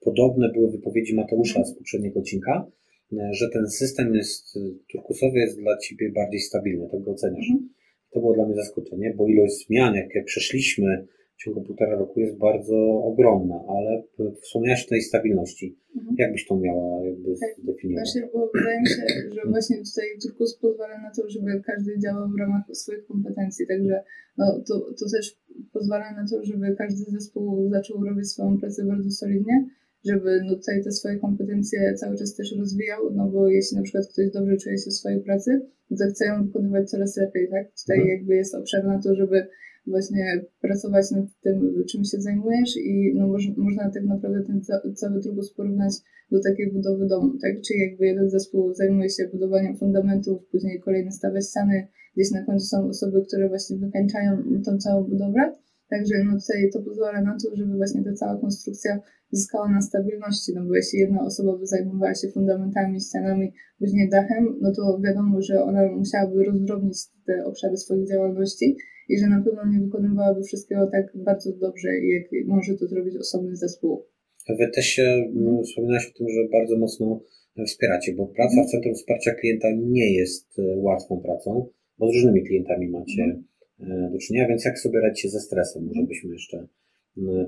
podobne 0.00 0.52
były 0.52 0.70
wypowiedzi 0.70 1.14
Mateusza 1.14 1.64
z 1.64 1.74
poprzedniego 1.78 2.20
odcinka, 2.20 2.70
e, 3.12 3.16
że 3.32 3.50
ten 3.50 3.66
system 3.70 4.14
jest 4.14 4.58
turkusowy 4.92 5.38
jest 5.38 5.58
dla 5.60 5.78
Ciebie 5.78 6.12
bardziej 6.12 6.40
stabilny, 6.40 6.88
tak 6.90 7.00
go 7.00 7.10
oceniasz. 7.10 7.50
Mhm. 7.50 7.68
To 8.10 8.20
było 8.20 8.34
dla 8.34 8.46
mnie 8.46 8.54
zaskoczenie, 8.54 9.14
bo 9.16 9.28
ilość 9.28 9.66
zmian, 9.66 9.94
jakie 9.94 10.22
przeszliśmy 10.22 11.06
ciągu 11.46 11.62
półtora 11.62 11.96
roku 11.96 12.20
jest 12.20 12.36
bardzo 12.38 12.76
ogromna, 13.10 13.58
ale 13.68 14.02
wspomniałaś 14.42 14.86
o 14.86 14.88
tej 14.88 15.02
stabilności. 15.02 15.78
Mhm. 15.96 16.16
Jak 16.18 16.32
byś 16.32 16.46
to 16.46 16.56
miała 16.56 17.04
jakby 17.04 17.30
tak, 17.40 17.50
zdefiniować? 17.62 18.04
Właśnie, 18.04 18.28
bo 18.32 18.50
wydaje 18.54 18.80
mi 18.80 18.88
się, 18.88 19.02
że 19.34 19.50
właśnie 19.50 19.76
tutaj 19.76 20.06
Turkus 20.22 20.58
pozwala 20.58 21.02
na 21.02 21.10
to, 21.16 21.22
żeby 21.28 21.62
każdy 21.66 21.98
działał 21.98 22.28
w 22.28 22.38
ramach 22.40 22.62
swoich 22.72 23.06
kompetencji, 23.06 23.66
także 23.66 24.02
no, 24.38 24.62
to, 24.68 24.74
to 24.98 25.04
też 25.12 25.38
pozwala 25.72 26.12
na 26.12 26.24
to, 26.30 26.44
żeby 26.44 26.76
każdy 26.76 27.04
zespół 27.10 27.70
zaczął 27.70 28.04
robić 28.04 28.26
swoją 28.28 28.58
pracę 28.58 28.84
bardzo 28.84 29.10
solidnie, 29.10 29.68
żeby 30.08 30.40
no, 30.44 30.56
tutaj 30.56 30.84
te 30.84 30.92
swoje 30.92 31.16
kompetencje 31.18 31.94
cały 31.94 32.16
czas 32.16 32.34
też 32.34 32.56
rozwijał, 32.58 33.00
no 33.14 33.28
bo 33.28 33.48
jeśli 33.48 33.76
na 33.76 33.82
przykład 33.82 34.04
ktoś 34.12 34.30
dobrze 34.30 34.56
czuje 34.56 34.78
się 34.78 34.90
w 34.90 34.94
swojej 34.94 35.20
pracy, 35.20 35.50
to 35.98 36.04
chce 36.10 36.26
ją 36.26 36.46
wykonywać 36.46 36.90
coraz 36.90 37.16
lepiej, 37.16 37.48
tak? 37.50 37.66
Tutaj 37.80 37.98
mhm. 37.98 38.18
jakby 38.18 38.34
jest 38.36 38.54
obszar 38.54 38.84
na 38.84 39.02
to, 39.02 39.14
żeby 39.14 39.46
właśnie 39.86 40.44
pracować 40.60 41.10
nad 41.10 41.24
tym, 41.40 41.84
czym 41.90 42.04
się 42.04 42.20
zajmujesz 42.20 42.76
i 42.76 43.12
no, 43.16 43.26
moż, 43.28 43.42
można 43.56 43.90
tak 43.90 44.04
naprawdę 44.04 44.44
ten 44.46 44.62
ca 44.62 44.80
cały 44.94 45.20
trubus 45.20 45.54
porównać 45.54 45.92
do 46.30 46.40
takiej 46.42 46.72
budowy 46.72 47.06
domu, 47.06 47.32
tak? 47.42 47.52
Czyli 47.66 47.80
jakby 47.80 48.06
jeden 48.06 48.30
zespół 48.30 48.74
zajmuje 48.74 49.10
się 49.10 49.28
budowaniem 49.32 49.76
fundamentów, 49.76 50.46
później 50.52 50.80
kolejny 50.80 51.12
stawia 51.12 51.40
ściany, 51.40 51.88
gdzieś 52.16 52.30
na 52.30 52.44
końcu 52.44 52.66
są 52.66 52.88
osoby, 52.88 53.22
które 53.28 53.48
właśnie 53.48 53.76
wykańczają 53.76 54.42
tą 54.64 54.78
całą 54.78 55.04
budowlę, 55.04 55.52
Także 55.90 56.14
no 56.24 56.32
tutaj 56.40 56.70
to 56.72 56.82
pozwala 56.82 57.22
na 57.22 57.36
to, 57.42 57.56
żeby 57.56 57.76
właśnie 57.76 58.04
ta 58.04 58.12
cała 58.12 58.40
konstrukcja 58.40 58.98
zyskała 59.30 59.68
na 59.68 59.80
stabilności, 59.80 60.52
no 60.54 60.64
bo 60.64 60.74
jeśli 60.74 60.98
jedna 60.98 61.24
osoba 61.24 61.58
by 61.58 61.66
zajmowała 61.66 62.14
się 62.14 62.28
fundamentami, 62.28 63.00
ścianami, 63.00 63.52
później 63.78 64.08
dachem, 64.10 64.58
no 64.60 64.72
to 64.76 65.00
wiadomo, 65.04 65.42
że 65.42 65.62
ona 65.62 65.92
musiałaby 65.92 66.44
rozdrobnić 66.44 66.98
te 67.26 67.44
obszary 67.44 67.76
swoich 67.76 68.08
działalności 68.08 68.76
i 69.08 69.18
że 69.18 69.26
na 69.26 69.42
pewno 69.44 69.62
nie 69.72 69.80
wykonywałaby 69.80 70.42
wszystkiego 70.42 70.86
tak 70.92 71.12
bardzo 71.14 71.52
dobrze, 71.52 71.88
jak 71.88 72.46
może 72.46 72.74
to 72.74 72.86
zrobić 72.86 73.16
osobny 73.16 73.56
zespół. 73.56 74.06
Wy 74.48 74.70
też 74.74 74.84
się 74.84 75.02
mm, 75.02 75.62
wspominałaś 75.64 76.10
o 76.10 76.18
tym, 76.18 76.28
że 76.28 76.48
bardzo 76.52 76.78
mocno 76.78 77.20
wspieracie, 77.66 78.14
bo 78.14 78.26
praca 78.26 78.64
w 78.64 78.70
Centrum 78.70 78.94
Wsparcia 78.94 79.34
Klienta 79.34 79.68
nie 79.78 80.14
jest 80.14 80.58
e, 80.58 80.62
łatwą 80.76 81.20
pracą, 81.20 81.68
bo 81.98 82.08
z 82.08 82.14
różnymi 82.14 82.44
klientami 82.44 82.88
macie 82.88 83.22
mhm. 83.22 83.44
E, 83.80 84.10
do 84.12 84.18
czynienia, 84.18 84.48
więc 84.48 84.64
jak 84.64 84.78
sobie 84.78 85.00
radzicie 85.00 85.28
ze 85.28 85.40
stresem, 85.40 85.84
może 85.84 86.02
byśmy 86.06 86.32
jeszcze 86.32 86.66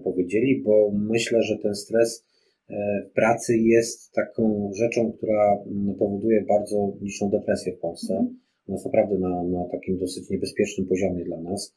powiedzieli, 0.04 0.62
bo 0.62 0.90
myślę, 0.94 1.42
że 1.42 1.58
ten 1.58 1.74
stres 1.74 2.26
e, 2.70 2.74
w 3.10 3.12
pracy 3.12 3.58
jest 3.58 4.12
taką 4.12 4.70
rzeczą, 4.74 5.12
która 5.12 5.58
powoduje 5.98 6.44
bardzo 6.48 6.92
liczną 7.00 7.30
depresję 7.30 7.72
w 7.72 7.78
Polsce. 7.78 8.26
Jest 8.68 8.84
naprawdę 8.84 9.18
na, 9.18 9.42
na 9.42 9.68
takim 9.68 9.98
dosyć 9.98 10.30
niebezpiecznym 10.30 10.86
poziomie 10.86 11.24
dla 11.24 11.40
nas. 11.40 11.74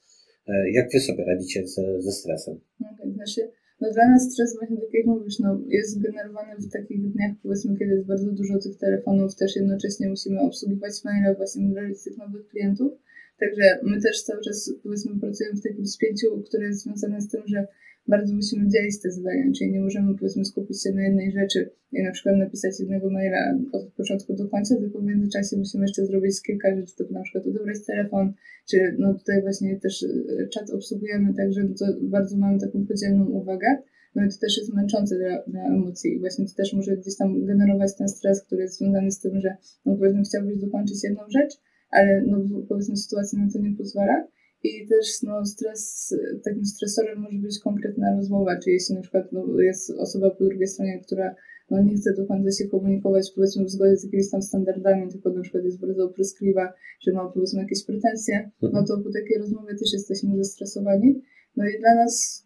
E, 0.48 0.72
jak 0.72 0.92
Wy 0.94 1.00
sobie 1.00 1.26
radzicie 1.26 1.68
ze, 1.68 2.02
ze 2.02 2.12
stresem? 2.12 2.60
Okay, 2.94 3.14
znaczy, 3.14 3.42
no 3.82 3.92
dla 3.94 4.08
nas 4.08 4.34
stres 4.34 4.58
właśnie 4.58 4.78
tak 4.78 4.94
jak 4.94 5.06
mówisz, 5.06 5.40
no, 5.40 5.62
jest 5.68 6.02
generowany 6.02 6.56
w 6.56 6.72
takich 6.72 7.12
dniach, 7.12 7.32
powiedzmy, 7.44 7.78
kiedy 7.78 7.92
jest 7.92 8.08
bardzo 8.08 8.32
dużo 8.32 8.60
tych 8.60 8.78
telefonów, 8.78 9.36
też 9.36 9.56
jednocześnie 9.56 10.10
musimy 10.10 10.40
obsługiwać 10.42 11.04
maile, 11.04 11.36
właśnie 11.38 11.70
brać 11.70 12.04
tych 12.04 12.18
nowych 12.18 12.48
klientów. 12.48 12.92
Także 13.40 13.80
my 13.84 14.02
też 14.02 14.24
cały 14.24 14.42
czas, 14.42 14.74
powiedzmy, 14.84 15.20
pracujemy 15.20 15.56
w 15.56 15.64
takim 15.64 15.86
spięciu, 15.86 16.42
które 16.42 16.68
jest 16.68 16.84
związane 16.84 17.22
z 17.22 17.30
tym, 17.30 17.42
że 17.48 17.68
bardzo 18.08 18.34
musimy 18.36 18.70
dzielić 18.70 19.02
te 19.02 19.12
zadania, 19.12 19.52
czyli 19.58 19.72
nie 19.72 19.82
możemy 19.82 20.18
powiedzmy 20.18 20.45
skupić 20.45 20.84
się 20.84 20.91
na 20.91 21.04
jednej 21.04 21.32
rzeczy 21.32 21.70
i 21.91 22.04
na 22.04 22.12
przykład 22.12 22.36
napisać 22.38 22.80
jednego 22.80 23.10
maila 23.10 23.58
od 23.72 23.93
początku 23.93 24.36
do 24.36 24.47
końca, 24.49 24.76
tylko 24.76 24.99
w 24.99 25.04
międzyczasie 25.04 25.58
musimy 25.58 25.84
jeszcze 25.84 26.06
zrobić 26.06 26.41
kilka 26.41 26.76
rzeczy, 26.76 26.95
typu 26.95 27.14
na 27.14 27.22
przykład 27.24 27.47
odebrać 27.47 27.78
telefon, 27.88 28.34
czy 28.70 28.95
no 28.99 29.14
tutaj 29.14 29.41
właśnie 29.41 29.80
też 29.80 30.04
e, 30.04 30.47
czat 30.47 30.70
obsługujemy, 30.70 31.34
także 31.34 31.62
to 31.80 31.86
bardzo 32.02 32.38
mamy 32.38 32.60
taką 32.60 32.86
podzielną 32.88 33.26
uwagę. 33.26 33.68
No 34.16 34.26
i 34.26 34.30
to 34.30 34.36
też 34.41 34.58
jest 34.58 34.74
męczące 34.74 35.18
dla, 35.18 35.43
dla 35.47 35.64
emocji 35.64 36.14
i 36.14 36.20
właśnie 36.20 36.45
to 36.45 36.54
też 36.58 36.74
może 36.74 36.97
gdzieś 36.97 37.18
tam 37.18 37.45
generować 37.45 37.97
ten 37.97 38.10
stres, 38.10 38.43
który 38.43 38.62
jest 38.62 38.78
związany 38.78 39.12
z 39.12 39.20
tym, 39.20 39.41
że 39.41 39.56
no 39.86 39.95
powiedzmy 39.95 40.24
chciałbyś 40.24 40.58
dokończyć 40.58 41.04
jedną 41.04 41.22
rzecz, 41.30 41.54
ale 41.91 42.24
no 42.28 42.66
powiedzmy 42.70 42.97
sytuacja 42.97 43.39
na 43.39 43.52
to 43.54 43.60
nie 43.60 43.76
pozwala. 43.78 44.28
I 44.64 44.88
też 44.88 45.22
no, 45.24 45.45
stres, 45.45 46.16
takim 46.43 46.66
stresorem 46.66 47.20
może 47.20 47.38
być 47.38 47.59
konkretna 47.59 48.16
rozmowa, 48.16 48.59
czyli 48.64 48.74
jeśli 48.74 48.95
na 48.95 49.01
przykład 49.01 49.32
no, 49.32 49.59
jest 49.59 49.89
osoba 49.89 50.30
po 50.30 50.43
drugiej 50.43 50.68
stronie, 50.68 51.01
która 51.05 51.36
no, 51.72 51.84
nie 51.84 51.95
chce 51.95 52.14
do 52.14 52.26
końca 52.26 52.51
się 52.51 52.70
komunikować 52.70 53.32
powiedzmy 53.36 53.66
w 53.66 53.70
zgodzie 53.70 53.97
z 53.97 54.03
jakimiś 54.03 54.30
tam 54.30 54.41
standardami, 54.41 55.12
tylko 55.12 55.30
na 55.30 55.41
przykład 55.41 55.64
jest 55.64 55.82
bardzo 55.82 56.05
opryskliwa, 56.05 56.74
że 57.01 57.14
ma 57.14 57.30
powiedzmy 57.34 57.62
jakieś 57.62 57.86
pretensje, 57.86 58.51
no 58.62 58.86
to 58.88 58.97
po 58.97 59.12
takiej 59.12 59.38
rozmowie 59.39 59.76
też 59.76 59.93
jesteśmy 59.93 60.38
zestresowani. 60.38 61.22
No 61.55 61.66
i 61.66 61.80
dla 61.80 61.95
nas 61.95 62.45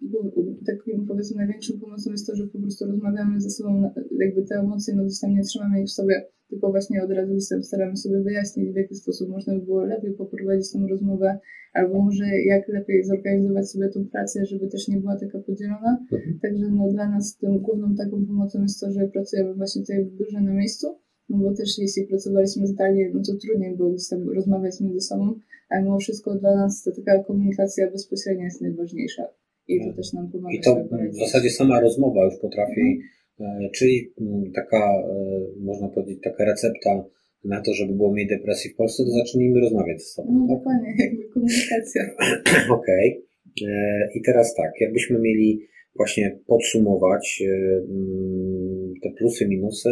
takim 0.65 1.05
powiedzmy 1.07 1.37
największą 1.37 1.79
pomocą 1.79 2.11
jest 2.11 2.27
to, 2.27 2.35
że 2.35 2.47
po 2.47 2.59
prostu 2.59 2.85
rozmawiamy 2.85 3.41
ze 3.41 3.49
sobą, 3.49 3.91
jakby 4.19 4.43
te 4.43 4.55
emocje, 4.55 4.95
no 4.95 5.03
gdzieś 5.05 5.19
tam 5.19 5.33
nie 5.35 5.43
trzymamy 5.43 5.81
ich 5.81 5.87
w 5.87 5.91
sobie, 5.91 6.27
tylko 6.49 6.71
właśnie 6.71 7.03
od 7.03 7.11
razu 7.11 7.39
staramy 7.61 7.97
sobie 7.97 8.21
wyjaśnić, 8.21 8.71
w 8.73 8.75
jaki 8.75 8.95
sposób 8.95 9.29
można 9.29 9.53
by 9.53 9.61
było 9.61 9.85
lepiej 9.85 10.13
poprowadzić 10.13 10.71
tę 10.71 10.79
rozmowę, 10.89 11.39
albo 11.73 12.01
może 12.01 12.25
jak 12.45 12.67
lepiej 12.67 13.03
zorganizować 13.03 13.69
sobie 13.71 13.89
tą 13.89 14.05
pracę, 14.05 14.45
żeby 14.45 14.67
też 14.67 14.87
nie 14.87 14.97
była 14.97 15.19
taka 15.19 15.39
podzielona. 15.39 15.97
Mhm. 16.11 16.39
Także 16.41 16.65
no, 16.71 16.91
dla 16.91 17.09
nas 17.09 17.37
tą 17.37 17.59
główną 17.59 17.95
taką 17.95 18.25
pomocą 18.25 18.61
jest 18.61 18.79
to, 18.79 18.91
że 18.91 19.07
pracujemy 19.07 19.53
właśnie 19.53 19.81
tutaj 19.81 20.05
w 20.05 20.17
biurze 20.17 20.41
na 20.41 20.53
miejscu, 20.53 20.87
no 21.29 21.37
bo 21.37 21.53
też 21.53 21.77
jeśli 21.77 22.07
pracowaliśmy 22.07 22.67
zdalnie, 22.67 23.11
no 23.13 23.21
to 23.27 23.33
trudniej 23.41 23.75
było 23.77 23.89
gdzieś 23.89 24.09
tam 24.09 24.29
rozmawiać 24.29 24.81
między 24.81 25.01
sobą, 25.01 25.33
ale 25.69 25.83
mimo 25.83 25.99
wszystko 25.99 26.35
dla 26.35 26.55
nas 26.55 26.83
to 26.83 26.91
taka 26.91 27.23
komunikacja 27.23 27.91
bezpośrednia 27.91 28.43
jest 28.43 28.61
najważniejsza. 28.61 29.23
I 29.67 29.85
to 29.85 29.93
też 29.93 30.13
nam 30.13 30.31
pomaga. 30.31 30.55
I 30.55 30.61
to 30.61 30.75
w 31.11 31.15
zasadzie 31.15 31.49
sama 31.49 31.81
rozmowa 31.81 32.25
już 32.25 32.35
potrafi, 32.41 32.81
mhm. 32.81 33.09
E, 33.39 33.69
czyli 33.75 34.13
mm, 34.21 34.51
taka, 34.51 34.77
e, 34.77 35.15
można 35.59 35.87
powiedzieć, 35.87 36.19
taka 36.23 36.45
recepta 36.45 37.03
na 37.43 37.61
to, 37.61 37.73
żeby 37.73 37.93
było 37.93 38.13
mniej 38.13 38.27
depresji 38.27 38.71
w 38.71 38.75
Polsce, 38.75 39.03
to 39.03 39.09
zacznijmy 39.09 39.59
rozmawiać 39.59 40.01
ze 40.01 40.05
sobą. 40.05 40.33
No 40.33 40.47
tak? 40.47 40.57
dokładnie, 40.57 40.93
jakby 40.99 41.23
komunikacja. 41.33 42.03
Okej. 42.79 43.23
Okay. 43.59 43.71
E, 43.71 44.09
I 44.15 44.21
teraz 44.21 44.55
tak, 44.55 44.71
jakbyśmy 44.79 45.19
mieli 45.19 45.67
właśnie 45.95 46.39
podsumować 46.47 47.43
mm, 47.89 48.93
te 49.03 49.09
plusy, 49.17 49.47
minusy, 49.47 49.89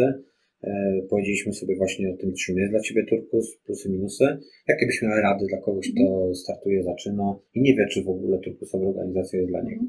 powiedzieliśmy 1.10 1.52
sobie 1.52 1.76
właśnie 1.76 2.10
o 2.10 2.16
tym, 2.16 2.32
czym 2.34 2.58
jest 2.58 2.70
dla 2.70 2.80
Ciebie 2.80 3.04
Turkus, 3.10 3.56
plusy, 3.66 3.90
minusy. 3.90 4.24
Jakie 4.68 4.86
byś 4.86 5.02
miała 5.02 5.20
rady 5.20 5.46
dla 5.48 5.58
kogoś, 5.60 5.90
kto 5.92 6.14
mhm. 6.14 6.34
startuje, 6.34 6.82
zaczyna 6.82 7.38
i 7.54 7.62
nie 7.62 7.76
wie, 7.76 7.86
czy 7.90 8.02
w 8.02 8.08
ogóle 8.08 8.38
turkusowa 8.38 8.86
organizacja 8.86 9.38
jest 9.38 9.50
dla 9.50 9.62
niego? 9.62 9.84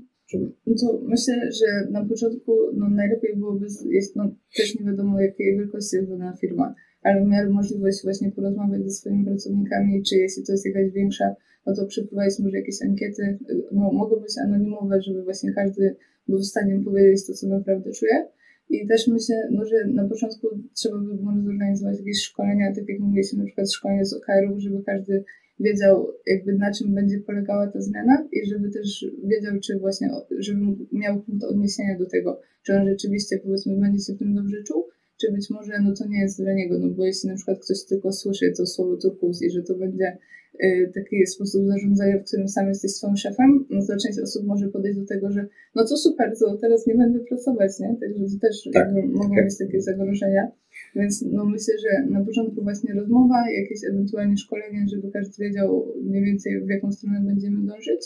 No 0.68 0.74
to 0.82 1.00
myślę, 1.04 1.52
że 1.52 1.92
na 1.92 2.06
początku 2.06 2.52
no, 2.74 2.90
najlepiej 2.90 3.36
byłoby, 3.36 3.68
jest, 3.90 4.16
no, 4.16 4.36
też 4.58 4.80
nie 4.80 4.86
wiadomo 4.86 5.22
jakiej 5.22 5.58
wielkości 5.58 5.96
jest 5.96 6.10
dana 6.10 6.36
firma, 6.42 6.76
ale 7.04 7.26
miał 7.26 7.54
możliwość 7.54 8.04
właśnie 8.04 8.32
porozmawiać 8.32 8.84
ze 8.84 8.90
swoimi 8.90 9.26
pracownikami, 9.26 10.04
czy 10.04 10.16
jeśli 10.16 10.44
to 10.44 10.52
jest 10.52 10.66
jakaś 10.66 10.92
większa, 10.92 11.36
no 11.66 11.76
to 11.76 11.86
przeprowadzić 11.86 12.40
może 12.40 12.58
jakieś 12.58 12.82
ankiety, 12.82 13.38
no, 13.72 13.92
mogą 13.92 14.16
być 14.16 14.38
anonimowe, 14.38 15.02
żeby 15.02 15.24
właśnie 15.24 15.54
każdy 15.54 15.96
był 16.28 16.40
w 16.40 16.46
stanie 16.46 16.80
powiedzieć 16.86 17.28
to, 17.28 17.34
co 17.34 17.48
naprawdę 17.48 17.92
czuje. 17.92 18.28
I 18.70 18.88
też 18.88 19.08
myślę, 19.08 19.50
no, 19.52 19.66
że 19.66 19.88
na 19.88 20.08
początku 20.08 20.48
trzeba 20.74 20.98
by 20.98 21.14
było 21.14 21.32
zorganizować 21.44 22.00
jakieś 22.00 22.22
szkolenia, 22.22 22.76
tak 22.76 22.90
jak 22.90 23.00
mówiliśmy, 23.00 23.40
na 23.40 23.46
przykład 23.46 23.72
szkolenie 23.72 24.06
z 24.06 24.14
OKR-ów, 24.14 24.60
żeby 24.60 24.84
każdy 24.84 25.24
wiedział 25.60 26.08
jakby 26.28 26.54
na 26.54 26.72
czym 26.74 26.96
będzie 26.96 27.20
polegała 27.20 27.68
ta 27.68 27.82
zmiana 27.82 28.28
i 28.32 28.50
żeby 28.50 28.70
też 28.70 29.06
wiedział, 29.24 29.60
czy 29.64 29.80
właśnie, 29.80 30.10
żeby 30.40 30.60
miał 30.92 31.22
punkt 31.22 31.44
odniesienia 31.44 32.00
do 32.00 32.06
tego, 32.06 32.42
czy 32.64 32.74
on 32.74 32.88
rzeczywiście 32.88 33.38
powiedzmy 33.38 33.80
będzie 33.80 34.06
się 34.06 34.14
w 34.14 34.20
tym 34.20 34.36
dobrze 34.36 34.64
czuł, 34.64 34.88
czy 35.22 35.32
być 35.32 35.50
może 35.50 35.74
no 35.84 35.94
to 35.94 36.08
nie 36.08 36.22
jest 36.22 36.42
dla 36.42 36.54
niego, 36.54 36.80
no 36.80 36.90
bo 36.90 37.06
jeśli 37.06 37.30
na 37.30 37.36
przykład 37.36 37.60
ktoś 37.66 37.86
tylko 37.86 38.12
słyszy 38.12 38.54
to 38.58 38.66
słowo 38.66 38.98
turkus 38.98 39.42
i 39.42 39.50
że 39.50 39.64
to 39.64 39.76
będzie 39.76 40.18
y, 40.64 40.92
taki 40.96 41.28
sposób 41.28 41.68
zarządzania, 41.68 42.20
w 42.20 42.24
którym 42.24 42.48
sam 42.48 42.68
jesteś 42.68 42.92
swoim 42.92 43.18
szefem, 43.18 43.66
no 43.70 43.86
to 43.88 43.98
część 43.98 44.20
osób 44.20 44.46
może 44.46 44.68
podejść 44.68 45.00
do 45.00 45.06
tego, 45.06 45.32
że 45.32 45.48
no 45.76 45.86
to 45.88 45.98
super, 45.98 46.34
to 46.40 46.58
teraz 46.58 46.88
nie 46.88 46.96
będę 46.96 47.20
pracować, 47.20 47.80
nie? 47.80 47.96
Także 48.02 48.26
to 48.26 48.48
też 48.48 48.70
tak, 48.74 48.94
mogą 48.94 49.36
tak. 49.36 49.46
być 49.46 49.58
takie 49.58 49.82
zagrożenia. 49.82 50.52
Więc 50.96 51.26
no 51.32 51.46
myślę, 51.46 51.74
że 51.84 52.10
na 52.10 52.26
początku 52.26 52.64
właśnie 52.64 52.94
rozmowa, 52.94 53.52
jakieś 53.62 53.80
ewentualnie 53.92 54.38
szkolenie, 54.38 54.86
żeby 54.94 55.12
każdy 55.12 55.44
wiedział 55.44 55.94
mniej 56.04 56.24
więcej 56.24 56.62
w 56.66 56.70
jaką 56.70 56.92
stronę 56.92 57.22
będziemy 57.26 57.68
dążyć. 57.68 58.02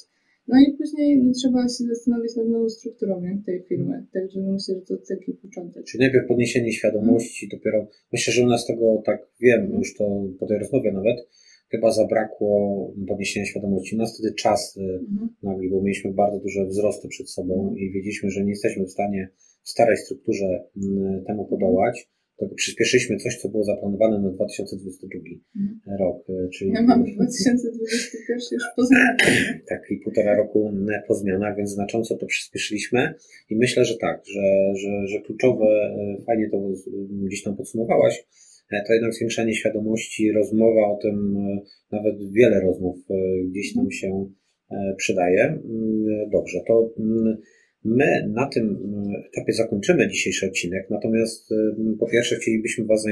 No 0.47 0.55
i 0.59 0.77
później 0.77 1.17
no, 1.23 1.31
trzeba 1.33 1.61
się 1.63 1.83
zastanowić 1.83 2.35
nad 2.35 2.47
nową 2.47 2.69
strukturą 2.69 3.21
nie, 3.21 3.41
tej 3.45 3.63
firmy. 3.69 4.05
Także 4.13 4.41
no, 4.41 4.53
myślę, 4.53 4.75
że 4.75 4.81
to 4.81 5.03
taki 5.09 5.33
początek. 5.33 5.83
Czyli 5.83 6.01
najpierw 6.01 6.27
podniesienie 6.27 6.71
świadomości, 6.71 7.47
hmm. 7.47 7.59
dopiero 7.59 7.87
myślę, 8.13 8.33
że 8.33 8.43
u 8.43 8.47
nas 8.47 8.67
tego 8.67 9.01
tak 9.05 9.19
wiem, 9.41 9.61
hmm. 9.61 9.79
już 9.79 9.95
to 9.97 10.23
po 10.39 10.47
tej 10.47 10.59
rozmowie 10.59 10.91
nawet, 10.91 11.17
chyba 11.71 11.91
zabrakło 11.91 12.51
podniesienia 13.07 13.45
świadomości. 13.45 13.95
U 13.95 13.99
nas 13.99 14.13
wtedy 14.13 14.35
czas 14.35 14.77
mhm. 14.77 15.29
nagli, 15.43 15.69
bo 15.69 15.81
mieliśmy 15.81 16.13
bardzo 16.13 16.39
duże 16.39 16.65
wzrosty 16.65 17.07
przed 17.07 17.29
sobą 17.29 17.53
mhm. 17.53 17.77
i 17.77 17.91
wiedzieliśmy, 17.91 18.29
że 18.29 18.43
nie 18.43 18.49
jesteśmy 18.49 18.85
w 18.85 18.91
stanie 18.91 19.29
w 19.63 19.69
starej 19.69 19.97
strukturze 19.97 20.63
mm, 20.77 21.23
temu 21.25 21.45
podołać 21.45 22.09
tak 22.39 22.55
przyspieszyliśmy 22.55 23.17
coś, 23.17 23.37
co 23.37 23.49
było 23.49 23.63
zaplanowane 23.63 24.19
na 24.19 24.29
2022 24.29 25.19
mhm. 25.55 25.99
rok. 25.99 26.29
E, 26.29 26.49
czyli... 26.49 26.71
Ja 26.71 26.81
mam 26.81 27.03
2021 27.03 28.37
już 28.51 28.63
po 28.75 28.85
zmianach. 28.85 29.15
Tak, 29.69 29.81
i 29.91 29.97
półtora 29.97 30.35
roku 30.35 30.71
po 31.07 31.15
zmianach, 31.15 31.57
więc 31.57 31.69
znacząco 31.69 32.17
to 32.17 32.25
przyspieszyliśmy 32.25 33.13
i 33.49 33.55
myślę, 33.55 33.85
że 33.85 33.97
tak, 33.97 34.21
że, 34.25 34.75
że, 34.75 35.07
że 35.07 35.21
kluczowe, 35.21 35.65
e, 35.65 36.23
fajnie 36.25 36.49
to 36.49 36.57
gdzieś 37.27 37.43
tam 37.43 37.57
podsumowałaś, 37.57 38.25
e, 38.71 38.83
to 38.87 38.93
jednak 38.93 39.13
zwiększanie 39.13 39.53
świadomości, 39.53 40.31
rozmowa 40.31 40.81
o 40.81 40.99
tym, 41.01 41.35
nawet 41.91 42.15
wiele 42.31 42.61
rozmów 42.61 42.97
gdzieś 43.49 43.73
tam 43.73 43.91
się 43.91 44.25
przydaje. 44.97 45.43
Mm, 45.43 46.29
dobrze, 46.31 46.59
to 46.67 46.93
mm, 46.99 47.37
My 47.83 48.27
na 48.27 48.45
tym 48.45 48.77
e, 49.15 49.27
etapie 49.33 49.53
zakończymy 49.53 50.07
dzisiejszy 50.07 50.45
odcinek, 50.45 50.87
natomiast 50.89 51.51
e, 51.51 51.55
po 51.99 52.07
pierwsze 52.07 52.35
chcielibyśmy 52.35 52.85
Was 52.85 53.05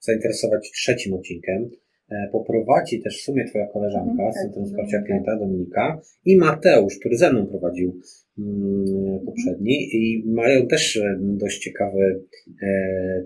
zainteresować 0.00 0.70
trzecim 0.70 1.14
odcinkiem. 1.14 1.70
E, 2.10 2.28
poprowadzi 2.32 3.02
też 3.02 3.18
w 3.18 3.24
sumie 3.24 3.44
Twoja 3.44 3.66
koleżanka 3.66 4.10
mhm, 4.10 4.32
z 4.32 4.34
tak, 4.34 4.42
Centrum 4.44 4.66
Wsparcia 4.66 5.02
Klienta, 5.02 5.38
Dominika, 5.38 6.00
i 6.24 6.36
Mateusz, 6.36 6.98
który 6.98 7.16
ze 7.16 7.32
mną 7.32 7.46
prowadził 7.46 8.00
mm, 8.38 8.84
poprzedni 9.26 9.88
i 9.92 10.24
mają 10.26 10.66
też 10.66 11.00
dość 11.20 11.58
ciekawy 11.58 12.22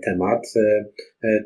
temat. 0.03 0.41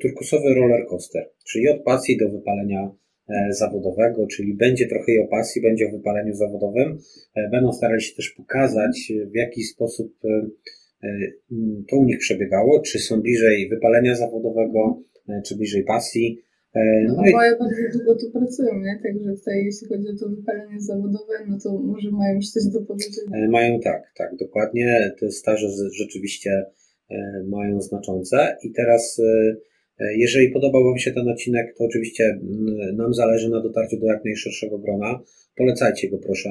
Turkusowy 0.02 0.54
roller 0.54 0.86
coaster, 0.90 1.30
czyli 1.52 1.70
od 1.70 1.84
pasji 1.84 2.18
do 2.18 2.30
wypalenia 2.30 2.92
E, 3.05 3.05
zawodowego, 3.50 4.28
czyli 4.28 4.54
będzie 4.54 4.88
trochę 4.88 5.12
i 5.12 5.20
o 5.20 5.28
pasji, 5.28 5.62
będzie 5.62 5.88
o 5.88 5.92
wypaleniu 5.92 6.34
zawodowym. 6.34 6.98
E, 7.36 7.50
będą 7.50 7.74
starali 7.74 8.02
się 8.02 8.16
też 8.16 8.30
pokazać, 8.30 9.12
w 9.32 9.36
jaki 9.36 9.64
sposób 9.64 10.14
e, 10.26 10.48
to 11.90 11.98
u 11.98 12.04
nich 12.04 12.18
przebiegało, 12.20 12.82
czy 12.82 13.00
są 13.00 13.22
bliżej 13.22 13.70
wypalenia 13.70 14.16
zawodowego, 14.16 15.02
czy 15.46 15.58
bliżej 15.58 15.84
pasji. 15.84 16.42
No, 17.08 17.16
no 17.16 17.28
i... 17.28 17.32
bardzo 17.32 17.66
długo 17.94 18.16
tu 18.16 18.32
pracują, 18.32 18.80
nie? 18.80 19.00
Także 19.04 19.36
tutaj 19.36 19.66
jeśli 19.66 19.88
chodzi 19.88 20.08
o 20.08 20.20
to 20.20 20.30
wypalenie 20.30 20.82
zawodowe, 20.82 21.34
no 21.48 21.58
to 21.64 21.80
może 21.80 22.12
mają 22.12 22.36
już 22.36 22.50
coś 22.50 22.64
do 22.66 22.82
powiedzenia. 22.82 23.50
Mają 23.50 23.80
tak, 23.80 24.04
tak, 24.18 24.36
dokładnie. 24.36 25.12
Te 25.20 25.32
staże 25.32 25.68
rzeczywiście 26.00 26.66
mają 27.48 27.82
znaczące. 27.82 28.58
I 28.64 28.72
teraz 28.72 29.20
E, 29.20 29.56
jeżeli 30.00 30.52
podobał 30.52 30.84
Wam 30.84 30.98
się 30.98 31.12
ten 31.12 31.30
odcinek, 31.30 31.76
to 31.78 31.84
oczywiście 31.84 32.40
nam 32.94 33.14
zależy 33.14 33.50
na 33.50 33.62
dotarciu 33.62 34.00
do 34.00 34.06
jak 34.06 34.26
najszerszego 34.26 34.80
grona. 34.80 35.20
Polecajcie 35.58 36.10
go 36.10 36.18
proszę 36.18 36.50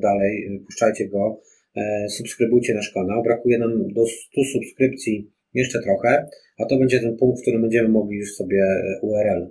dalej, 0.00 0.60
puszczajcie 0.66 1.08
go, 1.08 1.40
e, 1.76 2.08
subskrybujcie 2.08 2.74
nasz 2.74 2.92
kanał. 2.92 3.22
Brakuje 3.22 3.58
nam 3.58 3.92
do 3.92 4.06
100 4.06 4.44
subskrypcji 4.52 5.30
jeszcze 5.54 5.82
trochę, 5.82 6.26
a 6.58 6.64
to 6.64 6.78
będzie 6.78 7.00
ten 7.00 7.16
punkt, 7.16 7.38
w 7.38 7.42
którym 7.42 7.62
będziemy 7.62 7.88
mogli 7.88 8.18
już 8.18 8.34
sobie 8.34 8.62
e, 8.62 9.00
URL 9.02 9.50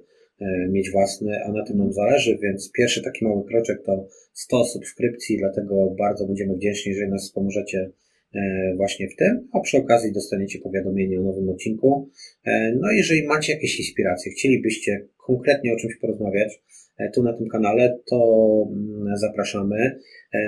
mieć 0.69 0.91
własny, 0.91 1.43
a 1.45 1.51
na 1.51 1.65
tym 1.65 1.77
nam 1.77 1.93
zależy, 1.93 2.37
więc 2.41 2.71
pierwszy 2.71 3.03
taki 3.03 3.25
mały 3.25 3.45
kroczek 3.45 3.83
to 3.85 4.07
100 4.33 4.65
subskrypcji, 4.65 5.37
dlatego 5.37 5.95
bardzo 5.99 6.27
będziemy 6.27 6.55
wdzięczni, 6.55 6.91
jeżeli 6.91 7.11
nas 7.11 7.31
pomożecie 7.31 7.91
właśnie 8.77 9.09
w 9.09 9.15
tym, 9.15 9.47
a 9.51 9.59
przy 9.59 9.77
okazji 9.77 10.11
dostaniecie 10.13 10.59
powiadomienie 10.59 11.19
o 11.19 11.23
nowym 11.23 11.49
odcinku. 11.49 12.09
No 12.81 12.91
jeżeli 12.91 13.27
macie 13.27 13.53
jakieś 13.53 13.79
inspiracje, 13.79 14.31
chcielibyście 14.31 15.07
konkretnie 15.27 15.73
o 15.73 15.75
czymś 15.75 15.95
porozmawiać 15.95 16.61
tu 17.15 17.23
na 17.23 17.33
tym 17.33 17.47
kanale, 17.47 17.99
to 18.09 18.17
mm, 18.71 19.17
zapraszamy. 19.17 19.99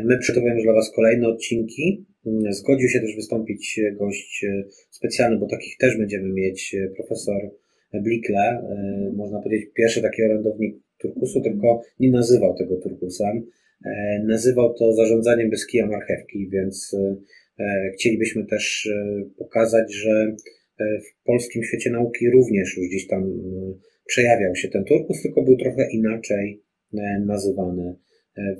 My 0.03 0.17
przygotowujemy 0.17 0.63
dla 0.63 0.73
Was 0.73 0.91
kolejne 0.95 1.27
odcinki. 1.27 2.05
Mm, 2.25 2.53
zgodził 2.53 2.89
się 2.89 2.99
też 2.99 3.15
wystąpić 3.15 3.81
gość 3.99 4.45
specjalny, 4.89 5.37
bo 5.37 5.47
takich 5.47 5.77
też 5.77 5.97
będziemy 5.97 6.29
mieć, 6.33 6.75
profesor 6.95 7.51
Blikle, 7.93 8.61
można 9.13 9.41
powiedzieć 9.41 9.69
pierwszy 9.75 10.01
taki 10.01 10.23
orędownik 10.23 10.75
turkusu, 11.01 11.41
tylko 11.41 11.81
nie 11.99 12.11
nazywał 12.11 12.55
tego 12.57 12.75
turkusem. 12.75 13.47
E, 13.85 14.23
nazywał 14.27 14.73
to 14.73 14.93
zarządzaniem 14.93 15.49
bez 15.49 15.67
kija 15.67 15.87
marchewki, 15.87 16.49
więc 16.49 16.93
e, 16.93 17.15
chcielibyśmy 17.93 18.45
też 18.45 18.89
e, 18.93 19.23
pokazać, 19.37 19.93
że 19.93 20.35
w 20.79 21.23
polskim 21.25 21.63
świecie 21.63 21.89
nauki 21.89 22.29
również 22.29 22.77
już 22.77 22.87
gdzieś 22.87 23.07
tam 23.07 23.33
przejawiał 24.05 24.55
się 24.55 24.67
ten 24.67 24.83
turkus, 24.83 25.21
tylko 25.21 25.43
był 25.43 25.57
trochę 25.57 25.87
inaczej 25.91 26.63
nazywany. 27.25 27.95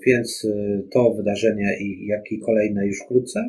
Więc 0.07 0.47
to 0.91 1.13
wydarzenie 1.13 1.77
i 1.81 2.05
jak 2.05 2.31
i 2.31 2.39
kolejne 2.39 2.87
już 2.87 2.99
wkrótce, 2.99 3.39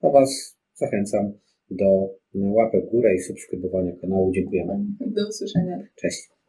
a 0.00 0.10
Was 0.10 0.58
zachęcam 0.74 1.32
do 1.70 2.10
łapek 2.34 2.86
w 2.86 2.90
górę 2.90 3.14
i 3.14 3.18
subskrybowania 3.18 3.92
kanału. 4.00 4.32
Dziękujemy. 4.32 4.72
Do 5.06 5.28
usłyszenia. 5.28 5.78
Cześć. 5.96 6.39